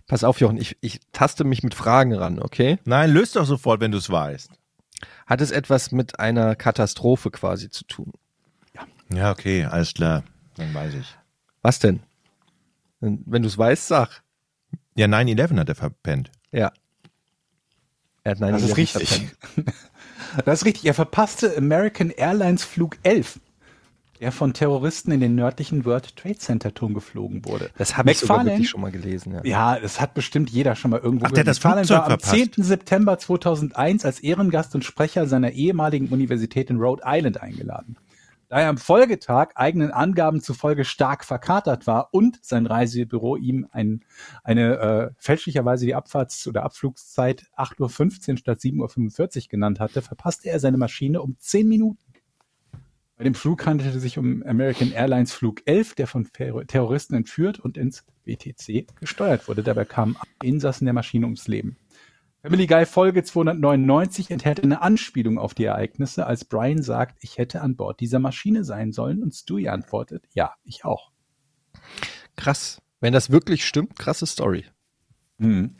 [0.08, 2.80] Pass auf, Jochen, ich, ich taste mich mit Fragen ran, okay?
[2.86, 4.50] Nein, löst doch sofort, wenn du es weißt.
[5.28, 8.12] Hat es etwas mit einer Katastrophe quasi zu tun?
[9.14, 10.24] Ja, okay, alles klar.
[10.56, 11.16] Dann weiß ich.
[11.62, 12.02] Was denn?
[13.00, 14.24] Wenn du es weißt, sag.
[14.96, 16.32] Ja, 9-11 hat er verpennt.
[16.52, 16.72] Ja.
[18.24, 19.30] Er hat nein, Das ist richtig.
[20.46, 20.86] Das ist richtig.
[20.86, 23.40] Er verpasste American Airlines Flug 11,
[24.20, 27.72] der von Terroristen in den nördlichen World Trade Center Turm geflogen wurde.
[27.80, 29.34] Das habe ich sogar wirklich schon mal gelesen.
[29.34, 29.44] Ja.
[29.44, 32.12] Ja, das hat bestimmt jeder schon mal irgendwo Ach, der hat das McFarlane Flugzeug war
[32.14, 32.54] am verpasst.
[32.56, 32.64] 10.
[32.64, 37.96] September 2001 als Ehrengast und Sprecher seiner ehemaligen Universität in Rhode Island eingeladen.
[38.50, 44.04] Da er am Folgetag eigenen Angaben zufolge stark verkatert war und sein Reisebüro ihm ein,
[44.44, 50.50] eine äh, fälschlicherweise die Abfahrts- oder Abflugszeit 8.15 Uhr statt 7.45 Uhr genannt hatte, verpasste
[50.50, 52.04] er seine Maschine um 10 Minuten.
[53.18, 57.14] Bei dem Flug handelte es sich um American Airlines Flug 11, der von Terror- Terroristen
[57.14, 59.62] entführt und ins BTC gesteuert wurde.
[59.62, 61.78] Dabei kamen Insassen der Maschine ums Leben.
[62.42, 67.62] Family Guy Folge 299 enthält eine Anspielung auf die Ereignisse, als Brian sagt, ich hätte
[67.62, 71.12] an Bord dieser Maschine sein sollen und Stewie antwortet, ja, ich auch.
[72.38, 72.82] Krass.
[73.02, 74.66] Wenn das wirklich stimmt, krasse Story.
[75.38, 75.76] Mhm.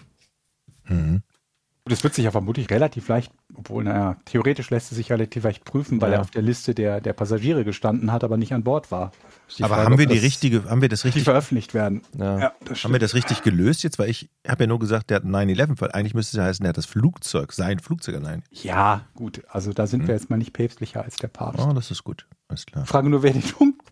[0.84, 1.24] Mhm.
[1.86, 5.66] Das wird sich ja vermutlich relativ leicht, obwohl, naja, theoretisch lässt es sich relativ leicht
[5.66, 6.18] prüfen, weil Ja.
[6.18, 9.12] er auf der Liste der, der Passagiere gestanden hat, aber nicht an Bord war.
[9.60, 12.02] Aber Frage, haben wir die das- richtige, haben wir das Die richtig, veröffentlicht werden.
[12.18, 12.54] Ja.
[12.66, 14.00] das haben wir das richtig gelöst jetzt?
[14.00, 16.64] Weil ich habe ja nur gesagt, der hat 9-11, weil eigentlich müsste es ja heißen,
[16.64, 18.44] der hat das Flugzeug, sein Flugzeug allein.
[18.52, 19.42] Ja, gut.
[19.50, 21.66] Also da sind wir jetzt mal nicht päpstlicher als der Papst.
[21.66, 22.26] Oh, das ist gut.
[22.48, 22.86] Alles klar.
[22.86, 23.44] Frage nur, wer den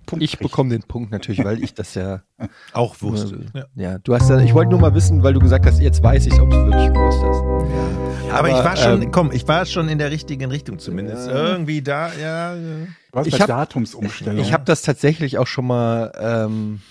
[0.07, 2.23] Punkt, Ich bekomme den Punkt natürlich, weil ich das ja.
[2.73, 3.45] Auch wusste.
[3.53, 3.65] Ja.
[3.75, 4.39] Ja, du hast ja.
[4.39, 6.87] Ich wollte nur mal wissen, weil du gesagt hast, jetzt weiß ich, ob du wirklich
[6.87, 8.31] gewusst hast.
[8.31, 11.27] Aber, ich war schon, ähm, komm, ich war schon in der richtigen Richtung zumindest.
[11.27, 12.55] Irgendwie da, ja.
[12.55, 12.87] ja.
[13.13, 14.39] Hast Ich bei hab- Datumsumstellung.
[14.43, 16.81] Ich habe das tatsächlich auch schon mal ähm,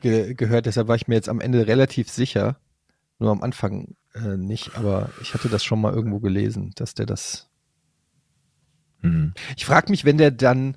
[0.00, 2.56] ge gehört, deshalb war ich mir jetzt am Ende relativ sicher.
[3.18, 7.06] Nur am Anfang äh, nicht, aber ich hatte das schon mal irgendwo gelesen, dass der
[7.06, 7.48] das.
[9.02, 9.34] Mhm.
[9.56, 10.76] Ich frage mich, wenn der dann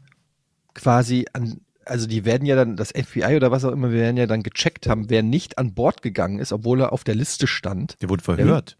[0.73, 4.17] quasi an, also die werden ja dann, das FBI oder was auch immer, wir werden
[4.17, 7.47] ja dann gecheckt haben, wer nicht an Bord gegangen ist, obwohl er auf der Liste
[7.47, 8.77] stand, Der wurde verhört.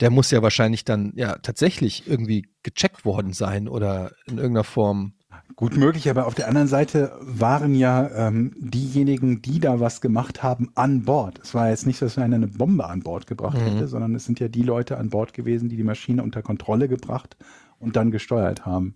[0.00, 5.12] der muss ja wahrscheinlich dann ja tatsächlich irgendwie gecheckt worden sein oder in irgendeiner Form.
[5.56, 10.42] Gut möglich, aber auf der anderen Seite waren ja ähm, diejenigen, die da was gemacht
[10.42, 11.38] haben, an Bord.
[11.42, 13.64] Es war jetzt nicht so, dass einer eine Bombe an Bord gebracht Mhm.
[13.64, 16.88] hätte, sondern es sind ja die Leute an Bord gewesen, die die Maschine unter Kontrolle
[16.88, 17.36] gebracht
[17.78, 18.94] und dann gesteuert haben.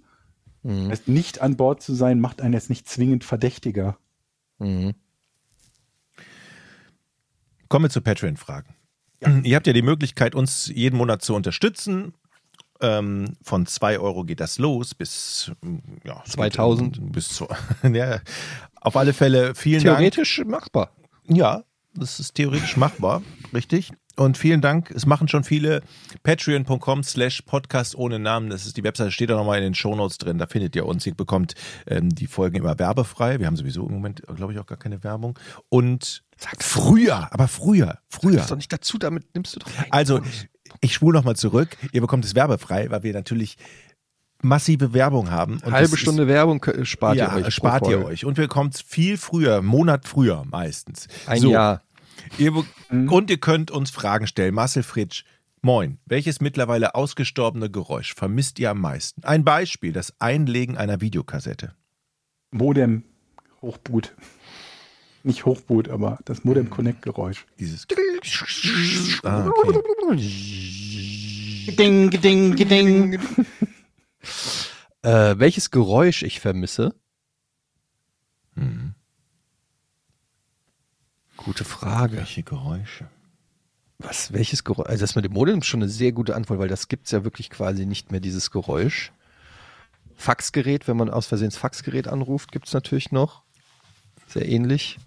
[0.64, 0.90] Mhm.
[0.90, 3.96] Heißt, nicht an Bord zu sein, macht einen jetzt nicht zwingend verdächtiger.
[4.58, 4.94] Mhm.
[7.68, 8.74] Kommen wir zu Patreon-Fragen.
[9.42, 12.12] Ihr habt ja die Möglichkeit, uns jeden Monat zu unterstützen.
[12.80, 15.52] Ähm, von 2 Euro geht das los bis
[16.04, 17.12] ja, 2000.
[17.12, 17.46] Bis zu,
[17.90, 18.20] ja,
[18.80, 20.92] auf alle Fälle vielen Theoretisch machbar.
[21.26, 21.38] Dank.
[21.38, 21.64] Ja,
[21.94, 23.22] das ist theoretisch machbar,
[23.54, 23.92] richtig.
[24.16, 24.90] Und vielen Dank.
[24.92, 25.82] Es machen schon viele.
[26.22, 28.48] Patreon.com slash Podcast ohne Namen.
[28.50, 30.38] Das ist die Webseite, steht da nochmal in den Shownotes drin.
[30.38, 31.04] Da findet ihr uns.
[31.06, 31.54] Ihr bekommt
[31.86, 33.40] ähm, die Folgen immer werbefrei.
[33.40, 35.38] Wir haben sowieso im Moment, glaube ich, auch gar keine Werbung.
[35.68, 36.22] Und
[36.58, 38.36] früher, aber früher, früher.
[38.36, 39.86] Das doch nicht dazu, damit nimmst du doch rein.
[39.90, 40.20] Also,
[40.80, 41.76] ich spule nochmal zurück.
[41.92, 43.56] Ihr bekommt es werbefrei, weil wir natürlich
[44.42, 45.58] massive Werbung haben.
[45.64, 47.54] Und halbe Stunde Werbung kö- spart ist, ja, ihr euch.
[47.54, 48.24] spart ihr euch.
[48.24, 51.08] Und wir kommt viel früher, Monat früher meistens.
[51.26, 51.82] Ein So, Jahr.
[52.38, 54.54] Ihr, be- Und ihr könnt uns Fragen stellen.
[54.54, 55.24] Marcel Fritsch,
[55.62, 55.98] moin.
[56.06, 59.22] Welches mittlerweile ausgestorbene Geräusch vermisst ihr am meisten?
[59.24, 61.74] Ein Beispiel, das Einlegen einer Videokassette.
[62.50, 63.02] Modem,
[63.62, 64.14] Hochboot.
[65.22, 67.46] Nicht Hochboot, aber das Modem Connect Geräusch.
[67.58, 67.86] Dieses.
[69.22, 69.80] Ah, okay.
[71.78, 73.18] Ding, ding, ding.
[75.02, 76.94] Äh, welches Geräusch ich vermisse?
[81.44, 82.16] Gute Frage.
[82.18, 83.06] Welche Geräusche?
[83.98, 84.88] Was, welches Geräusch?
[84.88, 87.24] Also das mit dem Modem ist schon eine sehr gute Antwort, weil das gibt's ja
[87.24, 89.12] wirklich quasi nicht mehr, dieses Geräusch.
[90.16, 93.42] Faxgerät, wenn man aus Versehen das Faxgerät anruft, gibt's natürlich noch.
[94.28, 94.98] Sehr ähnlich.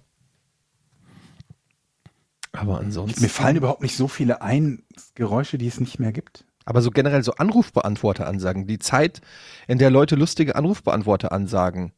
[2.53, 3.21] Aber ansonsten.
[3.21, 4.83] Mir fallen überhaupt nicht so viele ein
[5.15, 6.45] Geräusche, die es nicht mehr gibt.
[6.65, 8.67] Aber so generell so Anrufbeantworter-Ansagen.
[8.67, 9.21] Die Zeit,
[9.67, 11.93] in der Leute lustige Anrufbeantworter-Ansagen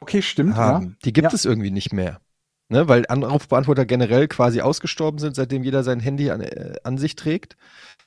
[0.00, 0.56] Okay, stimmt.
[0.56, 0.92] haben, Ja.
[1.04, 1.34] die gibt ja.
[1.34, 2.20] es irgendwie nicht mehr.
[2.70, 7.16] Ne, weil Anrufbeantworter generell quasi ausgestorben sind, seitdem jeder sein Handy an, äh, an sich
[7.16, 7.56] trägt.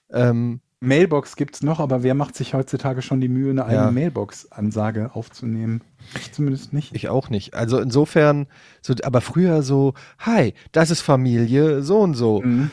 [0.09, 3.91] Ähm, Mailbox gibt's noch, aber wer macht sich heutzutage schon die Mühe, eine eigene Ja.
[3.91, 5.81] Mailbox-Ansage aufzunehmen?
[6.15, 6.95] Ich zumindest nicht.
[6.95, 7.53] ich auch nicht.
[7.55, 8.47] Also insofern,
[8.81, 12.41] so, aber früher so, hi, das ist Familie, so und so.
[12.41, 12.71] Mhm.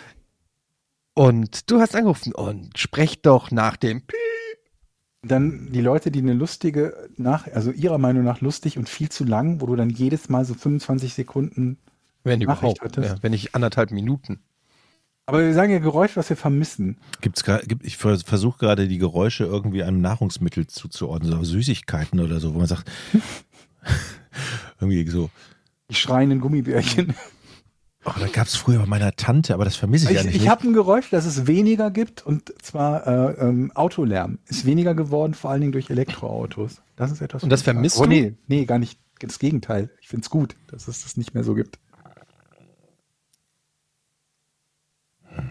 [1.14, 4.16] Und du hast angerufen und sprech doch nach dem Piep.
[5.22, 9.24] Dann die Leute, die eine lustige, nach, also ihrer Meinung nach lustig und viel zu
[9.24, 11.78] lang, wo du dann jedes Mal so 25 Sekunden.
[12.24, 12.82] Wenn Nachricht überhaupt.
[12.82, 13.16] hattest.
[13.16, 14.40] Ja, wenn nicht anderthalb Minuten.
[15.26, 16.96] Aber wir sagen ja Geräusch, was wir vermissen.
[17.20, 22.54] Gibt's, gibt, ich versuche gerade die Geräusche irgendwie einem Nahrungsmittel zuzuordnen, so Süßigkeiten oder so,
[22.54, 22.90] wo man sagt,
[24.80, 25.30] irgendwie so,
[25.90, 27.14] Die schreienden Gummibärchen.
[28.04, 30.36] Oh, da gab's früher bei meiner Tante, aber das vermisse ich, Ich, ja nicht.
[30.42, 34.38] ich habe ein Geräusch, das es weniger gibt, und zwar äh, ähm, Autolärm.
[34.46, 36.82] Ist weniger geworden, vor allen Dingen durch Elektroautos.
[36.96, 37.42] Das ist etwas.
[37.42, 38.08] Und das was ich- vermisst oh, du?
[38.08, 38.98] Nee, nee, gar nicht.
[39.20, 39.90] Das Gegenteil.
[40.00, 41.78] Ich finde es gut, dass es das nicht mehr so gibt.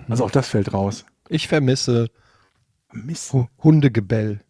[0.07, 1.05] Also auch das fällt raus.
[1.29, 2.09] Ich vermisse
[2.91, 3.31] Mist.
[3.33, 4.41] Hu- Hundegebell.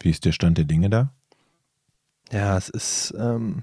[0.00, 1.14] Wie ist der Stand der Dinge da?
[2.30, 3.62] Ja, es ist ähm,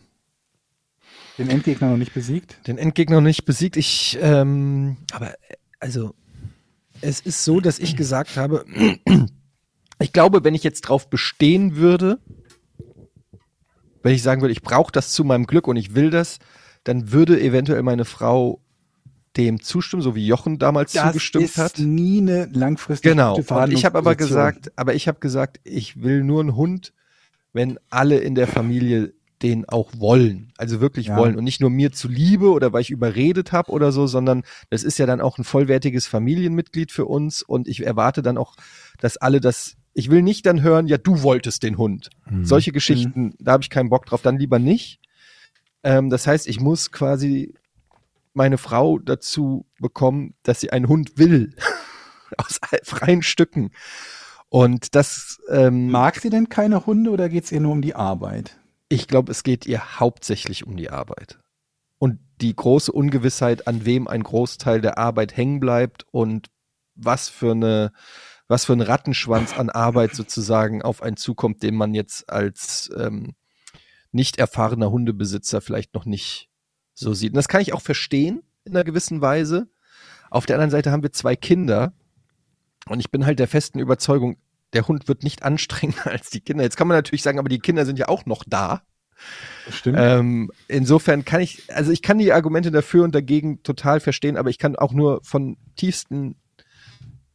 [1.38, 2.58] Den Endgegner noch nicht besiegt.
[2.68, 3.78] den Endgegner noch nicht besiegt.
[3.78, 5.36] Ich, ähm, aber
[5.80, 6.16] also
[7.02, 8.66] es ist so, dass ich gesagt habe,
[10.00, 12.20] ich glaube, wenn ich jetzt drauf bestehen würde,
[14.04, 16.40] wenn ich sagen würde, ich brauche das zu meinem Glück und ich will das,
[16.84, 18.62] dann würde eventuell meine Frau
[19.36, 21.78] dem zustimmen, so wie Jochen damals zugestimmt ist hat.
[21.80, 23.36] nie eine langfristige Genau.
[23.36, 26.94] Und ich habe aber gesagt, aber ich habe gesagt, ich will nur einen Hund,
[27.54, 31.18] wenn alle in der Familie den auch wollen, also wirklich Ja.
[31.18, 34.84] wollen und nicht nur mir zuliebe oder weil ich überredet habe oder so, sondern das
[34.84, 38.56] ist ja dann auch ein vollwertiges Familienmitglied für uns und ich erwarte dann auch,
[39.00, 42.12] dass alle das ich will nicht dann hören, ja, du wolltest den Hund.
[42.26, 42.46] Hm.
[42.46, 45.00] Solche Geschichten, da habe ich keinen Bock drauf, dann lieber nicht.
[45.82, 47.56] Ähm, das heißt, ich muss quasi
[48.34, 51.56] meine Frau dazu bekommen, dass sie einen Hund will.
[52.38, 53.72] Aus freien Stücken.
[54.50, 57.96] Und das, ähm, Mag sie denn keine Hunde oder geht es ihr nur um die
[57.96, 58.60] Arbeit?
[58.90, 61.40] Ich glaube, es geht ihr hauptsächlich um die Arbeit.
[62.00, 66.48] Und die große Ungewissheit, an wem ein Großteil der Arbeit hängen bleibt und
[66.96, 67.92] was für eine,
[68.48, 73.36] was für ein Rattenschwanz an Arbeit sozusagen auf einen zukommt, den man jetzt als ähm,
[74.12, 76.50] nicht erfahrener Hundebesitzer vielleicht noch nicht
[76.94, 77.32] so sieht.
[77.32, 79.70] Und das kann ich auch verstehen in einer gewissen Weise.
[80.30, 81.94] Auf der anderen Seite haben wir zwei Kinder
[82.88, 84.38] und ich bin halt der festen Überzeugung,
[84.74, 86.64] der Hund wird nicht anstrengender als die Kinder.
[86.64, 88.84] Jetzt kann man natürlich sagen, aber die Kinder sind ja auch noch da.
[89.72, 89.98] Stimmt.
[90.00, 94.50] Ähm, insofern kann ich, also ich kann die Argumente dafür und dagegen total verstehen, aber
[94.50, 96.36] ich kann auch nur von tiefsten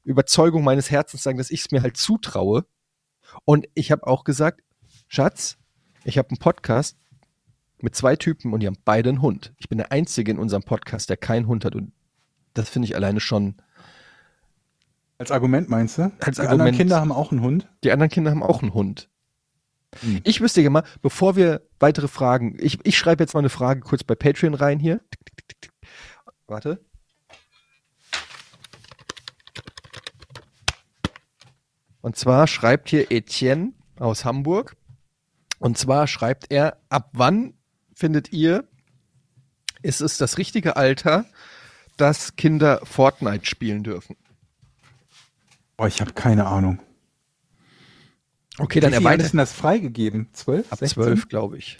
[0.04, 2.64] Überzeugung meines Herzens sagen, dass ich es mir halt zutraue.
[3.44, 4.62] Und ich habe auch gesagt,
[5.08, 5.58] Schatz,
[6.04, 6.96] ich habe einen Podcast
[7.80, 9.52] mit zwei Typen und die haben beide einen Hund.
[9.58, 11.74] Ich bin der Einzige in unserem Podcast, der keinen Hund hat.
[11.74, 11.92] Und
[12.54, 13.56] das finde ich alleine schon.
[15.18, 16.12] Als Argument meinst du?
[16.20, 16.76] Als die anderen Argument.
[16.76, 17.68] Kinder haben auch einen Hund.
[17.84, 19.08] Die anderen Kinder haben auch einen Hund.
[20.00, 20.20] Hm.
[20.24, 23.80] Ich wüsste gerne mal, bevor wir weitere Fragen, ich, ich schreibe jetzt mal eine Frage
[23.80, 25.00] kurz bei Patreon rein hier.
[26.46, 26.84] Warte.
[32.00, 34.76] Und zwar schreibt hier Etienne aus Hamburg.
[35.58, 37.54] Und zwar schreibt er, ab wann
[37.94, 38.64] findet ihr,
[39.82, 41.24] ist es das richtige Alter,
[41.96, 44.16] dass Kinder Fortnite spielen dürfen?
[45.76, 46.80] Boah, ich habe keine Ahnung.
[48.58, 49.26] Okay, dann erweitert.
[49.26, 50.28] ist denn das freigegeben?
[50.32, 50.70] Zwölf?
[50.70, 51.02] Ab 16?
[51.02, 51.78] zwölf, glaube ich.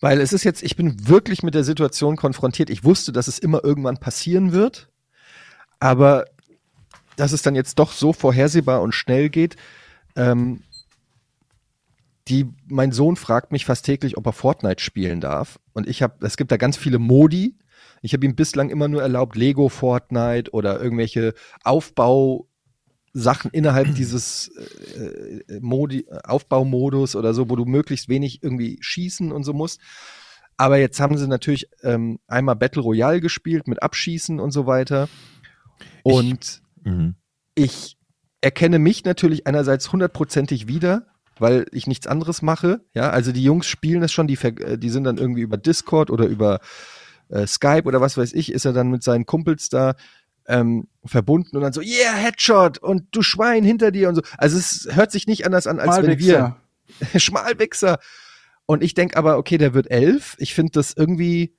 [0.00, 2.70] Weil es ist jetzt, ich bin wirklich mit der Situation konfrontiert.
[2.70, 4.88] Ich wusste, dass es immer irgendwann passieren wird,
[5.78, 6.24] aber
[7.16, 9.56] dass es dann jetzt doch so vorhersehbar und schnell geht.
[10.16, 10.62] Ähm,
[12.28, 15.58] die, mein Sohn fragt mich fast täglich, ob er Fortnite spielen darf.
[15.72, 17.56] Und ich habe, es gibt da ganz viele Modi.
[18.00, 22.48] Ich habe ihm bislang immer nur erlaubt, Lego Fortnite oder irgendwelche Aufbau
[23.12, 29.44] Sachen innerhalb dieses äh, Modi, Aufbaumodus oder so, wo du möglichst wenig irgendwie schießen und
[29.44, 29.80] so musst.
[30.56, 35.08] Aber jetzt haben sie natürlich ähm, einmal Battle Royale gespielt mit Abschießen und so weiter.
[36.02, 37.14] Und Mhm.
[37.54, 37.96] ich
[38.40, 41.06] erkenne mich natürlich einerseits hundertprozentig wieder,
[41.38, 42.84] weil ich nichts anderes mache.
[42.94, 46.10] Ja, also die Jungs spielen das schon, die, äh, die sind dann irgendwie über Discord
[46.10, 46.60] oder über
[47.28, 49.94] äh, Skype oder was weiß ich, ist er dann mit seinen Kumpels da
[50.46, 54.22] ähm, verbunden und dann so, yeah, Headshot und du Schwein hinter dir und so.
[54.38, 56.56] Also es hört sich nicht anders an, als wenn wir Malwichser.
[57.18, 57.98] Schmalwichser.
[58.66, 60.36] Und ich denk aber, okay, der wird elf.
[60.38, 61.54] Ich finde das irgendwie,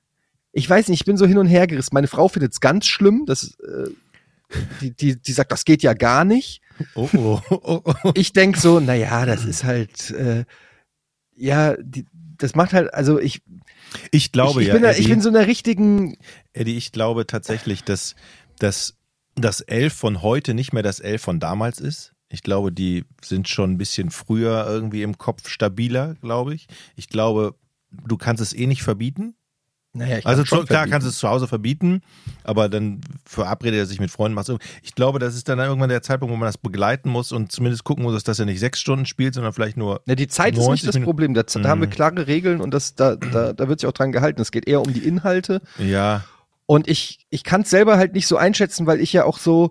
[0.52, 1.90] ich weiß nicht, ich bin so hin und her gerissen.
[1.92, 3.24] Meine Frau findet es ganz schlimm.
[3.26, 3.90] Das, äh,
[4.80, 6.60] die, die, die sagt, das geht ja gar nicht.
[6.94, 8.12] Oh, oh, oh, oh.
[8.14, 10.44] Ich denk so, na ja, das ist halt, äh,
[11.36, 13.42] ja, die, das macht halt, also ich,
[14.10, 16.16] Ich glaube ich, ich, ja, bin da, Eddie, ich bin so in einer richtigen,
[16.52, 18.14] Eddie, ich glaube tatsächlich, dass,
[18.58, 18.96] dass
[19.36, 22.12] das Elf von heute nicht mehr das Elf von damals ist.
[22.28, 26.66] Ich glaube, die sind schon ein bisschen früher irgendwie im Kopf stabiler, glaube ich.
[26.96, 27.54] Ich glaube,
[27.90, 29.34] du kannst es eh nicht verbieten.
[29.92, 30.90] naja, ich Also zu, klar verbieten.
[30.90, 32.00] kannst du es zu Hause verbieten,
[32.42, 34.34] aber dann verabredet er sich mit Freunden.
[34.34, 34.50] Macht.
[34.82, 37.84] Ich glaube, das ist dann irgendwann der Zeitpunkt, wo man das begleiten muss und zumindest
[37.84, 40.00] gucken muss, dass er nicht sechs Stunden spielt, sondern vielleicht nur.
[40.06, 41.04] Ja, die Zeit ist 90 nicht das Minuten.
[41.04, 41.34] Problem.
[41.34, 41.92] Da, da haben wir Mhm.
[41.92, 44.40] klare Regeln und das, da, da, da wird sich auch dran gehalten.
[44.40, 45.60] Es geht eher um die Inhalte.
[45.78, 46.24] Ja,
[46.66, 49.70] Und ich, ich kann es selber halt nicht so einschätzen, weil ich ja auch so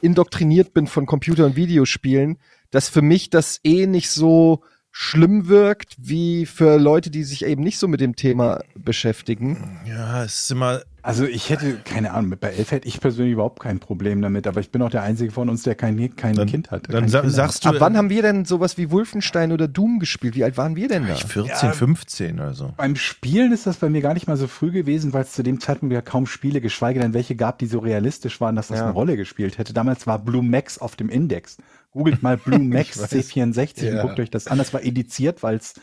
[0.00, 2.38] indoktriniert bin von Computer- und Videospielen,
[2.70, 7.62] dass für mich das eh nicht so schlimm wirkt, wie für Leute, die sich eben
[7.62, 9.80] nicht so mit dem Thema beschäftigen.
[9.86, 10.82] ja, es ist immer.
[11.04, 14.60] Also ich hätte, keine Ahnung, bei elf hätte ich persönlich überhaupt kein Problem damit, aber
[14.60, 16.92] ich bin auch der Einzige von uns, der kein, kein Dann- Kind hat.
[16.92, 17.72] dann sa- Kinder sagst hat.
[17.72, 20.36] du- Ab wann haben wir denn sowas wie Wolfenstein oder Doom gespielt?
[20.36, 21.14] Wie alt waren wir denn da?
[21.14, 22.72] Ich 14, 15 oder so.
[22.76, 25.42] Beim Spielen ist das bei mir gar nicht mal so früh gewesen, weil es zu
[25.42, 28.78] dem Zeitpunkt ja kaum Spiele, geschweige denn welche gab, die so realistisch waren, dass das
[28.78, 28.84] Ja.
[28.84, 29.72] eine Rolle gespielt hätte.
[29.72, 31.56] Damals war Blue Max auf dem Index.
[31.90, 33.10] Googelt mal Blue Max weiß.
[33.12, 33.94] C64 Ja.
[34.02, 34.56] und guckt euch das an.
[34.58, 35.74] Das war ediziert, weil es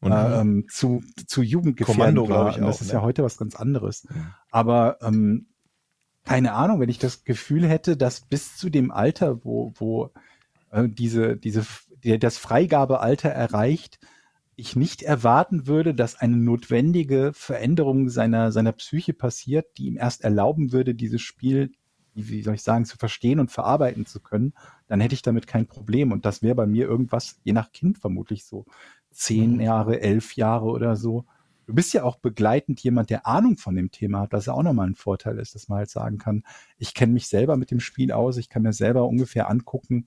[0.00, 2.50] Und- äh, ähm, zu, zu jugendgefährdend Kommando, glaub war.
[2.50, 2.94] ich, Und das auch, ist ne?
[2.94, 4.06] ja heute was ganz anderes.
[4.50, 5.46] Aber ähm,
[6.24, 10.10] keine Ahnung, wenn ich das Gefühl hätte, dass bis zu dem Alter, wo, wo
[10.70, 11.64] äh, diese, diese,
[12.04, 13.98] der, das Freigabealter erreicht,
[14.54, 20.22] ich nicht erwarten würde, dass eine notwendige Veränderung seiner, seiner Psyche passiert, die ihm erst
[20.22, 21.70] erlauben würde, dieses Spiel,
[22.14, 24.52] wie soll ich sagen, zu verstehen und verarbeiten zu können,
[24.88, 26.10] dann hätte ich damit kein Problem.
[26.10, 28.66] Und das wäre bei mir irgendwas, je nach Kind vermutlich so,
[29.18, 31.24] zehn Jahre, elf Jahre oder so.
[31.66, 34.62] Du bist ja auch begleitend jemand, der Ahnung von dem Thema hat, was ja auch
[34.62, 36.44] nochmal ein Vorteil ist, dass man halt sagen kann,
[36.78, 40.06] ich kenne mich selber mit dem Spiel aus, ich kann mir selber ungefähr angucken,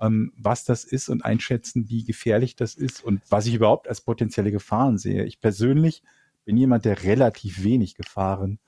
[0.00, 4.00] ähm, was das ist und einschätzen, wie gefährlich das ist und was ich überhaupt als
[4.00, 5.24] potenzielle Gefahren sehe.
[5.24, 6.02] Ich persönlich
[6.44, 8.58] bin jemand, der relativ wenig Gefahren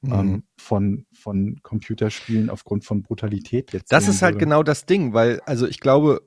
[0.00, 0.12] Mhm.
[0.12, 3.90] ähm, von, von Computerspielen aufgrund von Brutalität jetzt.
[3.90, 4.44] Das ist halt würde.
[4.44, 6.22] genau das Ding, weil, also ich glaube,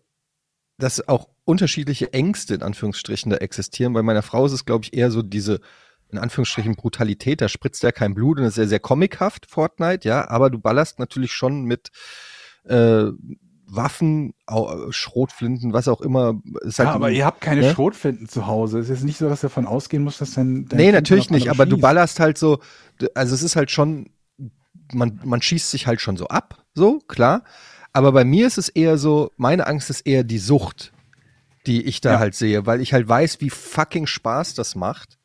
[0.78, 3.94] dass auch unterschiedliche Ängste in Anführungsstrichen da existieren.
[3.94, 5.60] Bei meiner Frau ist es, glaube ich, eher so diese,
[6.10, 10.30] in Anführungsstrichen, Brutalität, da spritzt ja kein Blut und ist sehr, sehr comichaft, Fortnite, ja,
[10.30, 11.92] aber du ballerst natürlich schon mit
[12.66, 13.06] äh,
[13.74, 14.34] Waffen,
[14.90, 16.42] Schrotflinten, was auch immer.
[16.62, 17.72] Ist halt ja, aber ihr habt keine ne?
[17.72, 18.80] Schrotflinten zu Hause.
[18.80, 21.28] Es ist nicht so, dass ihr davon ausgehen muss, dass dein, dein Nee, Kind natürlich
[21.28, 21.82] dann nicht, aber du schießt.
[21.82, 22.60] ballerst halt so,
[23.16, 24.10] also es ist halt schon,
[24.92, 27.44] man, man schießt sich halt schon so ab, so, klar.
[27.94, 30.92] Aber bei mir ist es eher so, meine Angst ist eher die Sucht,
[31.68, 32.20] die ich da Ja.
[32.20, 35.18] halt sehe, weil ich halt weiß, wie fucking Spaß das macht.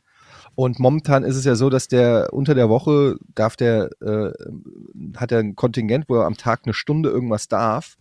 [0.54, 4.32] Und momentan ist es ja so, dass der unter der Woche darf der, äh,
[5.16, 7.96] hat er ein Kontingent, wo er am Tag eine Stunde irgendwas darf.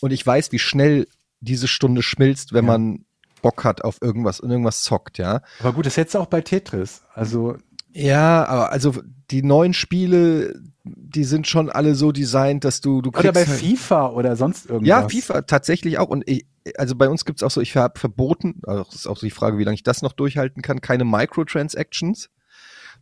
[0.00, 1.06] Und ich weiß, wie schnell
[1.40, 2.72] diese Stunde schmilzt, wenn Ja.
[2.72, 3.04] man
[3.42, 5.40] Bock hat auf irgendwas und irgendwas zockt, ja.
[5.60, 7.02] Aber gut, das hättest du auch bei Tetris.
[7.14, 7.56] Also,
[7.96, 8.94] Ja, aber also
[9.30, 13.58] die neuen Spiele, die sind schon alle so designt, dass du du oder bei halt,
[13.58, 14.88] FIFA oder sonst irgendwas.
[14.88, 16.46] Ja, FIFA tatsächlich auch und ich,
[16.76, 19.30] also bei uns gibt's auch so, ich habe verboten, also das ist auch so die
[19.30, 22.28] Frage, wie lange ich das noch durchhalten kann, keine Microtransactions,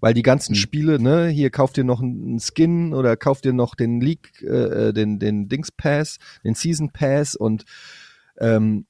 [0.00, 0.60] weil die ganzen Hm.
[0.60, 4.92] Spiele, ne, hier kauft ihr noch einen Skin oder kauft ihr noch den League, äh,
[4.92, 7.64] den den Dings Pass, den Season Pass und
[8.38, 8.86] ähm,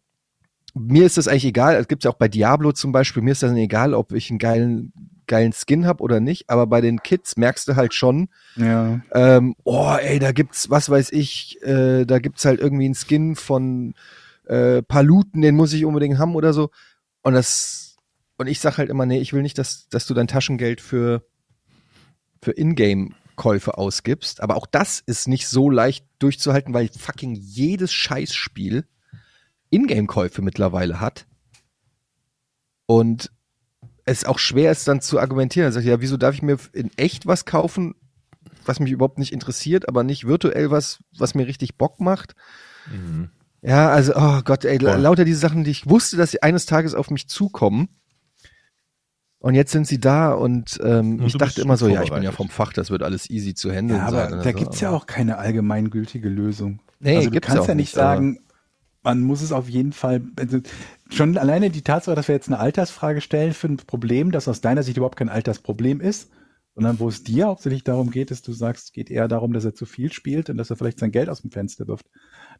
[0.74, 3.42] mir ist das eigentlich egal, es gibt ja auch bei Diablo zum Beispiel, mir ist
[3.42, 4.92] das egal, ob ich einen geilen,
[5.26, 9.00] geilen Skin hab oder nicht, aber bei den Kids merkst du halt schon, Ja.
[9.12, 13.36] ähm, oh ey, da gibt's, was weiß ich, äh, da gibt's halt irgendwie einen Skin
[13.36, 13.94] von
[14.46, 16.70] äh, Paluten, den muss ich unbedingt haben oder so.
[17.22, 17.96] Und das,
[18.36, 21.24] und ich sag halt immer, nee, ich will nicht, dass, dass du dein Taschengeld für,
[22.42, 24.42] für Ingame-Käufe ausgibst.
[24.42, 28.86] Aber auch das ist nicht so leicht durchzuhalten, weil fucking jedes Scheißspiel
[29.70, 31.26] Ingame-Käufe mittlerweile hat.
[32.86, 33.30] Und
[34.04, 35.66] es auch schwer ist dann zu argumentieren.
[35.66, 37.94] Dann sag ich, ja, wieso darf ich mir in echt was kaufen,
[38.64, 42.34] was mich überhaupt nicht interessiert, aber nicht virtuell was, was mir richtig Bock macht?
[42.90, 43.30] Mhm.
[43.62, 44.98] Ja, also, oh Gott, ey, Voll.
[44.98, 47.88] lauter diese Sachen, die ich wusste, dass sie eines Tages auf mich zukommen.
[49.38, 52.22] Und jetzt sind sie da und, ähm, Und ich dachte immer so, ja, ich bin
[52.22, 54.20] ja vom Fach, das wird alles easy zu handeln Ja, sein.
[54.20, 54.56] aber oder da so.
[54.58, 56.80] gibt's ja auch keine allgemeingültige Lösung.
[57.00, 58.38] Nee, also du gibt's kannst auch ja nicht sagen,
[59.02, 60.60] man muss es auf jeden Fall, also
[61.16, 64.60] schon alleine die Tatsache, dass wir jetzt eine Altersfrage stellen für ein Problem, das aus
[64.60, 66.30] deiner Sicht überhaupt kein Altersproblem ist,
[66.74, 69.64] sondern wo es dir hauptsächlich darum geht, dass du sagst, es geht eher darum, dass
[69.64, 72.06] er zu viel spielt und dass er vielleicht sein Geld aus dem Fenster wirft.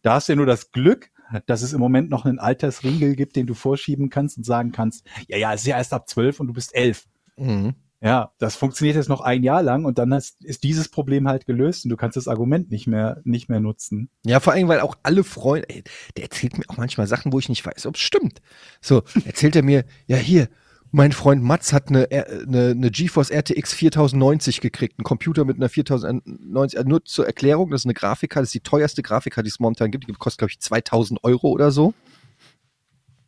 [0.02, 1.10] Da hast du ja nur das Glück,
[1.46, 5.06] dass es im Moment noch einen Altersriegel gibt, den du vorschieben kannst und sagen kannst,
[5.26, 7.06] ja, ja, es ist ja erst ab zwölf und du bist elf.
[7.36, 7.74] Mhm.
[8.04, 11.46] Ja, das funktioniert jetzt noch ein Jahr lang und dann hast, ist dieses Problem halt
[11.46, 14.10] gelöst und du kannst das Argument nicht mehr, nicht mehr nutzen.
[14.26, 17.38] Ja, vor allem, weil auch alle Freunde, ey, der erzählt mir auch manchmal Sachen, wo
[17.38, 18.42] ich nicht weiß, ob es stimmt.
[18.82, 20.50] So, erzählt er mir, ja hier,
[20.90, 25.56] mein Freund Mats hat eine, R- eine, eine GeForce RTX 4090 gekriegt, einen Computer mit
[25.56, 29.44] einer 4090, also nur zur Erklärung, das ist eine Grafikkarte, das ist die teuerste Grafikkarte,
[29.44, 31.94] die es momentan gibt, die kostet, glaube ich, 2000 Euro oder so.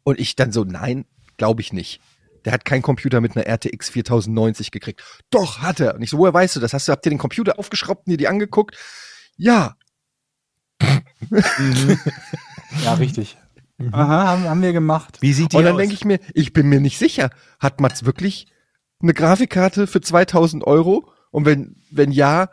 [0.05, 1.07] Und ich dann so, nein,
[1.39, 2.01] glaube ich nicht.
[2.47, 5.03] Der hat keinen Computer mit einer RTX 4090 gekriegt.
[5.31, 5.97] Doch, hat er.
[5.97, 6.73] Und ich so, woher weißt du das?
[6.73, 8.77] Hast du, habt ihr den Computer aufgeschraubt und dir die angeguckt?
[9.37, 9.77] Ja,
[12.85, 13.37] Ja, richtig.
[13.93, 15.19] Aha, haben, haben wir gemacht.
[15.21, 18.05] Wie sieht die Und dann denke ich mir, ich bin mir nicht sicher, hat Mats
[18.05, 18.47] wirklich
[19.03, 21.13] eine Grafikkarte für 2000 Euro?
[21.31, 22.49] Und wenn, wenn ja,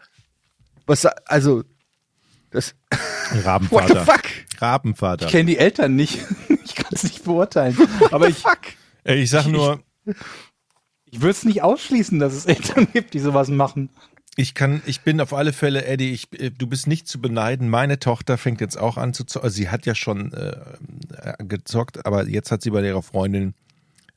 [0.86, 1.64] was, also,
[2.52, 2.99] das, what
[3.32, 4.06] the Rabenvater.
[4.06, 4.24] fuck?
[4.60, 5.26] Rabenvater.
[5.26, 6.20] Ich kenne die Eltern nicht.
[6.65, 7.78] Ich kann es nicht beurteilen.
[8.10, 8.57] Aber ich, fuck?
[9.04, 9.82] Ey, ich sag nur,
[11.06, 13.90] ich würde es nicht ausschließen, dass es Eltern gibt, die sowas machen.
[14.36, 17.70] ich kann, ich bin auf alle Fälle, Eddie, ich, äh, du bist nicht zu beneiden.
[17.70, 19.46] Meine Tochter fängt jetzt auch an zu zocken.
[19.46, 20.56] Also sie hat ja schon äh,
[21.22, 23.54] äh, gezockt, aber jetzt hat sie bei ihrer Freundin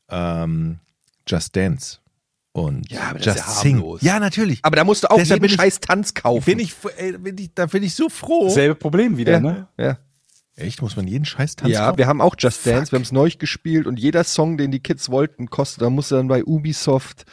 [0.09, 0.79] ähm,
[1.29, 1.99] Just Dance
[2.53, 3.77] und Ja, aber Just ja Sing.
[3.77, 4.01] harmlos.
[4.03, 4.61] Ja, natürlich.
[4.63, 6.45] Aber da musst du auch Deshalb jeden ich- scheiß Tanz kaufen.
[6.45, 8.49] bin ich, ey, bin ich, da bin ich so froh.
[8.49, 9.69] Selbe Problem wieder, ja, ne?
[9.77, 9.99] ja.
[10.57, 10.81] Echt?
[10.81, 11.99] Muss man jeden Scheiß Tanz ja, kaufen?
[11.99, 14.81] wir haben auch Just Dance, wir haben es neu gespielt und jeder Song, den die
[14.81, 17.27] Kids wollten, kostet, da musst du dann bei Ubisoft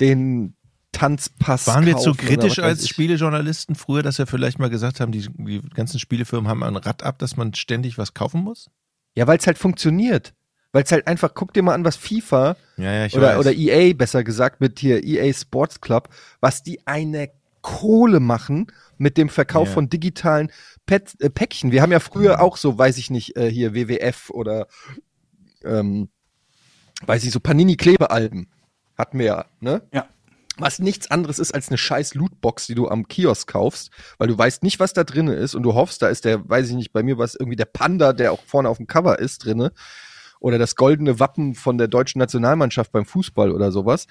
[0.00, 0.54] den
[0.92, 2.90] Tanzpass Waren wir zu kritisch als ich.
[2.90, 7.02] Spielejournalisten früher, dass wir vielleicht mal gesagt haben, die, die ganzen Spielefirmen haben ein Rad
[7.02, 8.70] ab, dass man ständig was kaufen muss?
[9.14, 10.34] Ja, weil es halt funktioniert.
[10.72, 13.38] Weil es halt einfach, guck dir mal an, was FIFA Ja, ja, oder, weiß.
[13.38, 16.08] oder EA besser gesagt mit hier EA Sports Club,
[16.40, 17.30] was die eine
[17.68, 18.66] Kohle machen
[18.96, 19.74] mit dem Verkauf Ja.
[19.74, 20.50] von digitalen
[20.86, 21.70] Pet, äh, Päckchen.
[21.70, 24.66] Wir haben ja früher auch so, weiß ich nicht, äh, hier WWF oder
[25.64, 26.08] ähm,
[27.04, 28.48] weiß ich so Panini Klebealben
[28.96, 29.82] hatten wir ja, ne?
[29.92, 30.06] Ja.
[30.60, 34.36] Was nichts anderes ist als eine scheiß Lootbox, die du am Kiosk kaufst, weil du
[34.36, 36.92] weißt nicht, was da drinne ist und du hoffst, da ist der, weiß ich nicht,
[36.92, 39.70] bei mir war es irgendwie der Panda, der auch vorne auf dem Cover ist drinne
[40.40, 44.08] oder das goldene Wappen von der deutschen Nationalmannschaft beim Fußball oder sowas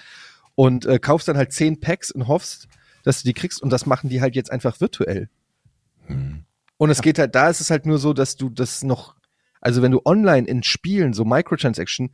[0.55, 2.67] und äh, kaufst dann halt zehn Packs und hoffst,
[3.07, 5.29] dass du die kriegst und das machen die halt jetzt einfach virtuell.
[6.77, 9.15] Und es geht halt, da ist es halt nur so, dass du das noch,
[9.61, 12.11] also wenn du online in Spielen, so Microtransaction,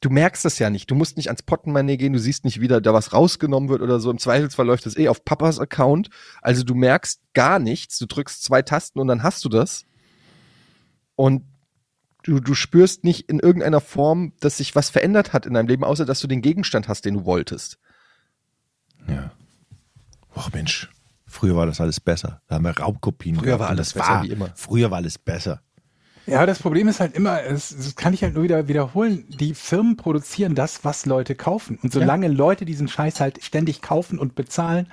[0.00, 0.90] du merkst das ja nicht.
[0.90, 4.00] Du musst nicht ans Pottenmoney gehen, du siehst nicht wieder, da was rausgenommen wird oder
[4.00, 4.10] so.
[4.10, 6.08] Im Zweifelsfall läuft das eh auf Papas Account.
[6.40, 7.98] Also du merkst gar nichts.
[7.98, 9.84] Du drückst zwei Tasten und dann hast du das.
[11.14, 11.44] Und
[12.22, 15.84] du, du spürst nicht in irgendeiner Form, dass sich was verändert hat in deinem Leben,
[15.84, 17.78] außer dass du den Gegenstand hast, den du wolltest.
[19.08, 19.35] Ja.
[20.36, 20.90] Och Mensch,
[21.26, 22.42] früher war das alles besser.
[22.46, 23.36] Da haben wir Raubkopien.
[23.36, 24.50] Früher gehabt war alles das besser wie immer.
[24.54, 25.62] Früher war alles besser.
[26.26, 29.54] Ja, das Problem ist halt immer, es, das kann ich halt nur wieder wiederholen, die
[29.54, 31.78] Firmen produzieren das, was Leute kaufen.
[31.80, 34.88] Und solange Leute diesen Scheiß halt ständig kaufen und bezahlen,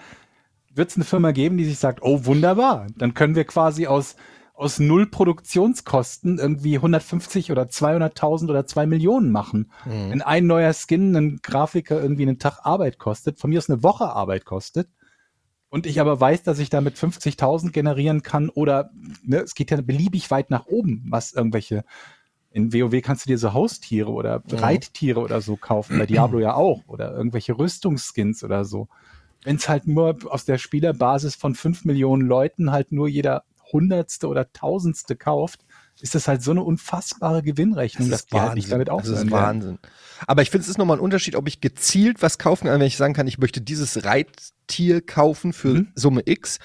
[0.75, 4.15] wird es eine Firma geben, die sich sagt, oh wunderbar, dann können wir quasi aus,
[4.53, 9.71] aus null Produktionskosten irgendwie 150 oder 200.000 oder 2 Millionen machen.
[9.85, 13.81] Wenn ein neuer Skin einen Grafiker irgendwie einen Tag Arbeit kostet, von mir aus eine
[13.81, 14.87] Woche Arbeit kostet,
[15.73, 18.91] und ich aber weiß, dass ich damit 50.000 generieren kann oder
[19.23, 21.83] ne, es geht ja beliebig weit nach oben, was irgendwelche
[22.51, 26.53] in WoW kannst du dir so Haustiere oder Reittiere oder so kaufen, bei Diablo ja
[26.53, 28.87] auch oder irgendwelche Rüstungsskins oder so.
[29.43, 34.27] Wenn es halt nur aus der Spielerbasis von 5 Millionen Leuten halt nur jeder Hundertste
[34.27, 35.65] oder Tausendste kauft,
[36.01, 39.31] ist das halt so eine unfassbare Gewinnrechnung, dass die halt nicht damit Das aufhören ist
[39.31, 39.31] werden.
[39.31, 39.79] Wahnsinn.
[40.27, 42.87] Aber ich finde, es ist nochmal ein Unterschied, ob ich gezielt was kaufen kann, wenn
[42.87, 45.91] ich sagen kann, ich möchte dieses Reittier kaufen für Mhm.
[45.95, 46.59] Summe X.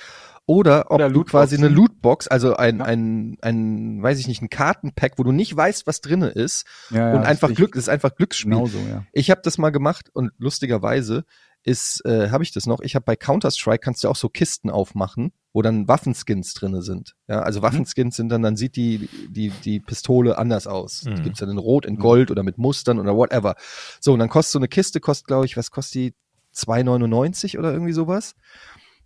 [0.47, 2.85] Oder ob Oder du quasi eine Lootbox, also ein, Ja.
[2.87, 7.11] ein, ein, weiß ich nicht, ein Kartenpack, wo du nicht weißt, was drinne ist Ja,
[7.11, 8.53] ja, und das einfach Glück, das ist einfach Glücksspiel.
[8.53, 9.05] Genauso, ja.
[9.13, 11.25] Ich habe das mal gemacht und lustigerweise
[11.65, 12.81] ist, äh, habe ich das noch.
[12.81, 16.83] Ich habe bei Counter Strike kannst du auch so Kisten aufmachen, wo dann Waffenskins drinne
[16.83, 17.15] sind.
[17.27, 21.01] Ja, also Waffenskins sind dann, dann sieht die die die Pistole anders aus.
[21.01, 21.23] Die Mhm.
[21.23, 23.57] gibt's dann in Rot, in Gold oder mit Mustern oder whatever.
[24.01, 26.15] So und dann kostet so eine Kiste, kostet glaube ich, was kostet die
[26.55, 28.35] 2,99 oder irgendwie sowas.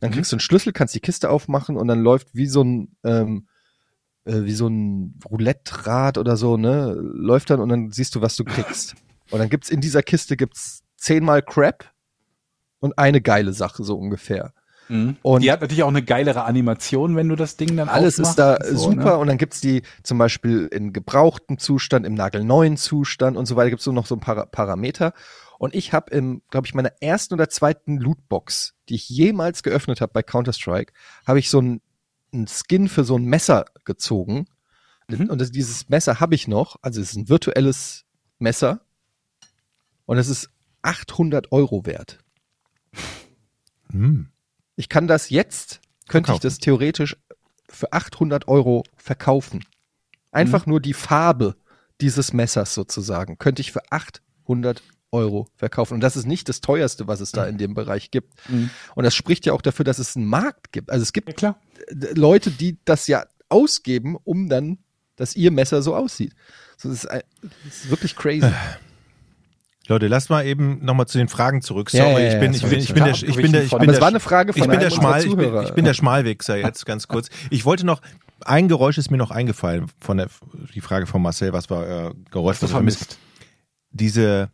[0.00, 0.14] Dann Mhm.
[0.14, 3.46] kriegst du einen Schlüssel, kannst die Kiste aufmachen und dann läuft wie so ein ähm,
[4.24, 8.36] äh, wie so ein Roulette-Rad oder so, ne, läuft dann und dann siehst du, was
[8.36, 8.94] du kriegst.
[9.30, 11.90] Und dann gibt's in dieser Kiste gibt's zehnmal Crap
[12.80, 14.52] und eine geile Sache, so ungefähr.
[14.92, 15.16] Mhm.
[15.22, 18.34] Und- die hat natürlich auch eine geilere Animation, wenn du das Ding dann Alles ist
[18.34, 19.16] da so, super Ne?
[19.18, 23.70] und dann gibt's die zum Beispiel in gebrauchtem Zustand, im nagelneuen Zustand und so weiter,
[23.70, 25.14] gibt's so noch so ein paar Parameter.
[25.58, 30.00] Und ich habe im, glaube ich, meiner ersten oder zweiten Lootbox, die ich jemals geöffnet
[30.00, 30.92] habe bei Counter-Strike,
[31.26, 31.80] habe ich so ein,
[32.34, 34.46] ein Skin für so ein Messer gezogen.
[35.08, 35.30] Mhm.
[35.30, 38.04] Und das, dieses Messer habe ich noch, also es ist ein virtuelles
[38.38, 38.80] Messer
[40.04, 40.50] und es ist
[40.82, 42.18] 800 Euro wert.
[43.90, 44.31] Hm.
[44.76, 46.42] Ich kann das jetzt, könnte ich Verkaufen.
[46.42, 47.16] das theoretisch
[47.68, 49.64] für 800 Euro verkaufen.
[50.30, 51.56] Einfach nur die Farbe
[52.00, 54.82] dieses Messers sozusagen könnte ich für 800
[55.12, 55.94] Euro verkaufen.
[55.94, 58.32] Und das ist nicht das teuerste, was es da in dem Bereich gibt.
[58.48, 58.70] Mhm.
[58.94, 60.90] Und das spricht ja auch dafür, dass es einen Markt gibt.
[60.90, 64.78] Also es Ja, gibt äh, Leute, die das ja ausgeben, um dann,
[65.16, 66.34] dass ihr Messer so aussieht.
[66.82, 67.22] Das, ist, das
[67.66, 68.50] ist wirklich crazy.
[69.88, 71.90] Leute, lass mal eben nochmal zu den Fragen zurück.
[71.90, 74.00] Sorry, ich bin, ich bin, ich bin der, ich bin der, ich bin der, es
[74.00, 76.86] war eine Frage von ich bin der Schmal, ich bin, ich bin der Schmalwichser jetzt
[76.86, 77.28] ganz kurz.
[77.50, 78.00] Ich wollte noch,
[78.44, 80.28] ein Geräusch ist mir noch eingefallen von der,
[80.74, 82.58] die Frage von Marcel, was war euer Geräusch?
[82.60, 83.18] Das was vermisst?
[83.90, 84.50] Diese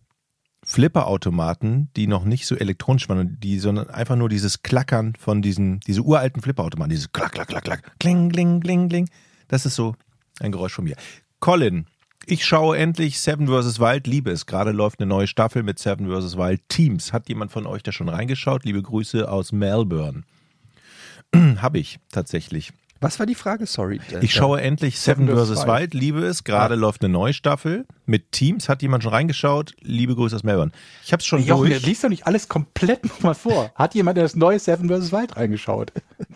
[0.64, 5.80] Flipperautomaten, die noch nicht so elektronisch waren, die, sondern einfach nur dieses Klackern von diesen,
[5.80, 9.08] diese uralten Flipperautomaten, dieses Klack, Klack, Klack, Klack, Kling, Kling, Kling, Kling.
[9.46, 9.94] Das ist so
[10.40, 10.96] ein Geräusch von mir.
[11.40, 11.86] Colin,
[12.30, 13.80] ich schaue endlich Seven vs.
[13.80, 14.46] Wild, liebe es.
[14.46, 16.36] Gerade läuft eine neue Staffel mit Seven vs.
[16.36, 17.12] Wild Teams.
[17.12, 18.64] Hat jemand von euch da schon reingeschaut?
[18.64, 20.24] Liebe Grüße aus Melbourne.
[21.34, 22.72] Habe ich tatsächlich.
[23.00, 23.64] Was war die Frage?
[23.66, 24.00] Sorry.
[24.20, 25.66] Ich schaue endlich Seven Seven vs.
[25.66, 26.44] Wild, liebe es.
[26.44, 28.68] Gerade läuft eine neue Staffel mit Teams.
[28.68, 29.74] Hat jemand schon reingeschaut?
[29.80, 30.72] Liebe Grüße aus Melbourne.
[31.04, 31.86] Ich habe es schon Jochen, durch.
[31.86, 33.70] liest doch nicht alles komplett nochmal vor.
[33.74, 35.12] Hat jemand das neue Seven vs.
[35.12, 35.92] Wild reingeschaut?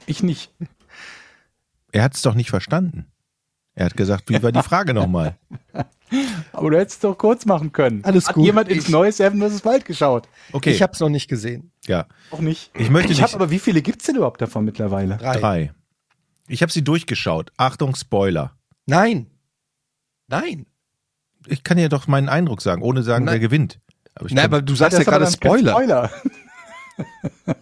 [0.07, 0.53] Ich nicht.
[1.91, 3.12] Er hat es doch nicht verstanden.
[3.75, 5.37] Er hat gesagt, wie war die Frage nochmal?
[6.53, 8.05] Aber du hättest es doch kurz machen können.
[8.05, 8.45] Alles Hat gut.
[8.45, 9.65] jemand ins Ich- neue Seven vs.
[9.65, 10.29] Wild geschaut?
[10.53, 11.73] Okay, Ich habe es noch nicht gesehen.
[11.87, 12.71] ja, Auch nicht.
[12.79, 15.17] Ich möchte Ich nicht- habe aber wie viele gibt's denn überhaupt davon mittlerweile?
[15.17, 15.73] drei.
[16.49, 17.51] Ich habe sie durchgeschaut.
[17.57, 18.53] Achtung, Spoiler.
[18.85, 19.29] Nein.
[20.29, 20.67] Nein.
[21.47, 23.35] Ich kann ja doch meinen Eindruck sagen, ohne sagen, Nein.
[23.35, 23.81] wer gewinnt.
[24.15, 25.73] Aber ich Nein, kann, aber du sagst ja aber gerade Spoiler.
[25.73, 26.11] Spoiler.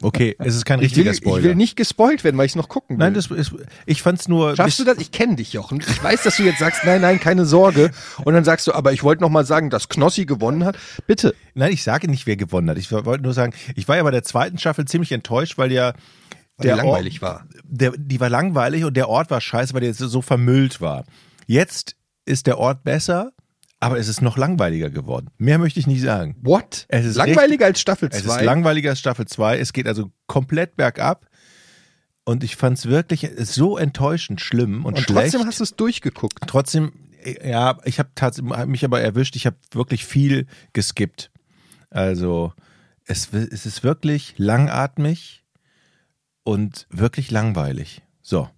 [0.02, 1.44] Okay, es ist kein Ich will, richtiger ich Spoiler.
[1.44, 3.04] will nicht gespoilt werden, weil ich es noch gucken will.
[3.04, 3.52] Nein, das ist,
[3.86, 4.56] ich fand's nur.
[4.56, 4.98] Schaffst du das?
[4.98, 5.80] Ich kenne dich, Jochen.
[5.80, 7.90] Ich weiß, dass du jetzt sagst, nein, nein, keine Sorge.
[8.24, 10.76] Und dann sagst du, aber ich wollte noch mal sagen, dass Knossi gewonnen hat.
[11.06, 11.34] Bitte.
[11.54, 12.78] Nein, ich sage nicht, wer gewonnen hat.
[12.78, 15.92] Ich wollte nur sagen, ich war ja bei der zweiten Staffel ziemlich enttäuscht, weil ja
[15.92, 15.94] Weil
[16.58, 17.44] die der langweilig Ort, war.
[17.64, 21.04] Der, die war langweilig und der Ort war scheiße, weil der jetzt so vermüllt war.
[21.46, 21.96] Jetzt
[22.26, 23.32] ist der Ort besser,
[23.80, 25.30] aber es ist noch langweiliger geworden.
[25.38, 26.36] Mehr möchte ich nicht sagen.
[26.42, 26.84] What?
[26.88, 28.44] Es ist Langweiliger als Staffel Es ist 2.
[28.44, 29.58] langweiliger als Staffel 2.
[29.58, 31.26] Es geht also komplett bergab.
[32.24, 35.32] Und ich fand es wirklich so enttäuschend schlimm und, Und schlecht.
[35.32, 36.38] trotzdem hast du es durchgeguckt.
[36.46, 36.92] Trotzdem,
[37.42, 39.34] ja, ich habe hab mich aber erwischt.
[39.34, 41.30] Ich habe wirklich viel geskippt.
[41.88, 42.52] Also
[43.06, 45.42] es, es ist wirklich langatmig
[46.42, 48.02] und wirklich langweilig.
[48.20, 48.48] So,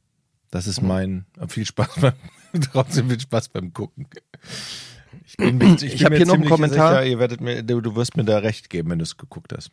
[0.50, 2.14] das ist mein viel Spaß beim
[2.72, 4.08] trotzdem viel Spaß beim Gucken.
[5.38, 6.90] Ich, bin, ich, Ich bin hab mir hier noch einen Kommentar.
[6.90, 9.52] Sicher, ihr werdet mir, du, du wirst mir da recht geben, wenn du es geguckt
[9.56, 9.70] hast.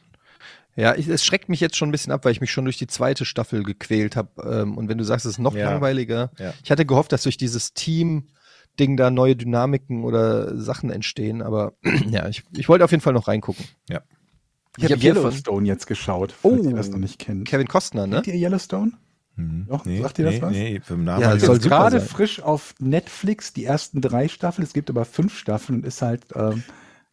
[0.76, 2.78] Ja, ich, es schreckt mich jetzt schon ein bisschen ab, weil ich mich schon durch
[2.78, 4.30] die zweite Staffel gequält habe.
[4.62, 5.72] Ähm, und wenn du sagst, es ist noch Ja.
[5.72, 6.32] langweiliger.
[6.40, 6.54] Ja.
[6.64, 11.42] Ich hatte gehofft, dass durch dieses Team-Ding da neue Dynamiken oder Sachen entstehen.
[11.42, 11.74] Aber
[12.10, 13.66] ja, ich, ich wollte auf jeden Fall noch reingucken.
[13.90, 14.02] Ja.
[14.78, 16.70] Ich habe hab hier von Yellowstone jetzt geschaut, falls Oh.
[16.70, 17.46] ihr das noch nicht kennt.
[17.48, 18.22] Kevin Costner, ne?
[18.22, 18.94] Kennt ihr Yellowstone?
[19.40, 19.66] Hm.
[19.70, 20.52] Doch, sagt dir das nee, was?
[20.52, 22.08] Nee, vom Namen Ja, das ich soll gerade sein.
[22.10, 24.66] frisch auf Netflix die ersten drei Staffeln.
[24.66, 26.64] Es gibt aber fünf Staffeln und ist halt, ähm,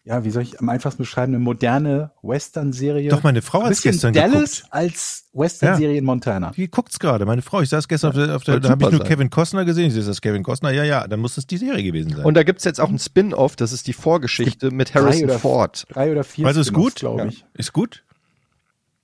[0.04, 3.10] ja, wie soll ich am einfachsten beschreiben, eine moderne Western-Serie.
[3.10, 4.72] Doch, meine Frau hat bisschen gestern Dallas geguckt.
[4.74, 6.52] als Western-Serie in Montana.
[6.52, 7.60] Die guckt's gerade, meine Frau.
[7.60, 9.08] Ich saß gestern auf der, auf der da habe ich nur sein.
[9.08, 9.86] Kevin Costner gesehen.
[9.86, 10.70] Ich sehe, ist das Kevin Costner?
[10.70, 12.24] Ja, ja, dann muss es die Serie gewesen sein.
[12.24, 15.38] Und da gibt's jetzt auch ein Spin-off, das ist die Vorgeschichte mit drei Harrison oder-
[15.40, 15.86] Ford.
[15.90, 16.46] Drei oder vier.
[16.46, 17.26] also ist gut, glaube Ja.
[17.28, 17.44] ich.
[17.54, 18.04] Ist gut.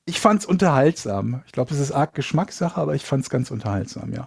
[0.05, 1.43] Ich fand's unterhaltsam.
[1.47, 4.27] Ich glaube, es ist arg Geschmackssache, aber ich fand's ganz unterhaltsam, ja.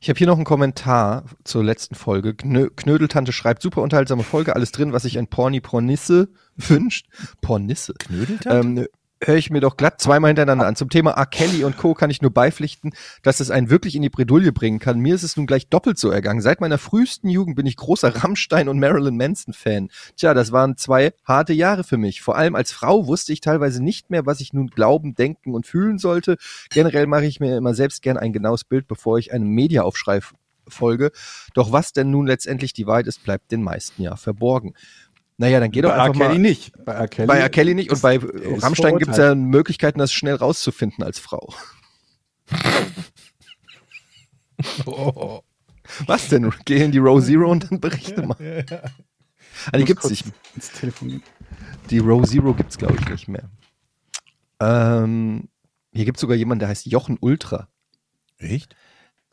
[0.00, 2.34] Ich habe hier noch einen Kommentar zur letzten Folge.
[2.34, 7.06] Knö Knödeltante schreibt, super unterhaltsame Folge, alles drin, was sich ein Porni Pornisse wünscht.
[7.40, 7.94] Pornisse.
[7.94, 8.80] Knödeltante?
[8.80, 8.86] Ähm,
[9.24, 10.76] höre ich mir doch glatt zweimal hintereinander an.
[10.76, 11.26] Zum Thema R.
[11.26, 11.94] Kelly und Co.
[11.94, 12.92] kann ich nur beipflichten,
[13.22, 14.98] dass es einen wirklich in die Bredouille bringen kann.
[14.98, 16.40] Mir ist es nun gleich doppelt so ergangen.
[16.40, 19.88] Seit meiner frühesten Jugend bin ich großer Rammstein und Marilyn Manson Fan.
[20.16, 22.22] Tja, das waren zwei harte Jahre für mich.
[22.22, 25.66] Vor allem als Frau wusste ich teilweise nicht mehr, was ich nun glauben, denken und
[25.66, 26.36] fühlen sollte.
[26.70, 30.20] Generell mache ich mir immer selbst gern ein genaues Bild, bevor ich einem Mediaaufschrei
[30.68, 31.12] folge.
[31.54, 34.74] Doch was denn nun letztendlich die Wahrheit ist, bleibt den meisten ja verborgen.
[35.42, 36.04] Naja, dann geh doch R.
[36.04, 36.28] einfach mal.
[36.28, 36.72] Kelly nicht.
[36.84, 37.08] Bei R.
[37.08, 37.48] Kelly, Bei R.
[37.48, 41.52] Kelly nicht und bei Rammstein gibt es ja Möglichkeiten, das schnell rauszufinden als Frau.
[46.06, 46.52] Was denn?
[46.64, 48.64] Geh in die Row Zero und dann berichte mal.
[49.72, 50.26] Ah, die gibt's nicht.
[50.54, 51.22] Ins Telefon gehen.
[51.90, 53.50] Die Row Zero gibt's, glaube ich, nicht mehr.
[54.60, 55.48] Ähm,
[55.92, 57.66] hier gibt's sogar jemanden, der heißt Jochen Ultra.
[58.38, 58.76] Echt?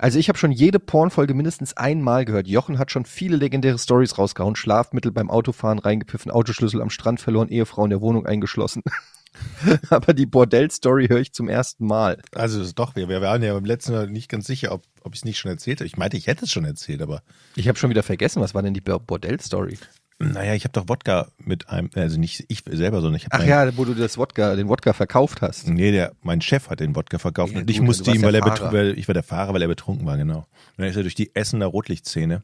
[0.02, 2.48] Also ich habe schon jede Pornfolge mindestens einmal gehört.
[2.48, 4.56] Jochen hat schon viele legendäre Stories rausgehauen.
[4.56, 8.82] Schlafmittel beim Autofahren reingepfiffen, Autoschlüssel am Strand verloren, Ehefrau in der Wohnung eingeschlossen.
[9.90, 12.22] Aber die Bordell-Story höre ich zum ersten Mal.
[12.34, 14.84] Also das ist doch, wir, wir waren ja beim letzten Mal nicht ganz sicher, ob,
[15.04, 15.88] ob ich es nicht schon erzählt habe.
[15.88, 17.22] Ich meinte, ich hätte es schon erzählt, aber
[17.58, 19.78] Ich habe schon wieder vergessen, was war denn die Bordell-Story?
[20.22, 23.48] Naja, ich habe doch Wodka mit einem, also nicht ich selber, sondern ich habe Ach
[23.48, 25.70] ja, wo du das Wodka, den Wodka verkauft hast.
[25.70, 28.20] Nee, der, mein Chef hat den Wodka verkauft Ja, und ich gut, musste du warst
[28.20, 30.40] ihm, weil er betrunken, ich war der Fahrer, weil er betrunken war, genau.
[30.40, 30.46] Und
[30.78, 32.44] dann ist er durch die Essener Rotlichtszene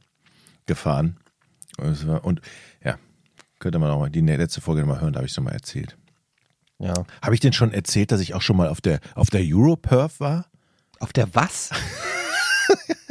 [0.65, 1.17] gefahren.
[1.77, 2.39] Und, war, und
[2.81, 2.97] ja,
[3.59, 5.53] könnte man auch mal die letzte Folge noch mal hören, da habe ich es nochmal
[5.53, 5.97] erzählt.
[6.79, 6.93] Ja.
[7.21, 10.21] Habe ich denn schon erzählt, dass ich auch schon mal auf der, auf der Europerf
[10.21, 10.45] war?
[10.99, 11.71] Auf der was?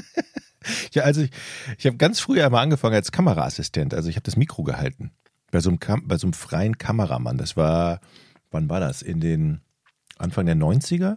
[0.93, 1.31] Ja, also ich,
[1.78, 3.95] ich habe ganz früh einmal angefangen als Kameraassistent.
[3.95, 5.11] Also ich habe das Mikro gehalten.
[5.51, 7.39] Bei so, einem Kam bei so einem freien Kameramann.
[7.39, 8.01] Das war,
[8.51, 9.03] wann war das?
[9.03, 9.61] In den
[10.19, 11.16] Anfang der 90er,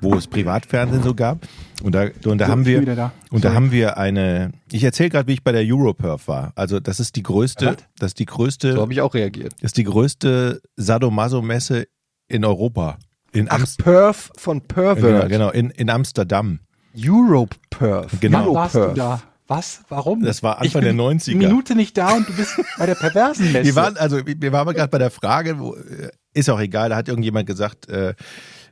[0.00, 1.46] wo es Privatfernsehen so gab.
[1.82, 3.12] Und da, und da So, haben wir, da.
[3.30, 6.52] und da haben wir eine, ich erzähle gerade, wie ich bei der Europerf war.
[6.54, 7.76] Also das ist die größte, Was?
[7.98, 9.52] das ist die größte, So habe ich auch reagiert.
[9.54, 11.86] das ist die größte Sadomaso-Messe
[12.28, 12.98] in Europa.
[13.32, 15.28] In, Ach, Amst Perf von genau, Pervert.
[15.28, 16.60] genau, in, in Amsterdam.
[16.96, 18.18] Europe Perf.
[18.20, 18.46] Genau.
[18.48, 18.96] Wann warst du Europerf.
[18.96, 19.22] da?
[19.46, 19.82] Was?
[19.88, 20.22] Warum?
[20.22, 21.30] Das war Ich Anfang der bin 90er.
[21.32, 23.64] Eine Minute nicht da und du bist bei der perversen Messe.
[23.64, 26.96] Wir waren, also wir waren gerade bei der Frage, wo, äh, ist auch egal, da
[26.96, 28.14] hat irgendjemand gesagt, äh,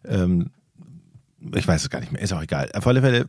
[0.04, 0.50] ähm,
[1.54, 2.70] ich weiß es gar nicht mehr, ist auch egal.
[2.74, 3.28] Auf alle Fälle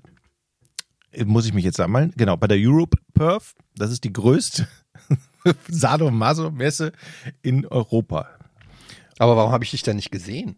[1.11, 2.13] äh, muss ich mich jetzt sammeln.
[2.17, 4.67] Genau, bei der Europe Perf, das ist die größte
[5.69, 6.91] Sadomaso-Messe
[7.41, 8.27] in Europa.
[9.17, 10.55] Aber warum habe ich dich da nicht gesehen?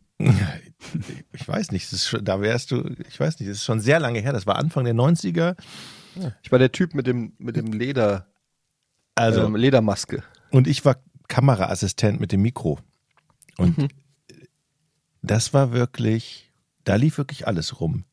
[1.33, 3.79] Ich weiß nicht, das ist schon, da wärst du, ich weiß nicht, das ist schon
[3.79, 5.55] sehr lange her, das war Anfang der 90er.
[6.43, 8.27] Ich war der Typ mit dem, mit dem Leder,
[9.15, 10.23] Also, ähm, Ledermaske.
[10.49, 12.79] Und ich war Kameraassistent mit dem Mikro.
[13.57, 13.87] Und Mhm.
[15.21, 16.51] das war wirklich,
[16.83, 18.05] da lief wirklich alles rum.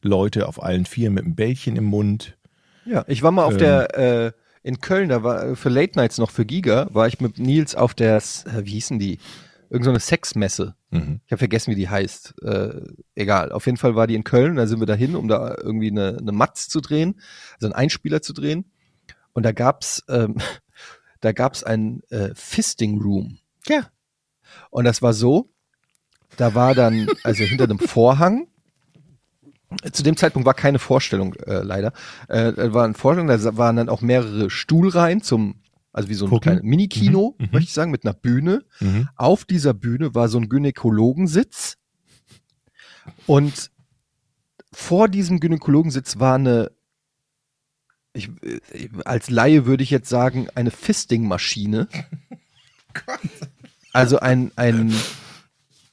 [0.00, 2.36] Leute auf allen Vieren mit einem Bällchen im Mund.
[2.84, 3.58] Ja, ich war mal auf Ähm.
[3.58, 4.32] der, äh,
[4.64, 7.94] in Köln, da war für Late Nights noch für Giga, war ich mit Nils auf
[7.94, 9.18] der, äh, wie hießen die?
[9.72, 10.74] Irgend so eine Sexmesse.
[10.90, 11.22] Mhm.
[11.24, 12.34] Ich habe vergessen, wie die heißt.
[12.42, 12.82] Äh,
[13.14, 13.52] egal.
[13.52, 14.56] Auf jeden Fall war die in Köln.
[14.56, 17.18] Da sind wir dahin, um da irgendwie eine, eine Matz zu drehen,
[17.54, 18.70] also einen Einspieler zu drehen.
[19.32, 20.36] Und da gab's, ähm,
[21.22, 23.38] da gab's ein äh, Fisting Room.
[23.66, 23.86] Ja.
[24.68, 25.48] Und das war so,
[26.36, 28.48] da war dann, also hinter einem Vorhang,
[29.90, 31.94] zu dem Zeitpunkt war keine Vorstellung, äh, leider,
[32.28, 35.62] äh, da war eine Vorstellung, da waren dann auch mehrere Stuhlreihen zum,
[35.92, 36.42] also wie so ein Gucken.
[36.42, 37.50] kleines Mini-Kino, Mhm, mhm.
[37.52, 38.64] möchte ich sagen, mit einer Bühne.
[38.80, 39.08] Mhm.
[39.16, 41.76] Auf dieser Bühne war so ein Gynäkologensitz
[43.26, 43.70] und
[44.72, 46.70] vor diesem Gynäkologensitz war eine,
[48.14, 51.88] ich, äh, als Laie würde ich jetzt sagen, eine Fisting-Maschine.
[53.94, 54.92] Also ein, ein,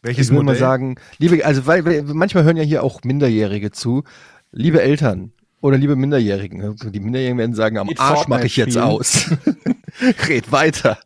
[0.01, 3.71] Welches ich will mal sagen, liebe, also weil, weil manchmal hören ja hier auch Minderjährige
[3.71, 4.03] zu,
[4.51, 8.77] liebe Eltern oder liebe Minderjährigen, die Minderjährigen werden sagen, am Geht Arsch mache ich jetzt
[8.77, 9.29] aus.
[10.27, 10.99] Red weiter.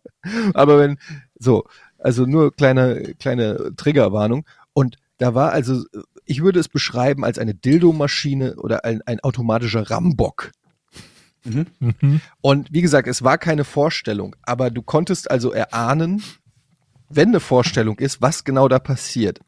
[0.53, 0.97] Aber wenn,
[1.37, 1.65] so,
[1.97, 4.45] also nur kleine, kleine Triggerwarnung.
[4.73, 5.83] Und da war also,
[6.25, 10.51] ich würde es beschreiben als eine Dildo-Maschine oder ein, ein automatischer Rambock.
[11.43, 12.21] Mhm.
[12.41, 16.23] Und wie gesagt, es war keine Vorstellung, aber du konntest also erahnen,
[17.09, 19.39] wenn eine Vorstellung ist, was genau da passiert.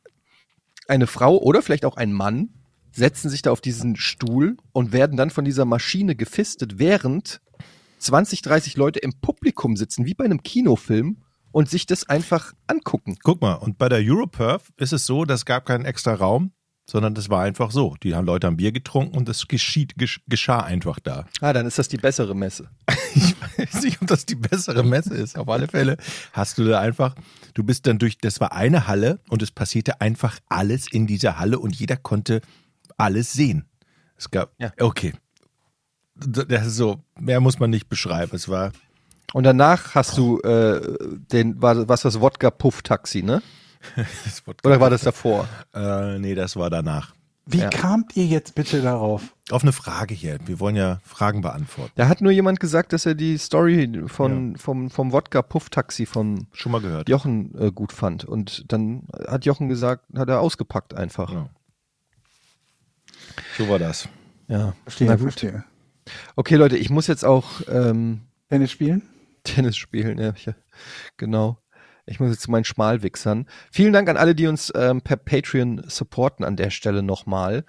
[0.88, 2.50] Eine Frau oder vielleicht auch ein Mann
[2.92, 7.42] setzen sich da auf diesen Stuhl und werden dann von dieser Maschine gefistet, während
[8.00, 13.16] 20, 30 Leute im Publikum sitzen, wie bei einem Kinofilm, und sich das einfach angucken.
[13.24, 16.52] Guck mal, und bei der Europerf ist es so, das gab keinen extra Raum,
[16.86, 17.96] sondern das war einfach so.
[18.04, 21.26] Die haben Leute haben Bier getrunken und das geschieht, gesch, geschah einfach da.
[21.40, 22.70] Ah, dann ist das die bessere Messe.
[23.18, 23.34] Ich
[23.74, 25.38] weiß nicht, ob das die bessere Messe ist.
[25.38, 25.96] Auf alle Fälle
[26.34, 27.16] hast du da einfach,
[27.54, 31.40] du bist dann durch, das war eine Halle und es passierte einfach alles in dieser
[31.40, 32.42] Halle und jeder konnte
[32.98, 33.70] alles sehen.
[34.18, 34.74] Es gab, Ja.
[34.82, 35.14] okay.
[36.16, 38.32] Das ist so, mehr muss man nicht beschreiben.
[38.36, 38.72] Es war,
[39.34, 40.98] Und danach hast du äh,
[41.32, 43.42] den, war was das Wodka-Puff-Taxi, ne?
[44.24, 45.48] das wurde- Oder war das davor?
[45.74, 47.14] Äh, nee, das war danach.
[47.48, 47.70] Wie Ja.
[47.70, 49.36] kamt ihr jetzt bitte darauf?
[49.52, 50.40] Auf eine Frage hier.
[50.48, 51.92] Wir wollen ja Fragen beantworten.
[51.94, 56.72] Da hat nur jemand gesagt, dass er die Story von, vom, vom Wodka-Puff-Taxi von Schon
[56.72, 57.08] mal gehört.
[57.08, 58.26] Jochen äh, gut fand.
[58.26, 61.32] Und dann hat Jochen gesagt, hat er ausgepackt einfach.
[61.32, 61.50] Ja.
[63.58, 64.10] So war das.
[64.48, 65.22] Ja, Verstehe, Na gut.
[65.34, 65.64] verstehe.
[66.36, 69.02] Okay, Leute, ich muss jetzt auch ähm, Tennis spielen?
[69.44, 70.18] Tennis spielen.
[70.18, 70.50] Ja, ich,
[71.18, 71.58] genau.
[72.06, 73.48] Ich muss jetzt zu meinen Schmalwichsern.
[73.72, 77.66] Vielen Dank an alle, die uns ähm, per Patreon supporten an der Stelle nochmal.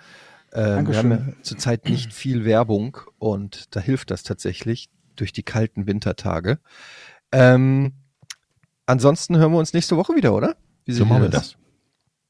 [0.52, 1.42] Ähm, wir haben ja Dankeschön.
[1.42, 6.58] zurzeit nicht viel Werbung und da hilft das tatsächlich durch die kalten Wintertage.
[7.32, 7.94] Ähm,
[8.84, 10.56] ansonsten hören wir uns nächste Woche wieder, oder?
[10.84, 11.56] Wie So machen wir das.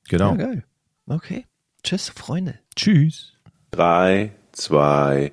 [0.09, 0.31] Genau.
[0.31, 0.65] Ja, geil.
[1.07, 1.45] Okay.
[1.83, 2.59] Tschüss, Freunde.
[2.75, 3.35] Tschüss.
[3.73, 5.33] 3, 2,